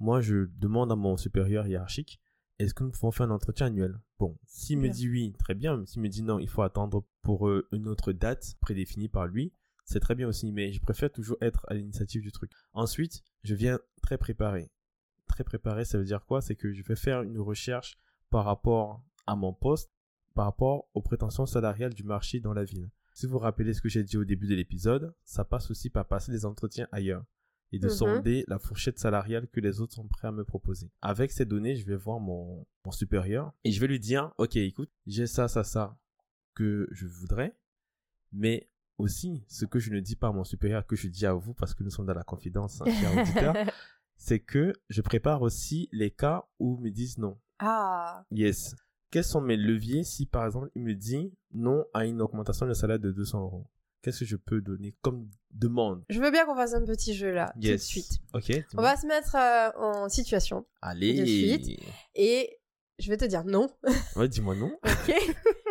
moi, 0.00 0.20
je 0.20 0.48
demande 0.56 0.90
à 0.90 0.96
mon 0.96 1.16
supérieur 1.16 1.68
hiérarchique, 1.68 2.20
est-ce 2.58 2.74
que 2.74 2.82
nous 2.82 2.90
pouvons 2.90 3.12
faire 3.12 3.26
un 3.26 3.30
entretien 3.30 3.66
annuel? 3.66 4.00
Bon, 4.18 4.36
s'il 4.44 4.78
me 4.78 4.88
dit 4.88 5.08
oui, 5.08 5.32
très 5.38 5.54
bien. 5.54 5.86
S'il 5.86 6.02
me 6.02 6.08
dit 6.08 6.22
non, 6.22 6.40
il 6.40 6.48
faut 6.48 6.62
attendre 6.62 7.04
pour 7.22 7.46
euh, 7.46 7.68
une 7.70 7.86
autre 7.86 8.12
date 8.12 8.56
prédéfinie 8.60 9.08
par 9.08 9.28
lui, 9.28 9.52
c'est 9.84 10.00
très 10.00 10.16
bien 10.16 10.26
aussi, 10.26 10.50
mais 10.50 10.72
je 10.72 10.80
préfère 10.82 11.12
toujours 11.12 11.38
être 11.40 11.64
à 11.68 11.74
l'initiative 11.74 12.22
du 12.22 12.32
truc. 12.32 12.50
Ensuite, 12.72 13.22
je 13.44 13.54
viens 13.54 13.78
très 14.02 14.18
préparé. 14.18 14.72
Très 15.28 15.44
préparé, 15.44 15.84
ça 15.84 15.98
veut 15.98 16.04
dire 16.04 16.24
quoi? 16.26 16.42
C'est 16.42 16.56
que 16.56 16.72
je 16.72 16.82
vais 16.82 16.96
faire 16.96 17.22
une 17.22 17.38
recherche 17.38 17.96
par 18.28 18.44
rapport 18.44 19.04
à 19.26 19.36
mon 19.36 19.52
poste, 19.52 19.92
par 20.38 20.46
rapport 20.46 20.88
aux 20.94 21.02
prétentions 21.02 21.46
salariales 21.46 21.94
du 21.94 22.04
marché 22.04 22.38
dans 22.38 22.52
la 22.52 22.62
ville. 22.62 22.88
Si 23.12 23.26
vous 23.26 23.32
vous 23.32 23.38
rappelez 23.40 23.74
ce 23.74 23.80
que 23.82 23.88
j'ai 23.88 24.04
dit 24.04 24.16
au 24.16 24.24
début 24.24 24.46
de 24.46 24.54
l'épisode, 24.54 25.12
ça 25.24 25.44
passe 25.44 25.68
aussi 25.72 25.90
par 25.90 26.06
passer 26.06 26.30
des 26.30 26.44
entretiens 26.44 26.86
ailleurs 26.92 27.24
et 27.72 27.80
de 27.80 27.88
Mhm. 27.88 27.92
sonder 27.92 28.44
la 28.46 28.60
fourchette 28.60 29.00
salariale 29.00 29.48
que 29.48 29.58
les 29.58 29.80
autres 29.80 29.94
sont 29.94 30.06
prêts 30.06 30.28
à 30.28 30.30
me 30.30 30.44
proposer. 30.44 30.92
Avec 31.02 31.32
ces 31.32 31.44
données, 31.44 31.74
je 31.74 31.84
vais 31.84 31.96
voir 31.96 32.20
mon, 32.20 32.64
mon 32.84 32.92
supérieur 32.92 33.52
et 33.64 33.72
je 33.72 33.80
vais 33.80 33.88
lui 33.88 33.98
dire, 33.98 34.32
ok, 34.38 34.54
écoute, 34.54 34.90
j'ai 35.08 35.26
ça, 35.26 35.48
ça, 35.48 35.64
ça 35.64 35.98
que 36.54 36.86
je 36.92 37.06
voudrais, 37.08 37.58
mais 38.30 38.70
aussi 38.96 39.42
ce 39.48 39.64
que 39.64 39.80
je 39.80 39.90
ne 39.92 39.98
dis 39.98 40.14
pas 40.14 40.28
à 40.28 40.32
mon 40.32 40.44
supérieur, 40.44 40.86
que 40.86 40.94
je 40.94 41.08
dis 41.08 41.26
à 41.26 41.32
vous 41.32 41.52
parce 41.52 41.74
que 41.74 41.82
nous 41.82 41.90
sommes 41.90 42.06
dans 42.06 42.14
la 42.14 42.22
confidence, 42.22 42.80
hein, 42.80 42.84
c'est 44.16 44.38
que 44.38 44.72
je 44.88 45.02
prépare 45.02 45.42
aussi 45.42 45.88
les 45.90 46.12
cas 46.12 46.46
où 46.60 46.76
ils 46.78 46.84
me 46.84 46.90
disent 46.92 47.18
non. 47.18 47.40
ah, 47.58 48.24
Yes. 48.30 48.76
Quels 49.10 49.24
sont 49.24 49.40
mes 49.40 49.56
leviers 49.56 50.04
si 50.04 50.26
par 50.26 50.44
exemple 50.46 50.70
il 50.74 50.82
me 50.82 50.94
dit 50.94 51.32
non 51.52 51.84
à 51.94 52.04
une 52.04 52.20
augmentation 52.20 52.66
de 52.66 52.74
salaire 52.74 52.98
de 52.98 53.10
200 53.10 53.40
euros? 53.42 53.66
Qu'est-ce 54.02 54.20
que 54.20 54.24
je 54.26 54.36
peux 54.36 54.60
donner 54.60 54.94
comme 55.00 55.28
demande? 55.50 56.04
Je 56.08 56.20
veux 56.20 56.30
bien 56.30 56.44
qu'on 56.46 56.54
fasse 56.54 56.74
un 56.74 56.84
petit 56.84 57.14
jeu 57.14 57.32
là, 57.32 57.50
tout 57.54 57.60
de 57.68 57.76
suite. 57.78 58.18
Ok. 58.32 58.52
On 58.76 58.82
va 58.82 58.96
se 58.96 59.06
mettre 59.06 59.34
euh, 59.34 59.70
en 59.76 60.08
situation 60.08 60.66
Allez. 60.80 61.14
de 61.20 61.24
suite. 61.26 61.80
et 62.14 62.58
je 62.98 63.08
vais 63.10 63.16
te 63.16 63.24
dire 63.24 63.44
non, 63.44 63.68
Ouais, 64.16 64.28
dis-moi 64.28 64.54
non. 64.54 64.70
ok 64.84 65.14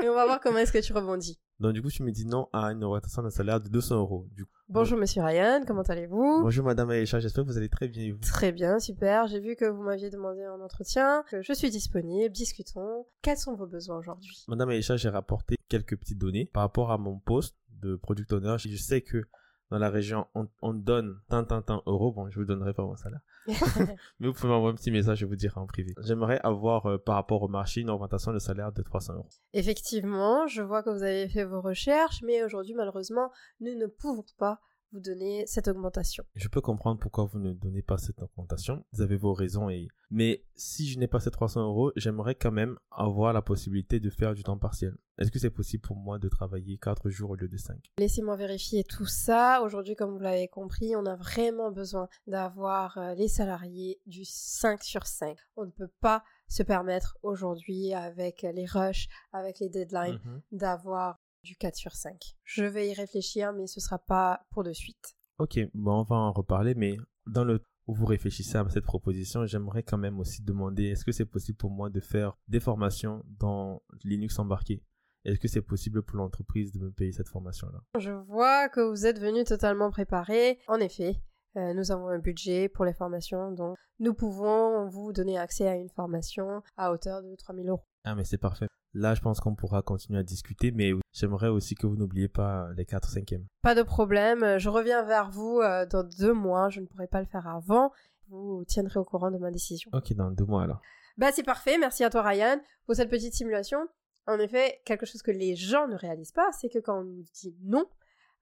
Et 0.04 0.10
on 0.10 0.14
va 0.14 0.26
voir 0.26 0.40
comment 0.42 0.58
est-ce 0.60 0.72
que 0.74 0.80
tu 0.80 0.94
rebondis. 0.94 1.40
Donc 1.60 1.74
du 1.74 1.82
coup 1.82 1.90
tu 1.90 2.04
me 2.04 2.12
dis 2.12 2.26
non 2.26 2.48
à 2.54 2.72
une 2.72 2.84
augmentation 2.84 3.24
de 3.24 3.30
salaire 3.30 3.62
de 3.62 3.70
200 3.70 3.98
euros. 3.98 4.28
Du 4.34 4.46
coup, 4.46 4.52
Bonjour 4.70 4.98
Monsieur 4.98 5.24
Ryan, 5.24 5.64
comment 5.66 5.82
allez-vous? 5.84 6.42
Bonjour 6.42 6.66
Madame 6.66 6.90
Aïcha, 6.90 7.22
j'espère 7.22 7.46
que 7.46 7.50
vous 7.50 7.58
allez 7.58 7.70
très 7.70 7.88
bien. 7.88 8.04
et 8.04 8.12
vous? 8.12 8.20
Très 8.20 8.52
bien, 8.52 8.80
super. 8.80 9.26
J'ai 9.28 9.40
vu 9.40 9.56
que 9.56 9.64
vous 9.64 9.82
m'aviez 9.82 10.10
demandé 10.10 10.44
un 10.44 10.60
entretien, 10.60 11.24
que 11.30 11.42
je 11.42 11.54
suis 11.54 11.70
disponible, 11.70 12.34
discutons. 12.36 13.06
Quels 13.22 13.38
sont 13.38 13.56
vos 13.56 13.66
besoins 13.66 13.98
aujourd'hui? 13.98 14.44
Madame 14.50 14.70
Aïcha, 14.70 14.98
j'ai 14.98 15.08
rapporté 15.08 15.56
quelques 15.70 15.98
petites 15.98 16.18
données 16.18 16.50
par 16.54 16.64
rapport 16.64 16.92
à 16.92 16.98
mon 16.98 17.18
poste 17.18 17.56
de 17.82 17.96
product 17.96 18.34
owner. 18.34 18.56
Je 18.60 18.76
sais 18.76 19.00
que 19.02 19.24
dans 19.70 19.80
la 19.80 19.90
région, 19.90 20.28
on, 20.34 20.48
on 20.62 20.74
donne 20.74 21.20
tant, 21.30 21.44
tant, 21.44 21.62
tant 21.62 21.84
euros. 21.86 22.12
Bon, 22.12 22.30
je 22.30 22.40
vous 22.40 22.46
donnerai 22.46 22.74
pas 22.74 22.84
mon 22.84 22.96
salaire. 22.96 23.20
Mais 24.20 24.28
vous 24.28 24.34
pouvez 24.34 24.48
m'envoyer 24.48 24.74
un 24.74 24.76
petit 24.76 24.92
message, 24.92 25.20
je 25.20 25.26
vous 25.26 25.36
dirai 25.36 25.60
en 25.60 25.66
privé. 25.66 25.94
J'aimerais 26.04 26.40
avoir, 26.44 26.86
euh, 26.86 26.98
par 26.98 27.16
rapport 27.16 27.44
au 27.44 27.48
marché, 27.48 27.82
une 27.82 27.90
augmentation 27.90 28.34
de 28.34 28.40
salaire 28.40 28.72
de 28.72 28.82
300 28.82 29.16
euros. 29.16 29.30
Effectivement, 29.54 30.48
je 30.48 30.62
vois 30.62 30.84
que 30.84 30.90
vous 30.90 31.04
avez 31.04 31.28
fait 31.28 31.44
vos 31.44 31.62
recherches, 31.62 32.22
mais 32.24 32.44
aujourd'hui, 32.44 32.74
malheureusement, 32.76 33.32
nous 33.60 33.76
ne 33.76 33.88
pouvons 33.88 34.26
pas 34.38 34.60
vous 34.92 35.00
donner 35.00 35.46
cette 35.48 35.68
augmentation. 35.68 36.24
Je 36.36 36.48
peux 36.48 36.62
comprendre 36.62 37.00
pourquoi 37.00 37.26
vous 37.26 37.40
ne 37.40 37.54
donnez 37.54 37.82
pas 37.82 37.98
cette 37.98 38.22
augmentation. 38.22 38.86
Vous 38.94 39.02
avez 39.02 39.18
vos 39.18 39.34
raisons. 39.34 39.70
Et... 39.70 39.88
Mais 40.10 40.44
si 40.56 40.88
je 40.88 40.98
n'ai 41.00 41.08
pas 41.08 41.20
ces 41.20 41.32
300 41.32 41.62
euros, 41.68 41.92
j'aimerais 41.96 42.36
quand 42.36 42.52
même 42.52 42.78
avoir 42.92 43.34
la 43.34 43.42
possibilité 43.42 44.00
de 44.00 44.10
faire 44.10 44.34
du 44.34 44.44
temps 44.44 44.58
partiel. 44.58 44.96
Est-ce 45.20 45.32
que 45.32 45.40
c'est 45.40 45.50
possible 45.50 45.82
pour 45.82 45.96
moi 45.98 46.20
de 46.20 46.30
travailler 46.30 46.78
4 46.78 47.10
jours 47.10 47.32
au 47.32 47.36
lieu 47.36 47.48
de 47.48 47.58
5 47.58 47.76
Laissez-moi 47.98 48.36
vérifier 48.38 48.84
tout 48.84 49.06
ça. 49.08 49.62
Aujourd'hui, 49.64 49.96
comme 49.96 50.12
vous 50.12 50.20
l'avez 50.20 50.48
compris, 50.48 50.96
on 50.96 51.06
a 51.06 51.16
vraiment 51.16 51.72
besoin 51.72 52.08
d'avoir 52.28 52.98
euh, 52.98 53.14
les 53.16 53.28
salariés 53.28 54.00
du 54.06 54.24
5 54.26 54.84
sur 54.84 55.06
5. 55.08 55.38
On 55.58 55.66
ne 55.66 55.72
peut 55.72 55.92
pas 56.00 56.24
se 56.48 56.64
permettre 56.64 57.18
aujourd'hui, 57.24 57.94
avec 57.94 58.44
les 58.44 58.66
rushs, 58.66 59.08
avec 59.34 59.60
les 59.60 59.70
deadlines, 59.70 60.20
Mhm. 60.24 60.42
d'avoir 60.54 61.20
du 61.48 61.56
4 61.56 61.76
sur 61.76 61.94
5. 61.94 62.36
Je 62.44 62.66
vais 62.66 62.90
y 62.90 62.94
réfléchir, 62.94 63.54
mais 63.54 63.68
ce 63.68 63.80
sera 63.80 63.98
pas 63.98 64.46
pour 64.52 64.64
de 64.64 64.74
suite. 64.74 65.16
Ok, 65.40 65.60
bon, 65.74 66.02
on 66.02 66.04
va 66.04 66.16
en 66.18 66.32
reparler, 66.32 66.76
mais 66.76 66.98
dans 67.26 67.44
le 67.44 67.62
où 67.88 67.94
vous 67.94 68.06
réfléchissez 68.06 68.58
à 68.58 68.68
cette 68.70 68.84
proposition, 68.84 69.46
j'aimerais 69.46 69.82
quand 69.82 69.98
même 69.98 70.20
aussi 70.20 70.44
demander 70.44 70.88
est-ce 70.88 71.06
que 71.06 71.14
c'est 71.14 71.26
possible 71.26 71.58
pour 71.58 71.72
moi 71.72 71.90
de 71.90 72.02
faire 72.02 72.38
des 72.50 72.60
formations 72.60 73.24
dans 73.40 73.82
Linux 74.04 74.38
embarqué? 74.40 74.84
Est-ce 75.24 75.40
que 75.40 75.48
c'est 75.48 75.62
possible 75.62 76.04
pour 76.04 76.18
l'entreprise 76.18 76.74
de 76.74 76.80
me 76.80 76.92
payer 76.92 77.14
cette 77.14 77.30
formation-là? 77.30 77.80
Je 77.98 78.12
vois 78.12 78.68
que 78.68 78.82
vous 78.82 79.06
êtes 79.06 79.20
venu 79.20 79.46
totalement 79.46 79.90
préparé. 79.90 80.60
En 80.68 80.80
effet, 80.80 81.16
euh, 81.56 81.74
nous 81.74 81.92
avons 81.92 82.10
un 82.10 82.20
budget 82.20 82.68
pour 82.68 82.84
les 82.84 82.94
formations, 82.94 83.52
donc 83.52 83.78
nous 84.00 84.14
pouvons 84.14 84.88
vous 84.90 85.14
donner 85.14 85.38
accès 85.38 85.68
à 85.68 85.76
une 85.76 85.90
formation 85.90 86.62
à 86.76 86.92
hauteur 86.92 87.24
de 87.24 87.36
3000 87.36 87.70
euros. 87.70 87.84
Ah, 88.04 88.16
mais 88.16 88.26
c'est 88.26 88.38
parfait. 88.38 88.68
Là, 88.94 89.14
je 89.16 89.22
pense 89.22 89.40
qu'on 89.40 89.54
pourra 89.56 89.82
continuer 89.82 90.20
à 90.20 90.24
discuter, 90.24 90.72
mais 90.72 90.92
j'aimerais 91.12 91.50
aussi 91.50 91.76
que 91.76 91.86
vous 91.88 91.96
n'oubliez 91.98 92.28
pas 92.30 92.70
les 92.76 92.86
4 92.86 93.10
5e. 93.10 93.44
Pas 93.62 93.76
de 93.76 93.84
problème, 93.84 94.44
euh, 94.44 94.60
je 94.60 94.70
reviens 94.70 95.04
vers 95.04 95.30
vous 95.30 95.60
euh, 95.62 95.86
dans 95.86 96.04
deux 96.04 96.34
mois, 96.34 96.70
je 96.70 96.80
ne 96.80 96.86
pourrai 96.86 97.08
pas 97.08 97.20
le 97.20 97.28
faire 97.28 97.48
avant. 97.48 97.92
Vous 98.30 98.64
tiendrez 98.66 99.00
au 99.00 99.04
courant 99.06 99.30
de 99.32 99.38
ma 99.38 99.52
décision. 99.52 99.90
Ok, 99.94 100.14
dans 100.14 100.32
deux 100.32 100.46
mois 100.46 100.64
alors. 100.64 100.82
Bah 101.18 101.32
c'est 101.32 101.44
parfait, 101.44 101.78
merci 101.78 102.04
à 102.04 102.10
toi 102.10 102.22
Ryan 102.22 102.60
pour 102.86 102.96
cette 102.96 103.10
petite 103.10 103.34
simulation. 103.34 103.80
En 104.28 104.38
effet, 104.40 104.82
quelque 104.86 105.06
chose 105.06 105.22
que 105.22 105.32
les 105.32 105.56
gens 105.56 105.88
ne 105.88 105.96
réalisent 105.96 106.32
pas, 106.34 106.52
c'est 106.52 106.70
que 106.70 106.80
quand 106.80 107.00
on 107.00 107.04
nous 107.06 107.24
dit 107.34 107.56
non 107.64 107.86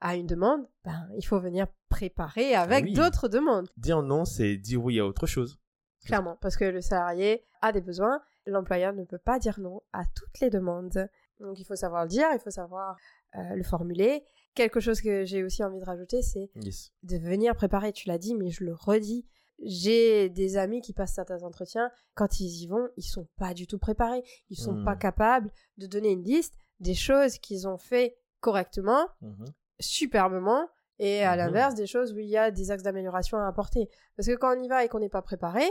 à 0.02 0.16
une 0.16 0.26
demande, 0.28 0.68
ben 0.84 1.08
il 1.18 1.26
faut 1.26 1.40
venir 1.40 1.68
préparer 1.90 2.54
avec 2.56 2.86
Oui. 2.86 2.94
d'autres 2.94 3.28
demandes. 3.30 3.70
Dire 3.78 4.02
non, 4.02 4.26
c'est 4.26 4.58
dire 4.58 4.84
oui 4.84 5.00
à 5.00 5.06
autre 5.06 5.26
chose. 5.28 5.60
Clairement, 6.06 6.38
parce 6.42 6.58
que 6.58 6.66
le 6.66 6.82
salarié 6.82 7.46
a 7.62 7.72
des 7.72 7.82
besoins, 7.82 8.22
l'employeur 8.46 8.94
ne 8.94 9.04
peut 9.04 9.18
pas 9.18 9.40
dire 9.40 9.60
non 9.60 9.82
à 9.94 10.04
toutes 10.16 10.40
les 10.40 10.50
demandes. 10.50 11.10
Donc 11.40 11.60
il 11.60 11.66
faut 11.66 11.76
savoir 11.76 12.04
le 12.04 12.10
dire, 12.10 12.28
il 12.34 12.40
faut 12.40 12.50
savoir 12.52 12.96
euh, 13.36 13.56
le 13.56 13.64
formuler. 13.64 14.24
Quelque 14.54 14.80
chose 14.80 15.02
que 15.02 15.26
j'ai 15.26 15.44
aussi 15.44 15.64
envie 15.64 15.80
de 15.80 15.86
rajouter, 15.86 16.22
c'est 16.22 16.50
Yes. 16.56 16.92
de 17.04 17.18
venir 17.18 17.56
préparer, 17.56 17.92
tu 17.92 18.08
l'as 18.08 18.18
dit, 18.18 18.36
mais 18.36 18.50
je 18.52 18.64
le 18.64 18.74
redis. 18.74 19.26
J'ai 19.60 20.30
des 20.30 20.58
amis 20.58 20.82
qui 20.82 20.94
passent 20.94 21.14
certains 21.16 21.44
entretiens, 21.44 21.90
quand 22.14 22.40
ils 22.40 22.64
y 22.64 22.68
vont, 22.68 22.90
ils 22.98 23.04
sont 23.04 23.28
pas 23.38 23.54
du 23.54 23.68
tout 23.68 23.80
préparés, 23.80 24.22
ils 24.50 24.58
sont 24.60 24.74
Hmm. 24.74 24.84
pas 24.86 24.96
capables 24.96 25.50
de 25.78 25.88
donner 25.88 26.12
une 26.12 26.24
liste 26.24 26.56
des 26.82 26.94
choses 26.94 27.38
qu'ils 27.40 27.68
ont 27.68 27.78
fait 27.78 28.18
correctement, 28.42 29.08
Mhm. 29.22 29.46
superbement, 29.80 30.68
et 31.00 31.24
à 31.24 31.32
Mhm. 31.32 31.38
l'inverse 31.38 31.76
des 31.76 31.88
choses 31.88 32.14
où 32.14 32.20
il 32.20 32.28
y 32.28 32.38
a 32.38 32.52
des 32.52 32.72
axes 32.72 32.84
d'amélioration 32.84 33.38
à 33.38 33.48
apporter. 33.48 33.90
Parce 34.16 34.28
que 34.28 34.36
quand 34.36 34.58
on 34.58 34.62
y 34.62 34.68
va 34.68 34.84
et 34.84 34.90
qu'on 34.90 35.00
n'est 35.00 35.10
pas 35.10 35.22
préparé, 35.22 35.64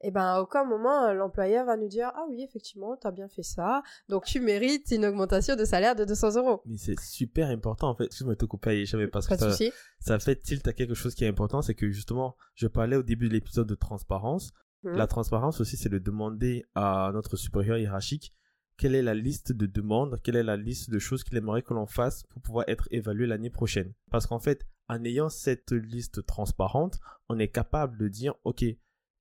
eh 0.00 0.10
ben 0.10 0.22
à 0.22 0.40
aucun 0.40 0.64
moment 0.64 1.04
euh, 1.04 1.14
l'employeur 1.14 1.64
va 1.64 1.76
nous 1.76 1.88
dire 1.88 2.10
ah 2.14 2.24
oui 2.28 2.42
effectivement 2.42 2.96
t'as 2.96 3.10
bien 3.10 3.28
fait 3.28 3.42
ça, 3.42 3.82
donc 4.08 4.24
tu 4.24 4.40
mérites 4.40 4.90
une 4.90 5.06
augmentation 5.06 5.56
de 5.56 5.64
salaire 5.64 5.96
de 5.96 6.04
200 6.04 6.36
euros. 6.36 6.62
Mais 6.66 6.76
c'est 6.76 6.98
super 7.00 7.48
important 7.48 7.90
en 7.90 7.94
fait. 7.94 8.04
Excuse-moi 8.04 8.34
de 8.34 8.38
te 8.38 8.44
couper, 8.46 8.84
je 8.84 8.90
savais 8.90 9.08
parce 9.08 9.26
Pas 9.26 9.36
que 9.36 9.44
de 9.44 9.50
ça, 9.50 9.64
ça 10.00 10.18
fait 10.18 10.36
tilt 10.36 10.66
à 10.68 10.72
quelque 10.72 10.94
chose 10.94 11.14
qui 11.14 11.24
est 11.24 11.28
important, 11.28 11.62
c'est 11.62 11.74
que 11.74 11.90
justement, 11.90 12.36
je 12.54 12.66
parlais 12.66 12.96
au 12.96 13.02
début 13.02 13.28
de 13.28 13.34
l'épisode 13.34 13.66
de 13.66 13.74
transparence. 13.74 14.52
Mhm. 14.82 14.96
La 14.96 15.06
transparence 15.06 15.60
aussi, 15.60 15.76
c'est 15.76 15.88
de 15.88 15.98
demander 15.98 16.64
à 16.74 17.10
notre 17.12 17.36
supérieur 17.36 17.78
hiérarchique 17.78 18.34
quelle 18.76 18.94
est 18.94 19.02
la 19.02 19.14
liste 19.14 19.52
de 19.52 19.66
demandes, 19.66 20.20
quelle 20.22 20.36
est 20.36 20.42
la 20.42 20.56
liste 20.56 20.90
de 20.90 20.98
choses 20.98 21.24
qu'il 21.24 21.36
aimerait 21.36 21.62
que 21.62 21.74
l'on 21.74 21.86
fasse 21.86 22.24
pour 22.24 22.42
pouvoir 22.42 22.64
être 22.68 22.88
évalué 22.90 23.26
l'année 23.26 23.50
prochaine. 23.50 23.92
Parce 24.10 24.26
qu'en 24.26 24.38
fait, 24.38 24.66
en 24.88 25.02
ayant 25.04 25.28
cette 25.28 25.72
liste 25.72 26.24
transparente, 26.26 26.98
on 27.28 27.38
est 27.38 27.48
capable 27.48 27.96
de 27.98 28.08
dire, 28.08 28.34
OK, 28.44 28.64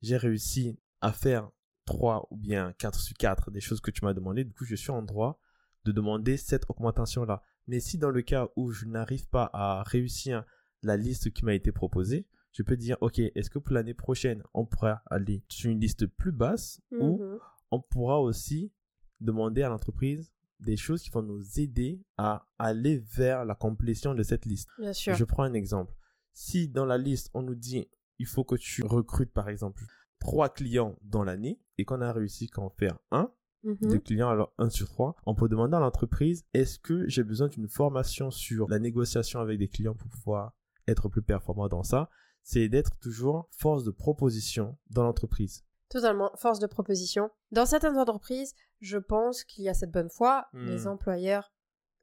j'ai 0.06 0.18
réussi 0.18 0.78
à 1.02 1.12
faire 1.12 1.50
3 1.86 2.28
ou 2.32 2.38
bien 2.38 2.74
4 2.78 3.00
sur 3.00 3.15
4 3.18 3.52
des 3.52 3.60
choses 3.62 3.82
que 3.82 3.91
tu 3.91 4.04
m'as 4.06 4.13
demandé, 4.13 4.44
du 4.44 4.54
coup, 4.54 4.65
je 4.65 4.76
suis 4.76 4.91
en 4.91 5.02
droit 5.02 5.39
de 5.84 5.91
demander 5.91 6.38
cette 6.38 6.65
augmentation-là. 6.70 7.41
Mais 7.68 7.80
si 7.80 7.98
dans 7.98 8.10
le 8.12 8.22
cas 8.22 8.48
où 8.56 8.72
je 8.72 8.86
n'arrive 8.86 9.28
pas 9.28 9.50
à 9.54 9.84
réussir 9.84 10.44
la 10.84 10.98
liste 10.98 11.32
qui 11.32 11.46
m'a 11.46 11.54
été 11.54 11.72
proposée, 11.72 12.28
je 12.52 12.63
peux 12.63 12.78
dire, 12.78 12.98
OK, 13.02 13.20
est-ce 13.20 13.50
que 13.50 13.60
pour 13.60 13.74
l'année 13.74 13.94
prochaine, 13.94 14.41
on 14.54 14.65
pourra 14.65 15.02
aller 15.08 15.44
sur 15.50 15.70
une 15.70 15.80
liste 15.80 16.06
plus 16.08 16.32
basse 16.32 16.80
ou 16.91 17.18
Mhm. 17.20 17.39
on 17.72 17.82
pourra 17.82 18.20
aussi 18.22 18.72
demander 19.20 19.62
à 19.63 19.70
l'entreprise 19.70 20.32
des 20.60 20.78
choses 20.78 21.02
qui 21.02 21.10
vont 21.10 21.22
nous 21.24 21.60
aider 21.60 22.02
à 22.18 22.48
aller 22.58 22.98
vers 22.98 23.44
la 23.46 23.56
complétion 23.56 24.15
de 24.15 24.24
cette 24.24 24.46
liste? 24.46 24.70
Bien 24.80 24.94
sûr. 24.94 25.13
Je 25.15 25.24
prends 25.26 25.44
un 25.44 25.54
exemple. 25.54 25.94
Si 26.34 26.68
dans 26.70 26.86
la 26.86 26.98
liste, 26.98 27.30
on 27.34 27.41
nous 27.41 27.56
dit, 27.56 27.88
il 28.19 28.25
faut 28.25 28.43
que 28.43 28.56
tu 28.56 28.84
recrutes, 28.84 29.34
par 29.34 29.49
exemple, 29.49 29.84
trois 30.19 30.49
clients 30.49 30.97
dans 31.01 31.23
l'année 31.23 31.60
et 31.78 31.86
qu'on 31.86 32.01
a 32.01 32.12
réussi 32.12 32.47
qu'à 32.49 32.62
en 32.62 32.69
faire 32.69 32.97
un, 33.12 33.32
Mhm. 33.65 33.89
de 33.93 33.97
clients, 33.97 34.30
alors 34.30 34.54
un 34.60 34.69
sur 34.69 34.88
trois, 34.88 35.15
on 35.25 35.34
peut 35.34 35.49
demander 35.49 35.75
à 35.75 35.80
l'entreprise, 35.80 36.45
est-ce 36.54 36.78
que 36.78 37.08
j'ai 37.10 37.23
besoin 37.23 37.47
d'une 37.47 37.67
formation 37.67 38.30
sur 38.30 38.69
la 38.69 38.78
négociation 38.78 39.39
avec 39.39 39.58
des 39.58 39.67
clients 39.67 39.95
pour 39.95 40.08
pouvoir 40.08 40.54
être 40.88 41.10
plus 41.10 41.23
performant 41.23 41.67
dans 41.67 41.82
ça? 41.82 42.10
C'est 42.43 42.69
d'être 42.69 42.95
toujours 42.99 43.49
force 43.49 43.84
de 43.84 43.89
proposition 43.89 44.78
dans 44.91 45.04
l'entreprise. 45.04 45.63
Totalement, 45.89 46.32
force 46.36 46.60
de 46.60 46.67
proposition. 46.67 47.32
Dans 47.51 47.65
certaines 47.65 47.97
entreprises, 47.97 48.54
je 48.82 48.99
pense 48.99 49.43
qu'il 49.43 49.63
y 49.63 49.69
a 49.69 49.73
cette 49.73 49.91
bonne 49.91 50.12
foi. 50.12 50.45
Hmm. 50.54 50.65
Les 50.67 50.86
employeurs 50.86 51.51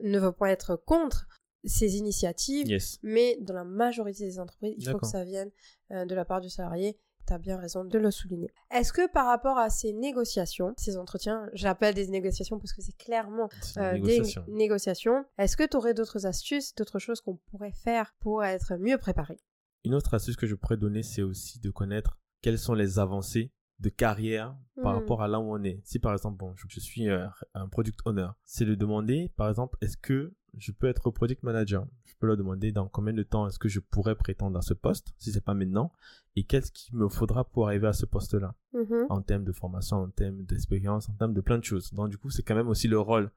ne 0.01 0.19
vont 0.19 0.33
pas 0.33 0.51
être 0.51 0.75
contre 0.75 1.29
ces 1.65 1.97
initiatives, 1.97 2.67
Yes. 2.69 2.99
mais 3.03 3.39
dans 3.41 3.55
la 3.55 3.65
majorité 3.65 4.25
des 4.25 4.39
entreprises, 4.39 4.75
il 4.79 4.89
faut 4.89 4.99
que 4.99 5.07
ça 5.07 5.25
vienne 5.25 5.51
euh, 5.93 6.05
de 6.05 6.15
la 6.15 6.25
part 6.25 6.41
du 6.41 6.51
salarié. 6.51 6.99
Tu 7.27 7.33
as 7.33 7.39
bien 7.39 7.57
raison 7.57 7.85
de 7.85 7.99
le 7.99 8.11
souligner. 8.11 8.51
Est-ce 8.73 8.93
que 8.93 9.09
par 9.09 9.27
rapport 9.27 9.57
à 9.57 9.71
ces 9.71 9.93
négociations, 9.93 10.75
ces 10.77 10.97
entretiens, 10.97 11.49
j'appelle 11.53 11.95
des 11.95 12.09
négociations 12.09 12.59
parce 12.59 12.73
que 12.73 12.83
c'est 12.83 12.97
clairement 12.97 13.49
euh, 13.77 13.93
négociation. 13.93 14.45
des 14.49 14.53
négociations, 14.55 15.25
est-ce 15.39 15.57
que 15.57 15.65
tu 15.65 15.77
aurais 15.77 15.95
d'autres 15.95 16.27
astuces, 16.27 16.75
d'autres 16.75 16.99
choses 16.99 17.21
qu'on 17.21 17.37
pourrait 17.37 17.71
faire 17.73 18.13
pour 18.19 18.43
être 18.45 18.75
mieux 18.77 18.99
préparé? 18.99 19.39
Une 19.85 19.95
autre 19.95 20.15
astuce 20.15 20.35
que 20.37 20.47
je 20.49 20.57
pourrais 20.57 20.77
donner, 20.77 21.05
c'est 21.05 21.23
aussi 21.23 21.61
de 21.61 21.71
connaître 21.71 22.19
quelles 22.41 22.59
sont 22.59 22.75
les 22.75 22.99
avancées 22.99 23.53
de 23.79 23.89
carrière 23.89 24.57
par 24.83 24.93
Hmm. 24.95 24.99
rapport 24.99 25.23
à 25.23 25.29
là 25.29 25.39
où 25.41 25.45
on 25.57 25.63
est. 25.63 25.81
Si 25.85 26.01
par 26.01 26.13
exemple, 26.13 26.39
bon, 26.39 26.55
je, 26.57 26.67
je 26.69 26.81
suis 26.81 27.09
euh, 27.09 27.27
un 27.55 27.69
product 27.69 28.01
owner, 28.05 28.29
c'est 28.45 28.65
de 28.65 28.75
demander, 28.75 29.33
par 29.37 29.49
exemple, 29.49 29.77
est-ce 29.81 29.97
que 29.97 30.35
je 30.59 30.73
peux 30.73 30.87
être 30.89 31.11
product 31.11 31.43
manager 31.43 31.87
Je 32.05 32.15
peux 32.19 32.27
leur 32.27 32.37
demander 32.37 32.73
dans 32.73 32.89
combien 32.89 33.13
de 33.13 33.23
temps 33.23 33.47
est-ce 33.49 33.59
que 33.59 33.69
je 33.69 33.81
pourrais 33.81 34.15
prétendre 34.15 34.59
à 34.59 34.63
ce 34.63 34.75
poste, 34.75 35.15
si 35.19 35.33
c'est 35.33 35.41
pas 35.45 35.55
maintenant, 35.55 35.93
et 36.37 36.45
qu'est-ce 36.45 36.71
qu'il 36.73 36.97
me 36.97 37.09
faudra 37.09 37.45
pour 37.45 37.67
arriver 37.67 37.89
à 37.89 37.93
ce 37.93 38.07
poste-là, 38.07 38.55
Mhm. 38.73 39.07
en 39.11 39.23
termes 39.23 39.45
de 39.45 39.53
formation, 39.53 39.97
en 39.99 40.09
termes 40.11 40.43
d'expérience, 40.45 41.09
en 41.09 41.15
termes 41.15 41.35
de 41.35 41.41
plein 41.41 41.59
de 41.59 41.65
choses. 41.65 41.93
Donc 41.93 42.11
du 42.11 42.19
coup, 42.19 42.31
c'est 42.31 42.43
quand 42.43 42.55
même 42.55 42.69
aussi 42.69 42.89
le 42.89 42.99
rôle 43.01 43.31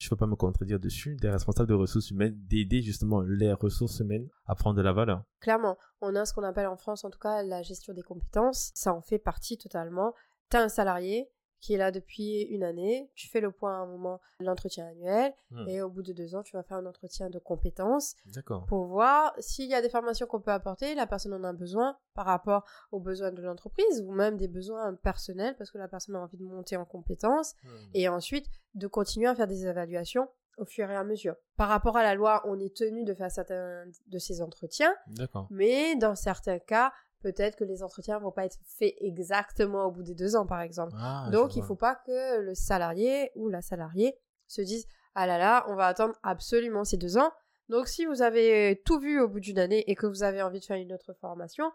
je 0.00 0.08
peux 0.08 0.14
pas 0.14 0.28
me 0.28 0.36
contredire 0.36 0.78
dessus, 0.78 1.16
des 1.16 1.28
responsables 1.28 1.68
de 1.68 1.74
ressources 1.74 2.12
humaines, 2.12 2.38
d'aider 2.46 2.82
justement 2.82 3.20
les 3.20 3.52
ressources 3.52 3.98
humaines 3.98 4.28
à 4.46 4.54
prendre 4.54 4.76
de 4.76 4.80
la 4.82 4.92
valeur. 4.92 5.24
Clairement, 5.40 5.76
on 6.00 6.14
a 6.14 6.24
ce 6.24 6.32
qu'on 6.32 6.44
appelle 6.44 6.68
en 6.68 6.76
France, 6.76 7.02
en 7.04 7.10
tout 7.10 7.18
cas, 7.18 7.42
la 7.42 7.62
gestion 7.62 7.92
des 7.94 8.02
compétences. 8.04 8.70
Ça 8.76 8.94
en 8.94 9.00
fait 9.02 9.18
partie 9.18 9.58
totalement. 9.58 10.14
Tu 10.52 10.56
as 10.56 10.62
un 10.62 10.68
salarié 10.68 11.28
qui 11.60 11.74
est 11.74 11.76
là 11.76 11.90
depuis 11.90 12.42
une 12.42 12.62
année, 12.62 13.10
tu 13.14 13.28
fais 13.28 13.40
le 13.40 13.50
point 13.50 13.72
à 13.72 13.82
un 13.82 13.86
moment, 13.86 14.20
l'entretien 14.40 14.86
annuel, 14.86 15.32
Hmm. 15.50 15.66
et 15.68 15.82
au 15.82 15.88
bout 15.88 16.02
de 16.02 16.12
deux 16.12 16.34
ans, 16.34 16.42
tu 16.42 16.56
vas 16.56 16.62
faire 16.62 16.76
un 16.76 16.86
entretien 16.86 17.30
de 17.30 17.38
compétences 17.38 18.14
pour 18.68 18.84
voir 18.86 19.34
s'il 19.38 19.68
y 19.68 19.74
a 19.74 19.82
des 19.82 19.88
formations 19.90 20.26
qu'on 20.26 20.40
peut 20.40 20.50
apporter, 20.52 20.94
la 20.94 21.06
personne 21.06 21.32
en 21.34 21.42
a 21.44 21.52
besoin 21.52 21.96
par 22.14 22.26
rapport 22.26 22.64
aux 22.92 23.00
besoins 23.00 23.32
de 23.32 23.42
l'entreprise 23.42 24.02
ou 24.06 24.12
même 24.12 24.36
des 24.36 24.48
besoins 24.48 24.94
personnels 24.94 25.56
parce 25.56 25.70
que 25.70 25.78
la 25.78 25.88
personne 25.88 26.16
a 26.16 26.20
envie 26.20 26.36
de 26.36 26.44
monter 26.44 26.76
en 26.76 26.84
compétences 26.84 27.54
Hmm. 27.64 27.68
et 27.94 28.08
ensuite 28.08 28.46
de 28.74 28.86
continuer 28.86 29.26
à 29.26 29.34
faire 29.34 29.46
des 29.46 29.66
évaluations 29.66 30.28
au 30.58 30.64
fur 30.64 30.90
et 30.90 30.96
à 30.96 31.04
mesure. 31.04 31.36
Par 31.56 31.68
rapport 31.68 31.96
à 31.96 32.02
la 32.02 32.14
loi, 32.16 32.42
on 32.44 32.58
est 32.58 32.76
tenu 32.76 33.04
de 33.04 33.14
faire 33.14 33.30
certains 33.30 33.84
de 34.08 34.18
ces 34.18 34.42
entretiens, 34.42 34.92
mais 35.50 35.94
dans 35.96 36.16
certains 36.16 36.58
cas, 36.58 36.92
peut-être 37.22 37.56
que 37.56 37.64
les 37.64 37.82
entretiens 37.82 38.18
vont 38.18 38.30
pas 38.32 38.44
être 38.44 38.58
faits 38.64 38.94
exactement 39.00 39.84
au 39.86 39.90
bout 39.90 40.02
des 40.02 40.14
deux 40.14 40.36
ans, 40.36 40.46
par 40.46 40.60
exemple. 40.60 40.92
Ah, 40.96 41.28
Donc, 41.32 41.56
il 41.56 41.62
faut 41.62 41.76
pas 41.76 41.94
que 41.94 42.40
le 42.40 42.54
salarié 42.54 43.30
ou 43.34 43.48
la 43.48 43.60
salariée 43.62 44.16
se 44.46 44.62
dise 44.62 44.86
ah 45.14 45.26
là 45.26 45.36
là, 45.38 45.64
on 45.68 45.74
va 45.74 45.86
attendre 45.86 46.14
absolument 46.22 46.84
ces 46.84 46.96
deux 46.96 47.18
ans. 47.18 47.32
Donc, 47.68 47.88
si 47.88 48.06
vous 48.06 48.22
avez 48.22 48.80
tout 48.84 48.98
vu 49.00 49.20
au 49.20 49.28
bout 49.28 49.40
d'une 49.40 49.58
année 49.58 49.84
et 49.90 49.94
que 49.94 50.06
vous 50.06 50.22
avez 50.22 50.40
envie 50.42 50.60
de 50.60 50.64
faire 50.64 50.76
une 50.76 50.92
autre 50.92 51.12
formation, 51.20 51.70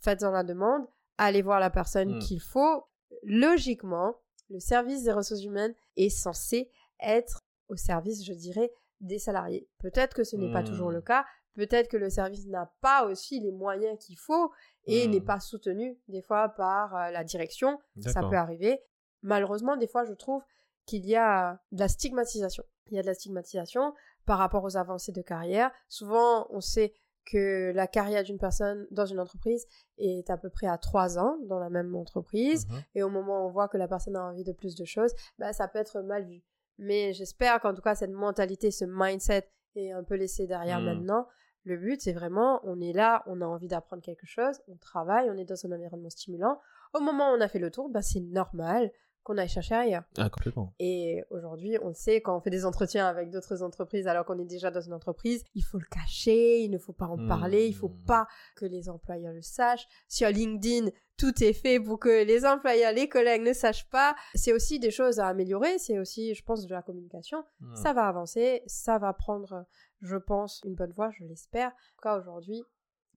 faites-en 0.00 0.30
la 0.30 0.42
demande, 0.42 0.86
allez 1.18 1.42
voir 1.42 1.60
la 1.60 1.70
personne 1.70 2.16
Hmm. 2.16 2.18
qu'il 2.18 2.40
faut. 2.40 2.84
Logiquement, 3.22 4.16
le 4.48 4.60
service 4.60 5.02
des 5.04 5.12
ressources 5.12 5.42
humaines 5.44 5.74
est 5.96 6.08
censé 6.08 6.70
être 7.00 7.44
au 7.68 7.76
service, 7.76 8.24
je 8.24 8.32
dirais, 8.32 8.72
des 9.00 9.18
salariés. 9.18 9.68
Peut-être 9.78 10.14
que 10.14 10.24
ce 10.24 10.36
n'est 10.36 10.50
pas 10.50 10.62
Hmm. 10.62 10.66
toujours 10.68 10.90
le 10.90 11.02
cas. 11.02 11.26
Peut-être 11.54 11.88
que 11.88 11.96
le 11.96 12.08
service 12.10 12.46
n'a 12.46 12.72
pas 12.80 13.04
aussi 13.06 13.40
les 13.40 13.52
moyens 13.52 13.98
qu'il 13.98 14.16
faut 14.18 14.50
et 14.86 15.08
n'est 15.08 15.20
pas 15.20 15.40
soutenu 15.40 15.98
des 16.08 16.22
fois 16.22 16.48
par 16.50 16.94
euh, 16.96 17.10
la 17.10 17.24
direction. 17.24 17.78
Ça 18.00 18.20
peut 18.20 18.36
arriver. 18.36 18.80
Malheureusement, 19.22 19.76
des 19.76 19.86
fois, 19.88 20.04
je 20.04 20.12
trouve 20.12 20.42
qu'il 20.84 21.04
y 21.06 21.16
a 21.16 21.58
de 21.72 21.80
la 21.80 21.88
stigmatisation. 21.88 22.62
Il 22.90 22.96
y 22.96 22.98
a 22.98 23.02
de 23.02 23.06
la 23.06 23.14
stigmatisation 23.14 23.92
par 24.26 24.38
rapport 24.38 24.62
aux 24.62 24.76
avancées 24.76 25.12
de 25.12 25.22
carrière. 25.22 25.70
Souvent, 25.88 26.46
on 26.50 26.60
sait 26.60 26.94
que 27.24 27.72
la 27.74 27.88
carrière 27.88 28.22
d'une 28.22 28.38
personne 28.38 28.86
dans 28.92 29.06
une 29.06 29.18
entreprise 29.18 29.66
est 29.98 30.30
à 30.30 30.36
peu 30.36 30.48
près 30.48 30.68
à 30.68 30.78
trois 30.78 31.18
ans 31.18 31.36
dans 31.46 31.58
la 31.58 31.70
même 31.70 31.92
entreprise. 31.96 32.68
Mhm. 32.68 32.82
Et 32.94 33.02
au 33.02 33.08
moment 33.08 33.42
où 33.42 33.48
on 33.48 33.50
voit 33.50 33.66
que 33.66 33.76
la 33.76 33.88
personne 33.88 34.14
a 34.14 34.22
envie 34.22 34.44
de 34.44 34.52
plus 34.52 34.76
de 34.76 34.84
choses, 34.84 35.12
bah, 35.38 35.52
ça 35.52 35.66
peut 35.66 35.80
être 35.80 36.00
mal 36.02 36.24
vu. 36.24 36.44
Mais 36.78 37.12
j'espère 37.14 37.60
qu'en 37.60 37.74
tout 37.74 37.82
cas, 37.82 37.96
cette 37.96 38.12
mentalité, 38.12 38.70
ce 38.70 38.84
mindset 38.86 39.50
est 39.74 39.90
un 39.90 40.04
peu 40.04 40.14
laissé 40.14 40.46
derrière 40.46 40.78
Mm. 40.80 40.84
maintenant. 40.84 41.26
Le 41.66 41.76
but, 41.76 42.00
c'est 42.00 42.12
vraiment, 42.12 42.60
on 42.64 42.80
est 42.80 42.92
là, 42.92 43.22
on 43.26 43.40
a 43.40 43.44
envie 43.44 43.66
d'apprendre 43.66 44.02
quelque 44.02 44.24
chose, 44.26 44.60
on 44.68 44.76
travaille, 44.76 45.28
on 45.30 45.36
est 45.36 45.44
dans 45.44 45.66
un 45.66 45.72
environnement 45.72 46.10
stimulant. 46.10 46.60
Au 46.94 47.00
moment 47.00 47.32
où 47.32 47.36
on 47.36 47.40
a 47.40 47.48
fait 47.48 47.58
le 47.58 47.70
tour, 47.72 47.88
bah, 47.90 48.02
c'est 48.02 48.20
normal 48.20 48.90
qu'on 49.24 49.36
aille 49.38 49.48
chercher 49.48 49.74
ailleurs. 49.74 50.04
Ah, 50.18 50.30
complètement. 50.30 50.72
Et 50.78 51.24
aujourd'hui, 51.30 51.76
on 51.82 51.92
sait 51.92 52.20
quand 52.20 52.36
on 52.36 52.40
fait 52.40 52.50
des 52.50 52.64
entretiens 52.64 53.08
avec 53.08 53.30
d'autres 53.32 53.64
entreprises 53.64 54.06
alors 54.06 54.24
qu'on 54.24 54.38
est 54.38 54.44
déjà 54.44 54.70
dans 54.70 54.80
une 54.80 54.92
entreprise, 54.92 55.42
il 55.56 55.62
faut 55.62 55.78
le 55.78 55.86
cacher, 55.90 56.60
il 56.60 56.70
ne 56.70 56.78
faut 56.78 56.92
pas 56.92 57.06
en 57.06 57.16
Hmm. 57.16 57.26
parler, 57.28 57.66
il 57.66 57.74
faut 57.74 57.92
pas 58.06 58.28
que 58.54 58.64
les 58.64 58.88
employeurs 58.88 59.32
le 59.32 59.42
sachent. 59.42 59.88
Sur 60.06 60.28
LinkedIn, 60.28 60.90
tout 61.18 61.42
est 61.42 61.54
fait 61.54 61.80
pour 61.80 61.98
que 61.98 62.24
les 62.24 62.46
employeurs, 62.46 62.92
les 62.92 63.08
collègues 63.08 63.42
ne 63.42 63.52
sachent 63.52 63.88
pas. 63.90 64.14
C'est 64.36 64.52
aussi 64.52 64.78
des 64.78 64.92
choses 64.92 65.18
à 65.18 65.26
améliorer, 65.26 65.78
c'est 65.78 65.98
aussi, 65.98 66.32
je 66.34 66.44
pense, 66.44 66.64
de 66.64 66.72
la 66.72 66.82
communication. 66.82 67.42
Hmm. 67.58 67.74
Ça 67.74 67.92
va 67.92 68.06
avancer, 68.06 68.62
ça 68.66 68.98
va 68.98 69.12
prendre, 69.12 69.64
je 70.06 70.16
pense, 70.16 70.60
une 70.64 70.74
bonne 70.74 70.92
voie, 70.92 71.10
je 71.10 71.24
l'espère. 71.24 71.68
En 71.68 71.70
tout 71.70 72.02
cas, 72.02 72.18
aujourd'hui, 72.18 72.62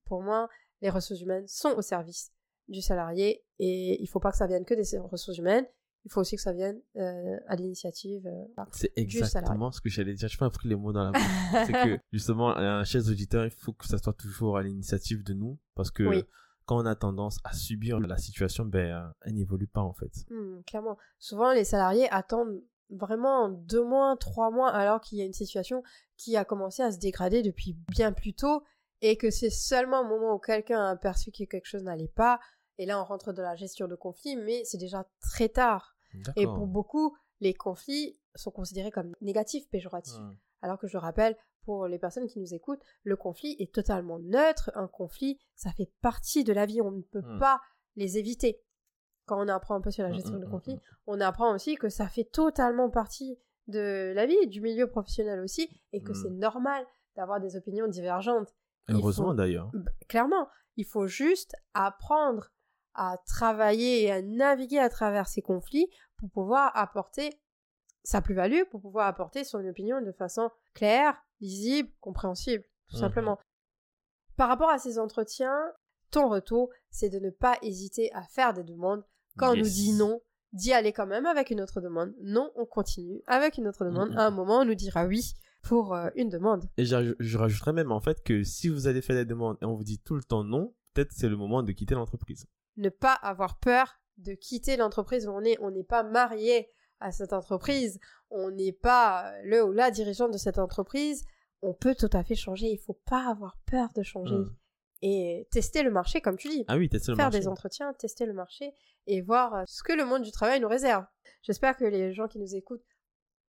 pour 0.04 0.22
moi, 0.22 0.48
les 0.82 0.90
ressources 0.90 1.20
humaines 1.20 1.46
sont 1.46 1.70
au 1.76 1.82
service 1.82 2.32
du 2.68 2.80
salarié 2.82 3.42
et 3.58 4.00
il 4.02 4.06
faut 4.06 4.20
pas 4.20 4.30
que 4.30 4.36
ça 4.36 4.46
vienne 4.46 4.64
que 4.64 4.74
des 4.74 4.98
ressources 4.98 5.38
humaines. 5.38 5.66
Il 6.06 6.10
faut 6.10 6.20
aussi 6.20 6.36
que 6.36 6.40
ça 6.42 6.52
vienne 6.54 6.80
euh, 6.96 7.36
à 7.46 7.56
l'initiative. 7.56 8.26
euh, 8.26 8.44
voilà. 8.56 8.70
C'est 8.72 8.90
exactement 8.96 9.70
ce 9.70 9.82
que 9.82 9.90
j'allais 9.90 10.14
dire. 10.14 10.28
Je 10.28 10.38
pas 10.38 10.48
pris 10.48 10.66
les 10.68 10.74
mots 10.74 10.92
dans 10.92 11.04
la 11.04 11.10
bouche. 11.12 11.22
c'est 11.66 11.72
que 11.72 11.98
justement, 12.10 12.56
un 12.56 12.84
chef 12.84 13.06
auditeur, 13.06 13.44
il 13.44 13.50
faut 13.50 13.72
que 13.74 13.86
ça 13.86 13.98
soit 13.98 14.14
toujours 14.14 14.56
à 14.56 14.62
l'initiative 14.62 15.22
de 15.22 15.34
nous 15.34 15.58
parce 15.74 15.90
que 15.90 16.04
Oui. 16.04 16.24
quand 16.64 16.80
on 16.82 16.86
a 16.86 16.94
tendance 16.94 17.36
à 17.44 17.52
subir 17.52 18.00
la 18.00 18.16
situation, 18.16 18.64
ben, 18.64 18.78
euh, 18.94 19.12
elle 19.22 19.34
n'évolue 19.34 19.66
pas 19.66 19.82
en 19.82 19.92
fait. 19.92 20.24
Hmm, 20.30 20.62
clairement. 20.66 20.96
Souvent, 21.18 21.52
les 21.52 21.64
salariés 21.64 22.08
attendent 22.10 22.62
vraiment 22.90 23.48
deux 23.48 23.84
mois, 23.84 24.16
trois 24.16 24.50
mois, 24.50 24.70
alors 24.70 25.00
qu'il 25.00 25.18
y 25.18 25.22
a 25.22 25.24
une 25.24 25.32
situation 25.32 25.82
qui 26.16 26.36
a 26.36 26.44
commencé 26.44 26.82
à 26.82 26.92
se 26.92 26.98
dégrader 26.98 27.42
depuis 27.42 27.76
bien 27.88 28.12
plus 28.12 28.34
tôt, 28.34 28.62
et 29.00 29.16
que 29.16 29.30
c'est 29.30 29.50
seulement 29.50 30.00
au 30.00 30.04
moment 30.04 30.34
où 30.34 30.38
quelqu'un 30.38 30.80
a 30.84 30.90
aperçu 30.90 31.30
que 31.32 31.44
quelque 31.44 31.66
chose 31.66 31.82
n'allait 31.84 32.08
pas, 32.08 32.38
et 32.78 32.86
là 32.86 33.00
on 33.00 33.04
rentre 33.04 33.32
dans 33.32 33.42
la 33.42 33.56
gestion 33.56 33.86
de 33.88 33.94
conflits, 33.94 34.36
mais 34.36 34.62
c'est 34.64 34.78
déjà 34.78 35.06
très 35.20 35.48
tard. 35.48 35.96
Et 36.36 36.44
pour 36.44 36.66
beaucoup, 36.66 37.16
les 37.40 37.54
conflits 37.54 38.20
sont 38.34 38.50
considérés 38.50 38.90
comme 38.90 39.14
négatifs, 39.20 39.68
péjoratifs. 39.70 40.18
Hmm. 40.18 40.36
Alors 40.62 40.78
que 40.78 40.88
je 40.88 40.96
rappelle, 40.98 41.36
pour 41.64 41.86
les 41.86 41.98
personnes 41.98 42.26
qui 42.26 42.38
nous 42.40 42.52
écoutent, 42.52 42.82
le 43.04 43.16
conflit 43.16 43.54
est 43.58 43.72
totalement 43.72 44.18
neutre. 44.18 44.70
Un 44.74 44.88
conflit, 44.88 45.38
ça 45.54 45.70
fait 45.72 45.90
partie 46.02 46.42
de 46.42 46.52
la 46.52 46.66
vie. 46.66 46.80
On 46.82 46.90
ne 46.90 47.02
peut 47.02 47.22
Mm. 47.22 47.38
pas 47.38 47.60
les 47.96 48.18
éviter. 48.18 48.60
Quand 49.30 49.40
on 49.40 49.46
apprend 49.48 49.76
un 49.76 49.80
peu 49.80 49.92
sur 49.92 50.02
la 50.02 50.10
Mm, 50.10 50.14
gestion 50.14 50.36
mm, 50.38 50.40
de 50.40 50.46
mm, 50.46 50.50
conflit, 50.50 50.80
on 51.06 51.20
apprend 51.20 51.54
aussi 51.54 51.76
que 51.76 51.88
ça 51.88 52.08
fait 52.08 52.24
totalement 52.24 52.90
partie 52.90 53.38
de 53.68 54.12
la 54.12 54.26
vie, 54.26 54.48
du 54.48 54.60
milieu 54.60 54.88
professionnel 54.88 55.38
aussi, 55.38 55.70
et 55.92 56.02
que 56.02 56.12
c'est 56.14 56.30
normal 56.30 56.84
d'avoir 57.14 57.38
des 57.38 57.54
opinions 57.54 57.86
divergentes. 57.86 58.52
Heureusement 58.88 59.32
d'ailleurs. 59.32 59.70
B- 59.72 59.88
Clairement, 60.08 60.48
il 60.76 60.84
faut 60.84 61.06
juste 61.06 61.54
apprendre 61.74 62.50
à 62.94 63.18
travailler 63.24 64.02
et 64.02 64.10
à 64.10 64.20
naviguer 64.20 64.80
à 64.80 64.88
travers 64.88 65.28
ces 65.28 65.42
conflits 65.42 65.86
pour 66.16 66.28
pouvoir 66.30 66.76
apporter 66.76 67.30
sa 68.02 68.20
plus-value, 68.20 68.64
pour 68.68 68.80
pouvoir 68.80 69.06
apporter 69.06 69.44
son 69.44 69.64
opinion 69.64 70.00
de 70.02 70.10
façon 70.10 70.50
claire, 70.74 71.22
lisible, 71.40 71.88
compréhensible, 72.00 72.64
tout 72.88 72.96
simplement. 72.96 73.38
Par 74.36 74.48
rapport 74.48 74.70
à 74.70 74.78
ces 74.80 74.98
entretiens, 74.98 75.56
ton 76.10 76.28
retour, 76.28 76.70
c'est 76.90 77.10
de 77.10 77.20
ne 77.20 77.30
pas 77.30 77.56
hésiter 77.62 78.12
à 78.12 78.22
faire 78.24 78.52
des 78.54 78.64
demandes. 78.64 79.04
Quand 79.36 79.52
on 79.52 79.56
nous 79.56 79.62
dit 79.68 79.92
non, 79.92 80.20
d'y 80.52 80.72
aller 80.72 80.92
quand 80.92 81.06
même 81.06 81.26
avec 81.26 81.50
une 81.50 81.60
autre 81.60 81.80
demande. 81.80 82.12
Non, 82.22 82.50
on 82.56 82.66
continue 82.66 83.22
avec 83.26 83.56
une 83.58 83.68
autre 83.68 83.84
demande. 83.84 84.12
À 84.16 84.26
un 84.26 84.30
moment, 84.30 84.58
on 84.60 84.64
nous 84.64 84.74
dira 84.74 85.06
oui 85.06 85.34
pour 85.62 85.94
euh, 85.94 86.08
une 86.16 86.28
demande. 86.28 86.64
Et 86.76 86.84
j'aj- 86.84 87.14
je 87.18 87.38
rajouterais 87.38 87.72
même 87.72 87.92
en 87.92 88.00
fait 88.00 88.22
que 88.22 88.42
si 88.42 88.68
vous 88.68 88.86
allez 88.86 89.02
faire 89.02 89.16
des 89.16 89.24
demandes 89.26 89.56
et 89.62 89.64
on 89.66 89.74
vous 89.76 89.84
dit 89.84 89.98
tout 90.00 90.14
le 90.16 90.22
temps 90.22 90.42
non, 90.44 90.74
peut-être 90.94 91.12
c'est 91.12 91.28
le 91.28 91.36
moment 91.36 91.62
de 91.62 91.72
quitter 91.72 91.94
l'entreprise. 91.94 92.46
ne 92.76 92.88
pas 92.88 93.12
avoir 93.14 93.58
peur 93.58 94.00
de 94.18 94.32
quitter 94.34 94.76
l'entreprise 94.76 95.26
où 95.26 95.30
on 95.30 95.42
est. 95.42 95.56
On 95.60 95.70
n'est 95.70 95.84
pas 95.84 96.02
marié 96.02 96.68
à 96.98 97.12
cette 97.12 97.32
entreprise. 97.32 97.98
On 98.30 98.50
n'est 98.50 98.72
pas 98.72 99.32
le 99.44 99.64
ou 99.64 99.72
la 99.72 99.90
dirigeante 99.90 100.32
de 100.32 100.38
cette 100.38 100.58
entreprise. 100.58 101.24
On 101.62 101.74
peut 101.74 101.94
tout 101.94 102.10
à 102.12 102.22
fait 102.24 102.34
changer. 102.34 102.66
Il 102.68 102.78
faut 102.78 102.98
pas 103.06 103.30
avoir 103.30 103.58
peur 103.66 103.88
de 103.94 104.02
changer. 104.02 104.34
Hmm. 104.34 104.54
Et 105.02 105.48
tester 105.50 105.82
le 105.82 105.90
marché, 105.90 106.20
comme 106.20 106.36
tu 106.36 106.48
dis. 106.48 106.64
Ah 106.68 106.76
oui, 106.76 106.88
tester 106.88 107.12
le 107.12 107.16
Faire 107.16 107.26
marché. 107.26 107.40
des 107.40 107.48
entretiens, 107.48 107.92
tester 107.94 108.26
le 108.26 108.32
marché 108.32 108.74
et 109.06 109.22
voir 109.22 109.54
euh, 109.54 109.62
ce 109.66 109.82
que 109.82 109.92
le 109.92 110.04
monde 110.04 110.22
du 110.22 110.30
travail 110.30 110.60
nous 110.60 110.68
réserve. 110.68 111.04
J'espère 111.42 111.76
que 111.76 111.84
les 111.84 112.12
gens 112.12 112.28
qui 112.28 112.38
nous 112.38 112.54
écoutent 112.54 112.84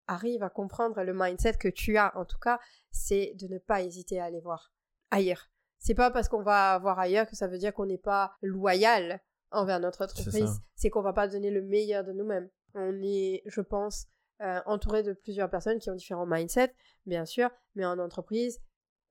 arrivent 0.08 0.44
à 0.44 0.50
comprendre 0.50 1.02
le 1.04 1.14
mindset 1.14 1.54
que 1.54 1.68
tu 1.68 1.98
as. 1.98 2.16
En 2.18 2.26
tout 2.26 2.40
cas, 2.40 2.60
c'est 2.92 3.34
de 3.36 3.48
ne 3.48 3.58
pas 3.58 3.82
hésiter 3.82 4.20
à 4.20 4.26
aller 4.26 4.42
voir 4.42 4.74
ailleurs. 5.12 5.50
C'est 5.80 5.96
pas 5.96 6.12
parce 6.12 6.28
qu'on 6.28 6.44
va 6.44 6.78
voir 6.80 7.00
ailleurs 7.00 7.26
que 7.28 7.36
ça 7.36 7.48
veut 7.48 7.58
dire 7.58 7.74
qu'on 7.74 7.86
n'est 7.86 7.98
pas 7.98 8.34
loyal 8.42 9.22
envers 9.52 9.80
notre 9.80 10.04
entreprise. 10.04 10.62
C'est 10.76 10.90
qu'on 10.90 11.02
va 11.02 11.14
pas 11.14 11.28
donner 11.28 11.52
le 11.52 11.62
meilleur 11.62 12.04
de 12.04 12.12
nous-mêmes. 12.12 12.50
On 12.76 13.02
est, 13.02 13.42
je 13.46 13.62
pense, 13.62 14.08
euh, 14.42 14.60
entouré 14.66 15.04
de 15.04 15.14
plusieurs 15.14 15.50
personnes 15.50 15.80
qui 15.80 15.90
ont 15.90 15.96
différents 15.96 16.26
mindsets, 16.26 16.74
bien 17.06 17.26
sûr, 17.26 17.50
mais 17.76 17.86
en 17.86 17.98
entreprise, 18.00 18.62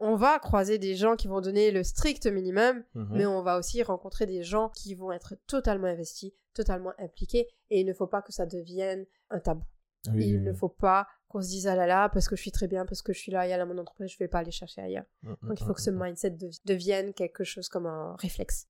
on 0.00 0.14
va 0.16 0.38
croiser 0.38 0.78
des 0.78 0.94
gens 0.94 1.16
qui 1.16 1.26
vont 1.26 1.40
donner 1.40 1.70
le 1.70 1.82
strict 1.82 2.26
minimum, 2.26 2.84
Mhm. 2.94 3.08
mais 3.16 3.26
on 3.26 3.42
va 3.42 3.58
aussi 3.58 3.82
rencontrer 3.82 4.26
des 4.26 4.42
gens 4.44 4.68
qui 4.68 4.94
vont 4.94 5.10
être 5.12 5.34
totalement 5.46 5.88
investis, 5.88 6.32
totalement 6.54 6.92
impliqués, 6.98 7.48
et 7.70 7.80
il 7.80 7.86
ne 7.86 7.92
faut 7.92 8.06
pas 8.06 8.22
que 8.22 8.32
ça 8.32 8.46
devienne 8.46 9.06
un 9.30 9.40
tabou. 9.40 9.64
Oui, 10.12 10.28
il 10.28 10.36
oui, 10.36 10.42
ne 10.42 10.50
oui. 10.52 10.56
faut 10.56 10.68
pas 10.68 11.08
qu'on 11.26 11.42
se 11.42 11.48
dise 11.48 11.66
ah 11.66 11.74
là 11.74 11.86
là, 11.86 12.08
parce 12.08 12.28
que 12.28 12.36
je 12.36 12.40
suis 12.42 12.52
très 12.52 12.68
bien, 12.68 12.86
parce 12.86 13.02
que 13.02 13.12
je 13.12 13.18
suis 13.18 13.32
là, 13.32 13.46
il 13.46 13.50
y 13.50 13.52
a 13.52 13.64
mon 13.66 13.76
entreprise, 13.78 14.10
je 14.12 14.18
vais 14.18 14.28
pas 14.28 14.38
aller 14.38 14.52
chercher 14.52 14.80
ailleurs. 14.80 15.04
Mm, 15.22 15.34
Donc 15.42 15.60
il 15.60 15.66
faut 15.66 15.74
que 15.74 15.80
ce 15.82 15.90
mm. 15.90 16.02
mindset 16.02 16.30
dev- 16.30 16.56
devienne 16.64 17.12
quelque 17.12 17.42
chose 17.44 17.68
comme 17.68 17.86
un 17.86 18.14
réflexe. 18.18 18.68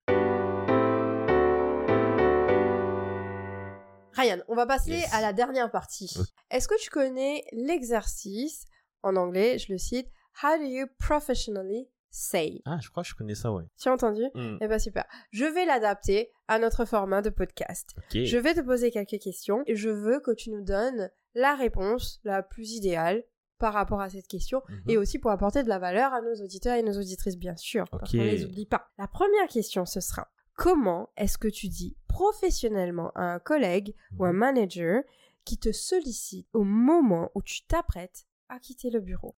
Ryan, 4.14 4.38
on 4.48 4.56
va 4.56 4.66
passer 4.66 4.90
Yes. 4.92 5.12
à 5.14 5.20
la 5.20 5.32
dernière 5.32 5.70
partie. 5.70 6.12
Est-ce 6.50 6.66
que 6.66 6.80
tu 6.80 6.90
connais 6.90 7.44
l'exercice, 7.52 8.64
en 9.04 9.14
anglais, 9.14 9.58
je 9.58 9.70
le 9.72 9.78
cite, 9.78 10.08
How 10.42 10.56
do 10.58 10.64
you 10.64 10.86
professionally 10.98 11.88
say? 12.10 12.62
Ah, 12.64 12.78
je 12.80 12.88
crois 12.90 13.02
que 13.02 13.08
je 13.08 13.14
connais 13.14 13.34
ça, 13.34 13.52
ouais. 13.52 13.64
Tu 13.78 13.88
as 13.88 13.92
entendu? 13.92 14.22
Mm. 14.34 14.58
Eh 14.60 14.68
ben 14.68 14.78
super. 14.78 15.04
Je 15.30 15.44
vais 15.44 15.64
l'adapter 15.66 16.30
à 16.48 16.58
notre 16.58 16.84
format 16.84 17.22
de 17.22 17.30
podcast. 17.30 17.94
Je 18.12 18.38
vais 18.38 18.54
te 18.54 18.60
poser 18.60 18.90
quelques 18.90 19.18
questions 19.20 19.62
et 19.66 19.76
je 19.76 19.90
veux 19.90 20.20
que 20.20 20.30
tu 20.32 20.50
nous 20.50 20.62
donnes 20.62 21.10
la 21.34 21.54
réponse 21.54 22.20
la 22.24 22.42
plus 22.42 22.72
idéale 22.72 23.24
par 23.58 23.74
rapport 23.74 24.00
à 24.00 24.08
cette 24.08 24.28
question 24.28 24.62
Mhm. 24.68 24.82
et 24.88 24.96
aussi 24.96 25.18
pour 25.18 25.30
apporter 25.32 25.62
de 25.64 25.68
la 25.68 25.78
valeur 25.80 26.12
à 26.14 26.20
nos 26.22 26.34
auditeurs 26.42 26.76
et 26.76 26.82
nos 26.82 26.96
auditrices, 26.98 27.36
bien 27.36 27.56
sûr, 27.56 27.84
parce 27.90 28.04
Ok. 28.14 28.18
qu'on 28.20 28.24
les 28.24 28.44
oublie 28.44 28.66
pas. 28.66 28.88
La 28.98 29.08
première 29.08 29.48
question, 29.48 29.84
ce 29.84 30.00
sera 30.00 30.28
comment 30.54 31.10
est-ce 31.16 31.38
que 31.38 31.48
tu 31.48 31.68
dis 31.68 31.96
professionnellement 32.06 33.10
à 33.16 33.22
un 33.34 33.38
collègue 33.40 33.94
ou 34.18 34.24
un 34.24 34.32
Mhm. 34.32 34.38
manager 34.38 35.02
qui 35.44 35.58
te 35.58 35.72
sollicite 35.72 36.46
au 36.52 36.62
moment 36.62 37.30
où 37.34 37.42
tu 37.42 37.64
t'apprêtes 37.66 38.26
à 38.48 38.58
quitter 38.60 38.90
le 38.90 39.00
bureau? 39.00 39.34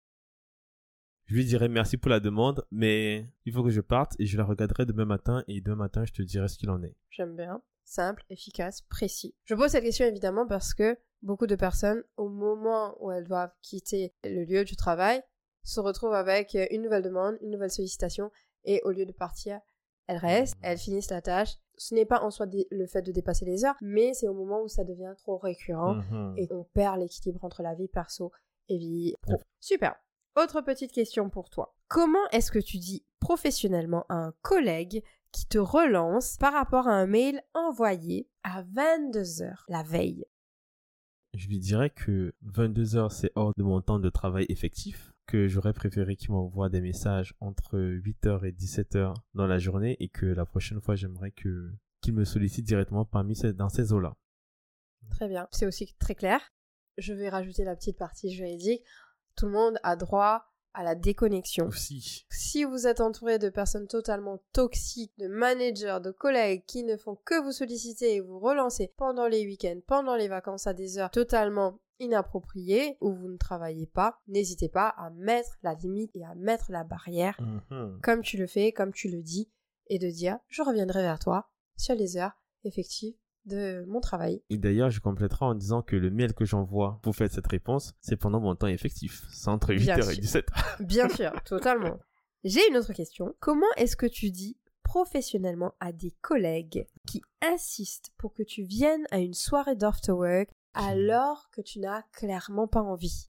Je 1.30 1.36
lui 1.36 1.44
dirais 1.44 1.68
merci 1.68 1.96
pour 1.96 2.10
la 2.10 2.18
demande, 2.18 2.66
mais 2.72 3.24
il 3.44 3.52
faut 3.52 3.62
que 3.62 3.70
je 3.70 3.80
parte 3.80 4.16
et 4.18 4.26
je 4.26 4.36
la 4.36 4.42
regarderai 4.42 4.84
demain 4.84 5.04
matin 5.04 5.44
et 5.46 5.60
demain 5.60 5.76
matin 5.76 6.04
je 6.04 6.12
te 6.12 6.22
dirai 6.22 6.48
ce 6.48 6.58
qu'il 6.58 6.68
en 6.70 6.82
est. 6.82 6.96
J'aime 7.08 7.36
bien. 7.36 7.62
Simple, 7.84 8.24
efficace, 8.30 8.82
précis. 8.82 9.36
Je 9.44 9.54
pose 9.54 9.68
cette 9.70 9.84
question 9.84 10.06
évidemment 10.06 10.44
parce 10.44 10.74
que 10.74 10.98
beaucoup 11.22 11.46
de 11.46 11.54
personnes, 11.54 12.02
au 12.16 12.28
moment 12.28 12.96
où 13.00 13.12
elles 13.12 13.22
doivent 13.28 13.52
quitter 13.62 14.12
le 14.24 14.42
lieu 14.44 14.64
du 14.64 14.74
travail, 14.74 15.22
se 15.62 15.78
retrouvent 15.78 16.14
avec 16.14 16.58
une 16.72 16.82
nouvelle 16.82 17.04
demande, 17.04 17.36
une 17.42 17.50
nouvelle 17.50 17.70
sollicitation, 17.70 18.32
et 18.64 18.80
au 18.84 18.90
lieu 18.90 19.06
de 19.06 19.12
partir, 19.12 19.60
elles 20.08 20.16
restent, 20.16 20.56
elles 20.62 20.78
finissent 20.78 21.10
la 21.12 21.22
tâche. 21.22 21.54
Ce 21.76 21.94
n'est 21.94 22.06
pas 22.06 22.22
en 22.22 22.32
soi 22.32 22.46
le 22.72 22.86
fait 22.88 23.02
de 23.02 23.12
dépasser 23.12 23.44
les 23.44 23.64
heures, 23.64 23.76
mais 23.82 24.14
c'est 24.14 24.26
au 24.26 24.34
moment 24.34 24.62
où 24.62 24.66
ça 24.68 24.82
devient 24.82 25.14
trop 25.16 25.38
récurrent 25.38 25.94
Mhm. 25.94 26.34
et 26.38 26.48
on 26.52 26.64
perd 26.74 26.98
l'équilibre 26.98 27.44
entre 27.44 27.62
la 27.62 27.76
vie 27.76 27.86
perso 27.86 28.32
et 28.68 28.78
vie 28.78 29.14
pro. 29.22 29.40
Super. 29.60 29.94
Autre 30.36 30.60
petite 30.60 30.92
question 30.92 31.28
pour 31.28 31.50
toi. 31.50 31.74
Comment 31.88 32.28
est-ce 32.30 32.52
que 32.52 32.60
tu 32.60 32.78
dis 32.78 33.04
professionnellement 33.18 34.06
à 34.08 34.14
un 34.14 34.32
collègue 34.42 35.02
qui 35.32 35.46
te 35.46 35.58
relance 35.58 36.36
par 36.36 36.52
rapport 36.52 36.86
à 36.86 36.92
un 36.92 37.06
mail 37.06 37.42
envoyé 37.52 38.28
à 38.44 38.62
22h 38.62 39.54
la 39.68 39.82
veille? 39.82 40.24
Je 41.34 41.48
lui 41.48 41.58
dirais 41.58 41.90
que 41.90 42.32
22 42.42 42.96
heures 42.96 43.12
c'est 43.12 43.32
hors 43.34 43.52
de 43.56 43.62
mon 43.62 43.80
temps 43.80 43.98
de 43.98 44.08
travail 44.08 44.46
effectif, 44.48 45.12
que 45.26 45.48
j'aurais 45.48 45.72
préféré 45.72 46.14
qu'il 46.14 46.30
m'envoie 46.30 46.68
des 46.68 46.80
messages 46.80 47.34
entre 47.40 47.78
8h 47.78 48.44
et 48.44 48.52
17h 48.52 49.14
dans 49.34 49.46
la 49.46 49.58
journée 49.58 49.96
et 50.00 50.08
que 50.08 50.26
la 50.26 50.44
prochaine 50.44 50.80
fois 50.80 50.94
j'aimerais 50.94 51.32
que 51.32 51.72
qu'il 52.00 52.14
me 52.14 52.24
sollicite 52.24 52.64
directement 52.64 53.04
parmi 53.04 53.36
ces, 53.36 53.52
dans 53.52 53.68
ces 53.68 53.92
eaux-là. 53.92 54.16
Très 55.10 55.28
bien. 55.28 55.48
C'est 55.52 55.66
aussi 55.66 55.92
très 55.98 56.14
clair. 56.14 56.40
Je 56.98 57.12
vais 57.12 57.28
rajouter 57.28 57.64
la 57.64 57.76
petite 57.76 57.98
partie 57.98 58.32
juridique. 58.32 58.82
Tout 59.36 59.46
le 59.46 59.52
monde 59.52 59.78
a 59.82 59.96
droit 59.96 60.44
à 60.72 60.84
la 60.84 60.94
déconnexion. 60.94 61.66
Aussi. 61.66 62.26
Si 62.30 62.62
vous 62.64 62.86
êtes 62.86 63.00
entouré 63.00 63.38
de 63.40 63.48
personnes 63.48 63.88
totalement 63.88 64.38
toxiques, 64.52 65.12
de 65.18 65.26
managers, 65.26 65.98
de 66.02 66.12
collègues 66.12 66.64
qui 66.66 66.84
ne 66.84 66.96
font 66.96 67.16
que 67.24 67.42
vous 67.42 67.50
solliciter 67.52 68.14
et 68.14 68.20
vous 68.20 68.38
relancer 68.38 68.92
pendant 68.96 69.26
les 69.26 69.44
week-ends, 69.46 69.80
pendant 69.86 70.14
les 70.14 70.28
vacances 70.28 70.66
à 70.68 70.72
des 70.72 70.98
heures 70.98 71.10
totalement 71.10 71.80
inappropriées 71.98 72.96
où 73.00 73.12
vous 73.12 73.28
ne 73.28 73.36
travaillez 73.36 73.86
pas, 73.86 74.20
n'hésitez 74.28 74.68
pas 74.68 74.88
à 74.88 75.10
mettre 75.10 75.56
la 75.62 75.74
limite 75.74 76.14
et 76.16 76.24
à 76.24 76.34
mettre 76.34 76.70
la 76.70 76.84
barrière 76.84 77.36
Mhm. 77.40 78.00
comme 78.02 78.22
tu 78.22 78.36
le 78.36 78.46
fais, 78.46 78.72
comme 78.72 78.92
tu 78.92 79.08
le 79.10 79.22
dis, 79.22 79.50
et 79.88 79.98
de 79.98 80.08
dire 80.08 80.38
je 80.48 80.62
reviendrai 80.62 81.02
vers 81.02 81.18
toi 81.18 81.50
sur 81.76 81.94
les 81.94 82.16
heures 82.16 82.32
effectives 82.64 83.16
de 83.46 83.84
mon 83.86 84.00
travail. 84.00 84.42
Et 84.50 84.58
d'ailleurs, 84.58 84.90
je 84.90 85.00
compléterai 85.00 85.44
en 85.44 85.54
disant 85.54 85.82
que 85.82 85.96
le 85.96 86.10
mail 86.10 86.34
que 86.34 86.44
j'envoie 86.44 87.00
pour 87.02 87.14
faire 87.16 87.30
cette 87.30 87.46
réponse, 87.46 87.94
c'est 88.00 88.16
pendant 88.16 88.40
mon 88.40 88.54
temps 88.54 88.66
effectif. 88.66 89.22
C'est 89.30 89.48
entre 89.48 89.74
Bien 89.74 89.96
8h 89.96 90.10
et 90.10 90.14
sûr. 90.14 90.40
17h. 90.40 90.44
Bien 90.84 91.08
sûr, 91.08 91.32
totalement. 91.44 91.98
J'ai 92.44 92.60
une 92.68 92.76
autre 92.76 92.92
question. 92.92 93.34
Comment 93.40 93.66
est-ce 93.76 93.96
que 93.96 94.06
tu 94.06 94.30
dis 94.30 94.56
professionnellement 94.82 95.74
à 95.80 95.92
des 95.92 96.12
collègues 96.20 96.86
qui 97.06 97.22
insistent 97.42 98.12
pour 98.16 98.34
que 98.34 98.42
tu 98.42 98.62
viennes 98.62 99.04
à 99.10 99.18
une 99.18 99.34
soirée 99.34 99.76
d'after 99.76 100.12
work 100.12 100.48
alors 100.74 101.48
que 101.52 101.60
tu 101.60 101.80
n'as 101.80 102.02
clairement 102.12 102.68
pas 102.68 102.82
envie? 102.82 103.28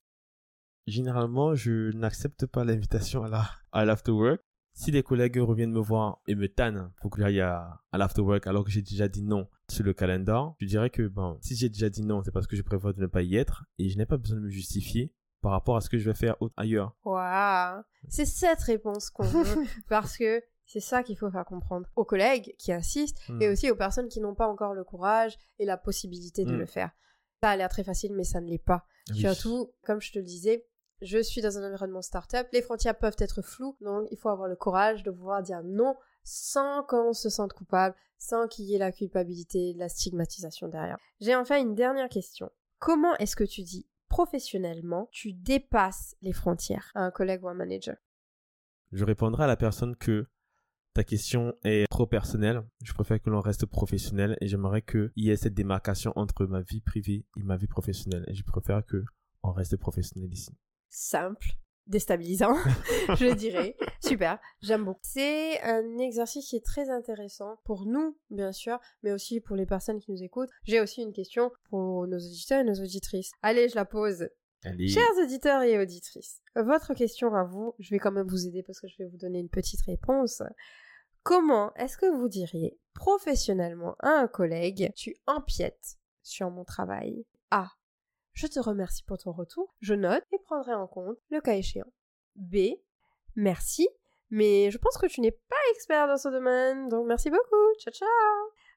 Généralement, 0.86 1.54
je 1.54 1.92
n'accepte 1.96 2.46
pas 2.46 2.64
l'invitation 2.64 3.22
à 3.22 3.28
la, 3.28 3.48
à 3.70 3.84
l'afterwork. 3.84 4.40
Si 4.74 4.90
des 4.90 5.02
collègues 5.02 5.36
reviennent 5.36 5.72
me 5.72 5.80
voir 5.80 6.20
et 6.26 6.34
me 6.34 6.48
tannent 6.48 6.90
pour 7.00 7.10
que 7.10 7.20
j'aille 7.20 7.40
à, 7.40 7.82
à 7.92 7.98
l'afterwork 7.98 8.46
alors 8.46 8.64
que 8.64 8.70
j'ai 8.70 8.82
déjà 8.82 9.06
dit 9.06 9.22
non 9.22 9.48
sur 9.72 9.84
le 9.84 9.92
calendar, 9.94 10.54
je 10.58 10.66
dirais 10.66 10.90
que 10.90 11.06
bon, 11.08 11.38
si 11.40 11.54
j'ai 11.56 11.68
déjà 11.68 11.88
dit 11.88 12.02
non, 12.02 12.22
c'est 12.22 12.30
parce 12.30 12.46
que 12.46 12.56
je 12.56 12.62
préfère 12.62 12.94
de 12.94 13.00
ne 13.00 13.06
pas 13.06 13.22
y 13.22 13.36
être 13.36 13.64
et 13.78 13.88
je 13.88 13.96
n'ai 13.98 14.06
pas 14.06 14.16
besoin 14.16 14.36
de 14.38 14.42
me 14.42 14.50
justifier 14.50 15.12
par 15.40 15.52
rapport 15.52 15.76
à 15.76 15.80
ce 15.80 15.88
que 15.90 15.98
je 15.98 16.08
vais 16.08 16.14
faire 16.16 16.36
ailleurs. 16.56 16.94
Waouh 17.04 17.82
C'est 18.08 18.24
cette 18.26 18.60
réponse 18.62 19.10
qu'on 19.10 19.24
veut 19.24 19.44
parce 19.88 20.16
que 20.16 20.42
c'est 20.66 20.80
ça 20.80 21.02
qu'il 21.02 21.16
faut 21.16 21.30
faire 21.30 21.44
comprendre 21.44 21.86
aux 21.96 22.04
collègues 22.04 22.54
qui 22.58 22.72
insistent 22.72 23.20
Hmm. 23.28 23.42
et 23.42 23.48
aussi 23.48 23.70
aux 23.70 23.76
personnes 23.76 24.08
qui 24.08 24.20
n'ont 24.20 24.34
pas 24.34 24.46
encore 24.46 24.74
le 24.74 24.84
courage 24.84 25.36
et 25.58 25.64
la 25.64 25.76
possibilité 25.76 26.44
de 26.44 26.52
Mm. 26.52 26.58
le 26.58 26.66
faire. 26.66 26.90
Ça 27.42 27.50
a 27.50 27.56
l'air 27.56 27.68
très 27.68 27.82
facile, 27.84 28.12
mais 28.14 28.24
ça 28.24 28.40
ne 28.40 28.48
l'est 28.48 28.62
pas. 28.64 28.86
Oui. 29.10 29.18
Surtout, 29.20 29.72
comme 29.82 30.00
je 30.00 30.12
te 30.12 30.18
le 30.20 30.24
disais, 30.24 30.64
je 31.00 31.18
suis 31.20 31.40
dans 31.42 31.58
un 31.58 31.66
environnement 31.68 32.00
startup. 32.02 32.46
Les 32.52 32.62
frontières 32.62 32.96
peuvent 32.96 33.16
être 33.18 33.42
floues, 33.42 33.76
donc 33.80 34.06
il 34.12 34.16
faut 34.16 34.28
avoir 34.28 34.46
le 34.48 34.54
courage 34.54 35.02
de 35.02 35.10
pouvoir 35.10 35.42
dire 35.42 35.60
non 35.64 35.96
sans 36.24 36.82
qu'on 36.84 37.12
se 37.12 37.28
sente 37.28 37.52
coupable, 37.52 37.94
sans 38.18 38.46
qu'il 38.46 38.66
y 38.66 38.74
ait 38.74 38.78
la 38.78 38.92
culpabilité, 38.92 39.74
la 39.74 39.88
stigmatisation 39.88 40.68
derrière. 40.68 40.98
J'ai 41.20 41.34
enfin 41.34 41.60
une 41.60 41.74
dernière 41.74 42.08
question. 42.08 42.50
Comment 42.78 43.16
est-ce 43.16 43.36
que 43.36 43.44
tu 43.44 43.62
dis 43.62 43.88
professionnellement 44.08 45.08
tu 45.10 45.32
dépasses 45.32 46.16
les 46.20 46.32
frontières 46.32 46.90
à 46.94 47.04
un 47.04 47.10
collègue 47.10 47.42
ou 47.42 47.48
un 47.48 47.54
manager? 47.54 47.96
Je 48.92 49.04
répondrai 49.04 49.44
à 49.44 49.46
la 49.46 49.56
personne 49.56 49.96
que 49.96 50.26
ta 50.94 51.04
question 51.04 51.54
est 51.64 51.86
trop 51.90 52.06
personnelle. 52.06 52.62
Je 52.82 52.92
préfère 52.92 53.20
que 53.20 53.30
l'on 53.30 53.40
reste 53.40 53.64
professionnel 53.64 54.36
et 54.40 54.46
j'aimerais 54.46 54.82
qu'il 54.82 55.10
y 55.16 55.30
ait 55.30 55.36
cette 55.36 55.54
démarcation 55.54 56.12
entre 56.16 56.44
ma 56.44 56.60
vie 56.60 56.82
privée 56.82 57.24
et 57.36 57.42
ma 57.42 57.56
vie 57.56 57.66
professionnelle. 57.66 58.24
Et 58.28 58.34
je 58.34 58.44
préfère 58.44 58.84
que 58.84 59.02
on 59.42 59.52
reste 59.52 59.76
professionnel 59.76 60.32
ici. 60.32 60.54
simple, 60.90 61.56
déstabilisant, 61.86 62.54
je 63.16 63.34
dirais. 63.34 63.76
Super, 64.00 64.38
j'aime 64.60 64.84
beaucoup. 64.84 65.00
C'est 65.02 65.60
un 65.62 65.98
exercice 65.98 66.48
qui 66.48 66.56
est 66.56 66.64
très 66.64 66.90
intéressant 66.90 67.56
pour 67.64 67.86
nous, 67.86 68.16
bien 68.30 68.52
sûr, 68.52 68.78
mais 69.02 69.12
aussi 69.12 69.40
pour 69.40 69.56
les 69.56 69.66
personnes 69.66 70.00
qui 70.00 70.10
nous 70.10 70.22
écoutent. 70.22 70.50
J'ai 70.64 70.80
aussi 70.80 71.02
une 71.02 71.12
question 71.12 71.50
pour 71.70 72.06
nos 72.06 72.18
auditeurs 72.18 72.60
et 72.60 72.64
nos 72.64 72.74
auditrices. 72.74 73.32
Allez, 73.42 73.68
je 73.68 73.74
la 73.74 73.84
pose. 73.84 74.28
Allez. 74.64 74.88
Chers 74.88 75.16
auditeurs 75.20 75.62
et 75.62 75.78
auditrices, 75.78 76.40
votre 76.54 76.94
question 76.94 77.34
à 77.34 77.42
vous, 77.42 77.74
je 77.80 77.90
vais 77.90 77.98
quand 77.98 78.12
même 78.12 78.28
vous 78.28 78.46
aider 78.46 78.62
parce 78.62 78.80
que 78.80 78.86
je 78.86 78.96
vais 78.98 79.08
vous 79.08 79.16
donner 79.16 79.40
une 79.40 79.48
petite 79.48 79.82
réponse. 79.82 80.42
Comment 81.24 81.74
est-ce 81.74 81.96
que 81.96 82.06
vous 82.06 82.28
diriez 82.28 82.78
professionnellement 82.94 83.96
à 84.00 84.10
un 84.10 84.28
collègue, 84.28 84.92
tu 84.94 85.16
empiètes 85.26 85.96
sur 86.22 86.50
mon 86.50 86.64
travail? 86.64 87.24
Je 88.32 88.46
te 88.46 88.60
remercie 88.60 89.02
pour 89.04 89.18
ton 89.18 89.32
retour, 89.32 89.74
je 89.80 89.94
note 89.94 90.24
et 90.32 90.38
prendrai 90.44 90.74
en 90.74 90.86
compte 90.86 91.18
le 91.30 91.40
cas 91.40 91.54
échéant. 91.54 91.92
B. 92.34 92.56
Merci, 93.36 93.88
mais 94.30 94.70
je 94.70 94.78
pense 94.78 94.96
que 94.96 95.06
tu 95.06 95.20
n'es 95.20 95.30
pas 95.30 95.56
expert 95.72 96.06
dans 96.06 96.16
ce 96.16 96.28
domaine, 96.28 96.88
donc 96.88 97.06
merci 97.06 97.30
beaucoup. 97.30 97.74
Ciao 97.78 97.92
ciao. 97.92 98.08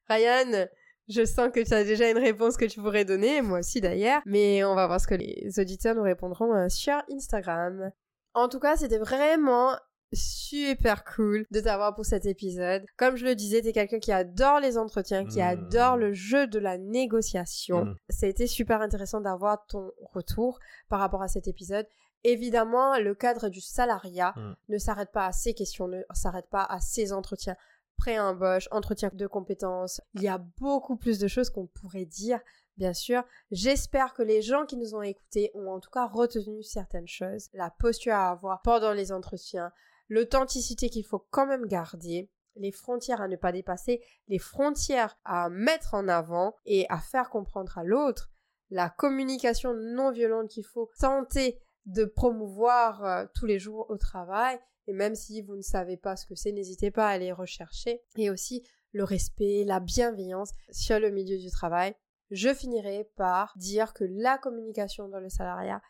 Ryan, 0.09 0.67
je 1.07 1.23
sens 1.23 1.49
que 1.51 1.61
tu 1.61 1.73
as 1.73 1.83
déjà 1.83 2.09
une 2.09 2.17
réponse 2.17 2.57
que 2.57 2.65
tu 2.65 2.81
pourrais 2.81 3.05
donner, 3.05 3.41
moi 3.41 3.59
aussi 3.59 3.79
d'ailleurs, 3.79 4.21
mais 4.25 4.63
on 4.63 4.75
va 4.75 4.87
voir 4.87 4.99
ce 4.99 5.07
que 5.07 5.15
les 5.15 5.59
auditeurs 5.59 5.95
nous 5.95 6.03
répondront 6.03 6.53
euh, 6.53 6.69
sur 6.69 7.01
Instagram. 7.11 7.91
En 8.33 8.49
tout 8.49 8.59
cas, 8.59 8.75
c'était 8.75 8.97
vraiment 8.97 9.77
super 10.13 11.03
cool 11.03 11.45
de 11.51 11.59
t'avoir 11.59 11.93
pour 11.95 12.05
cet 12.05 12.25
épisode. 12.25 12.85
Comme 12.97 13.15
je 13.15 13.25
le 13.25 13.35
disais, 13.35 13.61
t'es 13.61 13.71
quelqu'un 13.73 13.99
qui 13.99 14.11
adore 14.11 14.59
les 14.59 14.77
entretiens, 14.77 15.25
qui 15.25 15.39
Mm. 15.39 15.41
adore 15.41 15.97
le 15.97 16.13
jeu 16.13 16.47
de 16.47 16.59
la 16.59 16.77
négociation. 16.77 17.85
Mm. 17.85 17.95
Ça 18.09 18.25
a 18.25 18.29
été 18.29 18.47
super 18.47 18.81
intéressant 18.81 19.21
d'avoir 19.21 19.65
ton 19.67 19.91
retour 20.13 20.59
par 20.89 20.99
rapport 20.99 21.21
à 21.21 21.27
cet 21.27 21.47
épisode. 21.47 21.87
Évidemment, 22.23 22.97
le 22.97 23.13
cadre 23.13 23.49
du 23.49 23.61
salariat 23.61 24.33
Mm. 24.35 24.55
ne 24.69 24.77
s'arrête 24.77 25.11
pas 25.11 25.27
à 25.27 25.31
ces 25.31 25.53
questions, 25.53 25.87
ne 25.87 26.01
s'arrête 26.13 26.49
pas 26.49 26.63
à 26.63 26.79
ces 26.79 27.13
entretiens 27.13 27.55
pré-embauche, 27.97 28.67
entretien 28.71 29.09
de 29.13 29.27
compétences. 29.27 30.01
Il 30.15 30.21
y 30.23 30.27
a 30.27 30.37
beaucoup 30.59 30.97
plus 30.97 31.17
de 31.17 31.27
choses 31.29 31.49
qu'on 31.49 31.67
pourrait 31.67 32.03
dire, 32.05 32.39
bien 32.77 32.93
sûr. 32.93 33.23
J'espère 33.51 34.13
que 34.13 34.21
les 34.21 34.41
gens 34.41 34.65
qui 34.65 34.75
nous 34.75 34.95
ont 34.95 35.01
écoutés 35.01 35.49
ont 35.53 35.69
en 35.69 35.79
tout 35.79 35.89
cas 35.91 36.05
retenu 36.05 36.61
certaines 36.61 37.07
choses. 37.07 37.47
La 37.53 37.69
posture 37.69 38.13
à 38.13 38.31
avoir 38.31 38.61
pendant 38.63 38.91
les 38.91 39.13
entretiens, 39.13 39.71
l'authenticité 40.07 40.89
qu'il 40.89 41.05
faut 41.05 41.25
quand 41.29 41.45
même 41.45 41.65
garder, 41.65 42.29
les 42.55 42.71
frontières 42.71 43.21
à 43.21 43.27
ne 43.27 43.35
pas 43.35 43.51
dépasser, 43.51 44.01
les 44.27 44.39
frontières 44.39 45.17
à 45.25 45.49
mettre 45.49 45.93
en 45.93 46.07
avant 46.07 46.55
et 46.65 46.85
à 46.89 46.99
faire 46.99 47.29
comprendre 47.29 47.77
à 47.77 47.83
l'autre, 47.83 48.29
la 48.69 48.89
communication 48.89 49.73
non 49.73 50.11
violente 50.11 50.49
qu'il 50.49 50.65
faut 50.65 50.89
tenter 50.99 51.59
de 51.85 52.05
promouvoir 52.05 53.03
euh, 53.03 53.25
tous 53.35 53.45
les 53.45 53.59
jours 53.59 53.85
au 53.89 53.97
travail. 53.97 54.59
Et 54.87 54.93
même 54.93 55.15
si 55.15 55.41
vous 55.41 55.55
ne 55.55 55.61
savez 55.61 55.97
pas 55.97 56.15
ce 56.15 56.25
que 56.25 56.35
c'est, 56.35 56.51
n'hésitez 56.51 56.91
pas 56.91 57.07
à 57.07 57.11
aller 57.11 57.31
rechercher. 57.31 58.01
Et 58.17 58.29
aussi 58.29 58.67
le 58.91 59.03
respect, 59.03 59.63
la 59.65 59.79
bienveillance 59.79 60.51
sur 60.71 60.99
le 60.99 61.11
milieu 61.11 61.37
du 61.37 61.49
travail. 61.51 61.95
Je 62.31 62.53
finirai 62.53 63.09
par 63.15 63.53
dire 63.57 63.93
que 63.93 64.03
la 64.03 64.37
communication 64.37 65.07
dans 65.09 65.19
le 65.19 65.29
salariat 65.29 65.81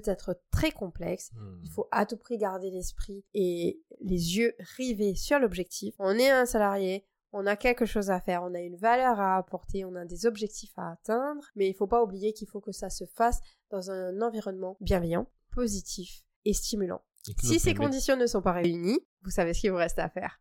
peut 0.00 0.10
être 0.10 0.40
très 0.50 0.70
complexe. 0.72 1.30
Il 1.62 1.70
faut 1.70 1.88
à 1.92 2.06
tout 2.06 2.16
prix 2.16 2.38
garder 2.38 2.70
l'esprit 2.70 3.24
et 3.34 3.80
les 4.00 4.36
yeux 4.38 4.54
rivés 4.76 5.14
sur 5.14 5.38
l'objectif. 5.38 5.94
On 5.98 6.16
est 6.18 6.30
un 6.30 6.46
salarié, 6.46 7.06
on 7.32 7.46
a 7.46 7.56
quelque 7.56 7.86
chose 7.86 8.10
à 8.10 8.20
faire, 8.20 8.42
on 8.42 8.54
a 8.54 8.60
une 8.60 8.76
valeur 8.76 9.20
à 9.20 9.36
apporter, 9.36 9.84
on 9.84 9.94
a 9.94 10.04
des 10.04 10.26
objectifs 10.26 10.72
à 10.76 10.92
atteindre, 10.92 11.42
mais 11.56 11.66
il 11.66 11.70
ne 11.72 11.76
faut 11.76 11.86
pas 11.86 12.02
oublier 12.02 12.32
qu'il 12.32 12.48
faut 12.48 12.60
que 12.60 12.72
ça 12.72 12.90
se 12.90 13.04
fasse 13.06 13.40
dans 13.70 13.90
un 13.90 14.20
environnement 14.22 14.76
bienveillant, 14.80 15.26
positif 15.52 16.22
et 16.44 16.52
stimulant. 16.54 17.02
Et 17.28 17.32
Si 17.46 17.58
ces 17.58 17.72
permet- 17.72 17.86
conditions 17.86 18.16
ne 18.16 18.26
sont 18.26 18.42
pas 18.42 18.52
réunies, 18.52 19.00
vous 19.22 19.30
savez 19.30 19.54
ce 19.54 19.60
qu'il 19.60 19.70
vous 19.70 19.76
reste 19.78 19.98
à 19.98 20.08
faire. 20.08 20.40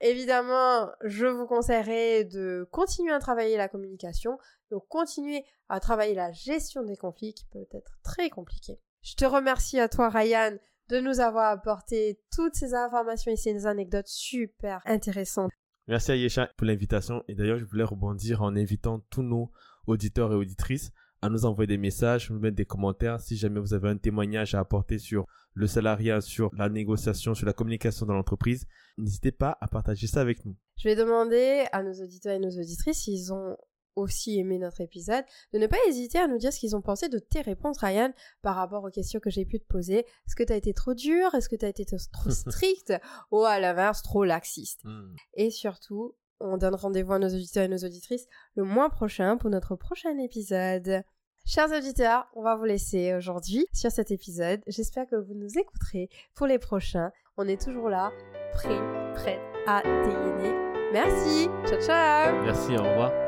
Évidemment, 0.00 0.90
je 1.04 1.26
vous 1.26 1.46
conseillerais 1.46 2.24
de 2.24 2.66
continuer 2.72 3.12
à 3.12 3.20
travailler 3.20 3.56
la 3.56 3.68
communication, 3.68 4.38
de 4.70 4.76
continuer 4.88 5.44
à 5.68 5.80
travailler 5.80 6.14
la 6.14 6.32
gestion 6.32 6.82
des 6.82 6.96
conflits 6.96 7.34
qui 7.34 7.46
peut 7.46 7.66
être 7.72 7.98
très 8.02 8.30
compliqué. 8.30 8.80
Je 9.02 9.14
te 9.14 9.24
remercie 9.24 9.80
à 9.80 9.88
toi 9.88 10.08
Ryan 10.08 10.56
de 10.88 11.00
nous 11.00 11.20
avoir 11.20 11.50
apporté 11.50 12.20
toutes 12.34 12.54
ces 12.54 12.74
informations 12.74 13.32
et 13.32 13.36
ces 13.36 13.66
anecdotes 13.66 14.08
super 14.08 14.80
intéressantes. 14.84 15.50
Merci 15.86 16.12
à 16.12 16.16
Yesha 16.16 16.50
pour 16.56 16.66
l'invitation. 16.66 17.22
Et 17.28 17.34
d'ailleurs, 17.34 17.58
je 17.58 17.64
voulais 17.64 17.84
rebondir 17.84 18.42
en 18.42 18.56
invitant 18.56 19.00
tous 19.10 19.22
nos 19.22 19.50
auditeurs 19.86 20.32
et 20.32 20.36
auditrices 20.36 20.92
à 21.20 21.30
nous 21.30 21.46
envoyer 21.46 21.66
des 21.66 21.78
messages, 21.78 22.30
nous 22.30 22.38
mettre 22.38 22.56
des 22.56 22.66
commentaires 22.66 23.20
si 23.20 23.36
jamais 23.36 23.60
vous 23.60 23.72
avez 23.72 23.88
un 23.88 23.96
témoignage 23.96 24.54
à 24.54 24.60
apporter 24.60 24.98
sur 24.98 25.24
le 25.54 25.66
salariat, 25.66 26.20
sur 26.20 26.50
la 26.54 26.68
négociation, 26.68 27.34
sur 27.34 27.46
la 27.46 27.52
communication 27.54 28.04
dans 28.04 28.12
l'entreprise. 28.14 28.66
N'hésitez 28.98 29.32
pas 29.32 29.56
à 29.60 29.68
partager 29.68 30.06
ça 30.06 30.20
avec 30.20 30.44
nous. 30.44 30.56
Je 30.76 30.88
vais 30.88 30.96
demander 30.96 31.64
à 31.72 31.82
nos 31.82 31.94
auditeurs 31.94 32.34
et 32.34 32.38
nos 32.38 32.50
auditrices 32.50 33.04
s'ils 33.04 33.32
ont 33.32 33.56
aussi 33.96 34.38
aimé 34.38 34.58
notre 34.58 34.80
épisode, 34.80 35.24
de 35.52 35.58
ne 35.58 35.66
pas 35.66 35.76
hésiter 35.88 36.18
à 36.18 36.26
nous 36.26 36.38
dire 36.38 36.52
ce 36.52 36.60
qu'ils 36.60 36.76
ont 36.76 36.82
pensé 36.82 37.08
de 37.08 37.18
tes 37.18 37.40
réponses, 37.40 37.78
Ryan, 37.78 38.12
par 38.42 38.56
rapport 38.56 38.84
aux 38.84 38.90
questions 38.90 39.20
que 39.20 39.30
j'ai 39.30 39.44
pu 39.44 39.58
te 39.58 39.66
poser. 39.66 39.98
Est-ce 39.98 40.36
que 40.36 40.42
tu 40.42 40.52
as 40.52 40.56
été 40.56 40.74
trop 40.74 40.94
dur? 40.94 41.34
Est-ce 41.34 41.48
que 41.48 41.56
tu 41.56 41.64
as 41.64 41.68
été 41.68 41.84
trop 41.84 42.30
strict? 42.30 42.92
Ou 43.30 43.44
à 43.44 43.58
l'inverse, 43.60 44.02
trop 44.02 44.24
laxiste? 44.24 44.82
Et 45.34 45.50
surtout, 45.50 46.14
on 46.40 46.56
donne 46.56 46.74
rendez-vous 46.74 47.12
à 47.12 47.18
nos 47.18 47.28
auditeurs 47.28 47.64
et 47.64 47.68
nos 47.68 47.78
auditrices 47.78 48.26
le 48.54 48.64
mois 48.64 48.90
prochain 48.90 49.36
pour 49.36 49.50
notre 49.50 49.76
prochain 49.76 50.18
épisode. 50.18 51.02
Chers 51.46 51.70
auditeurs, 51.70 52.26
on 52.34 52.42
va 52.42 52.56
vous 52.56 52.64
laisser 52.64 53.14
aujourd'hui 53.14 53.66
sur 53.74 53.90
cet 53.90 54.10
épisode. 54.10 54.60
J'espère 54.66 55.06
que 55.06 55.16
vous 55.16 55.34
nous 55.34 55.58
écouterez 55.58 56.08
pour 56.34 56.46
les 56.46 56.58
prochains. 56.58 57.12
On 57.36 57.46
est 57.46 57.62
toujours 57.62 57.90
là, 57.90 58.12
prêts, 58.54 58.80
prêts 59.14 59.40
à 59.66 59.82
dégainer. 59.82 60.54
Merci, 60.92 61.48
ciao 61.66 61.80
ciao 61.80 62.42
Merci, 62.44 62.76
au 62.76 62.82
revoir. 62.82 63.23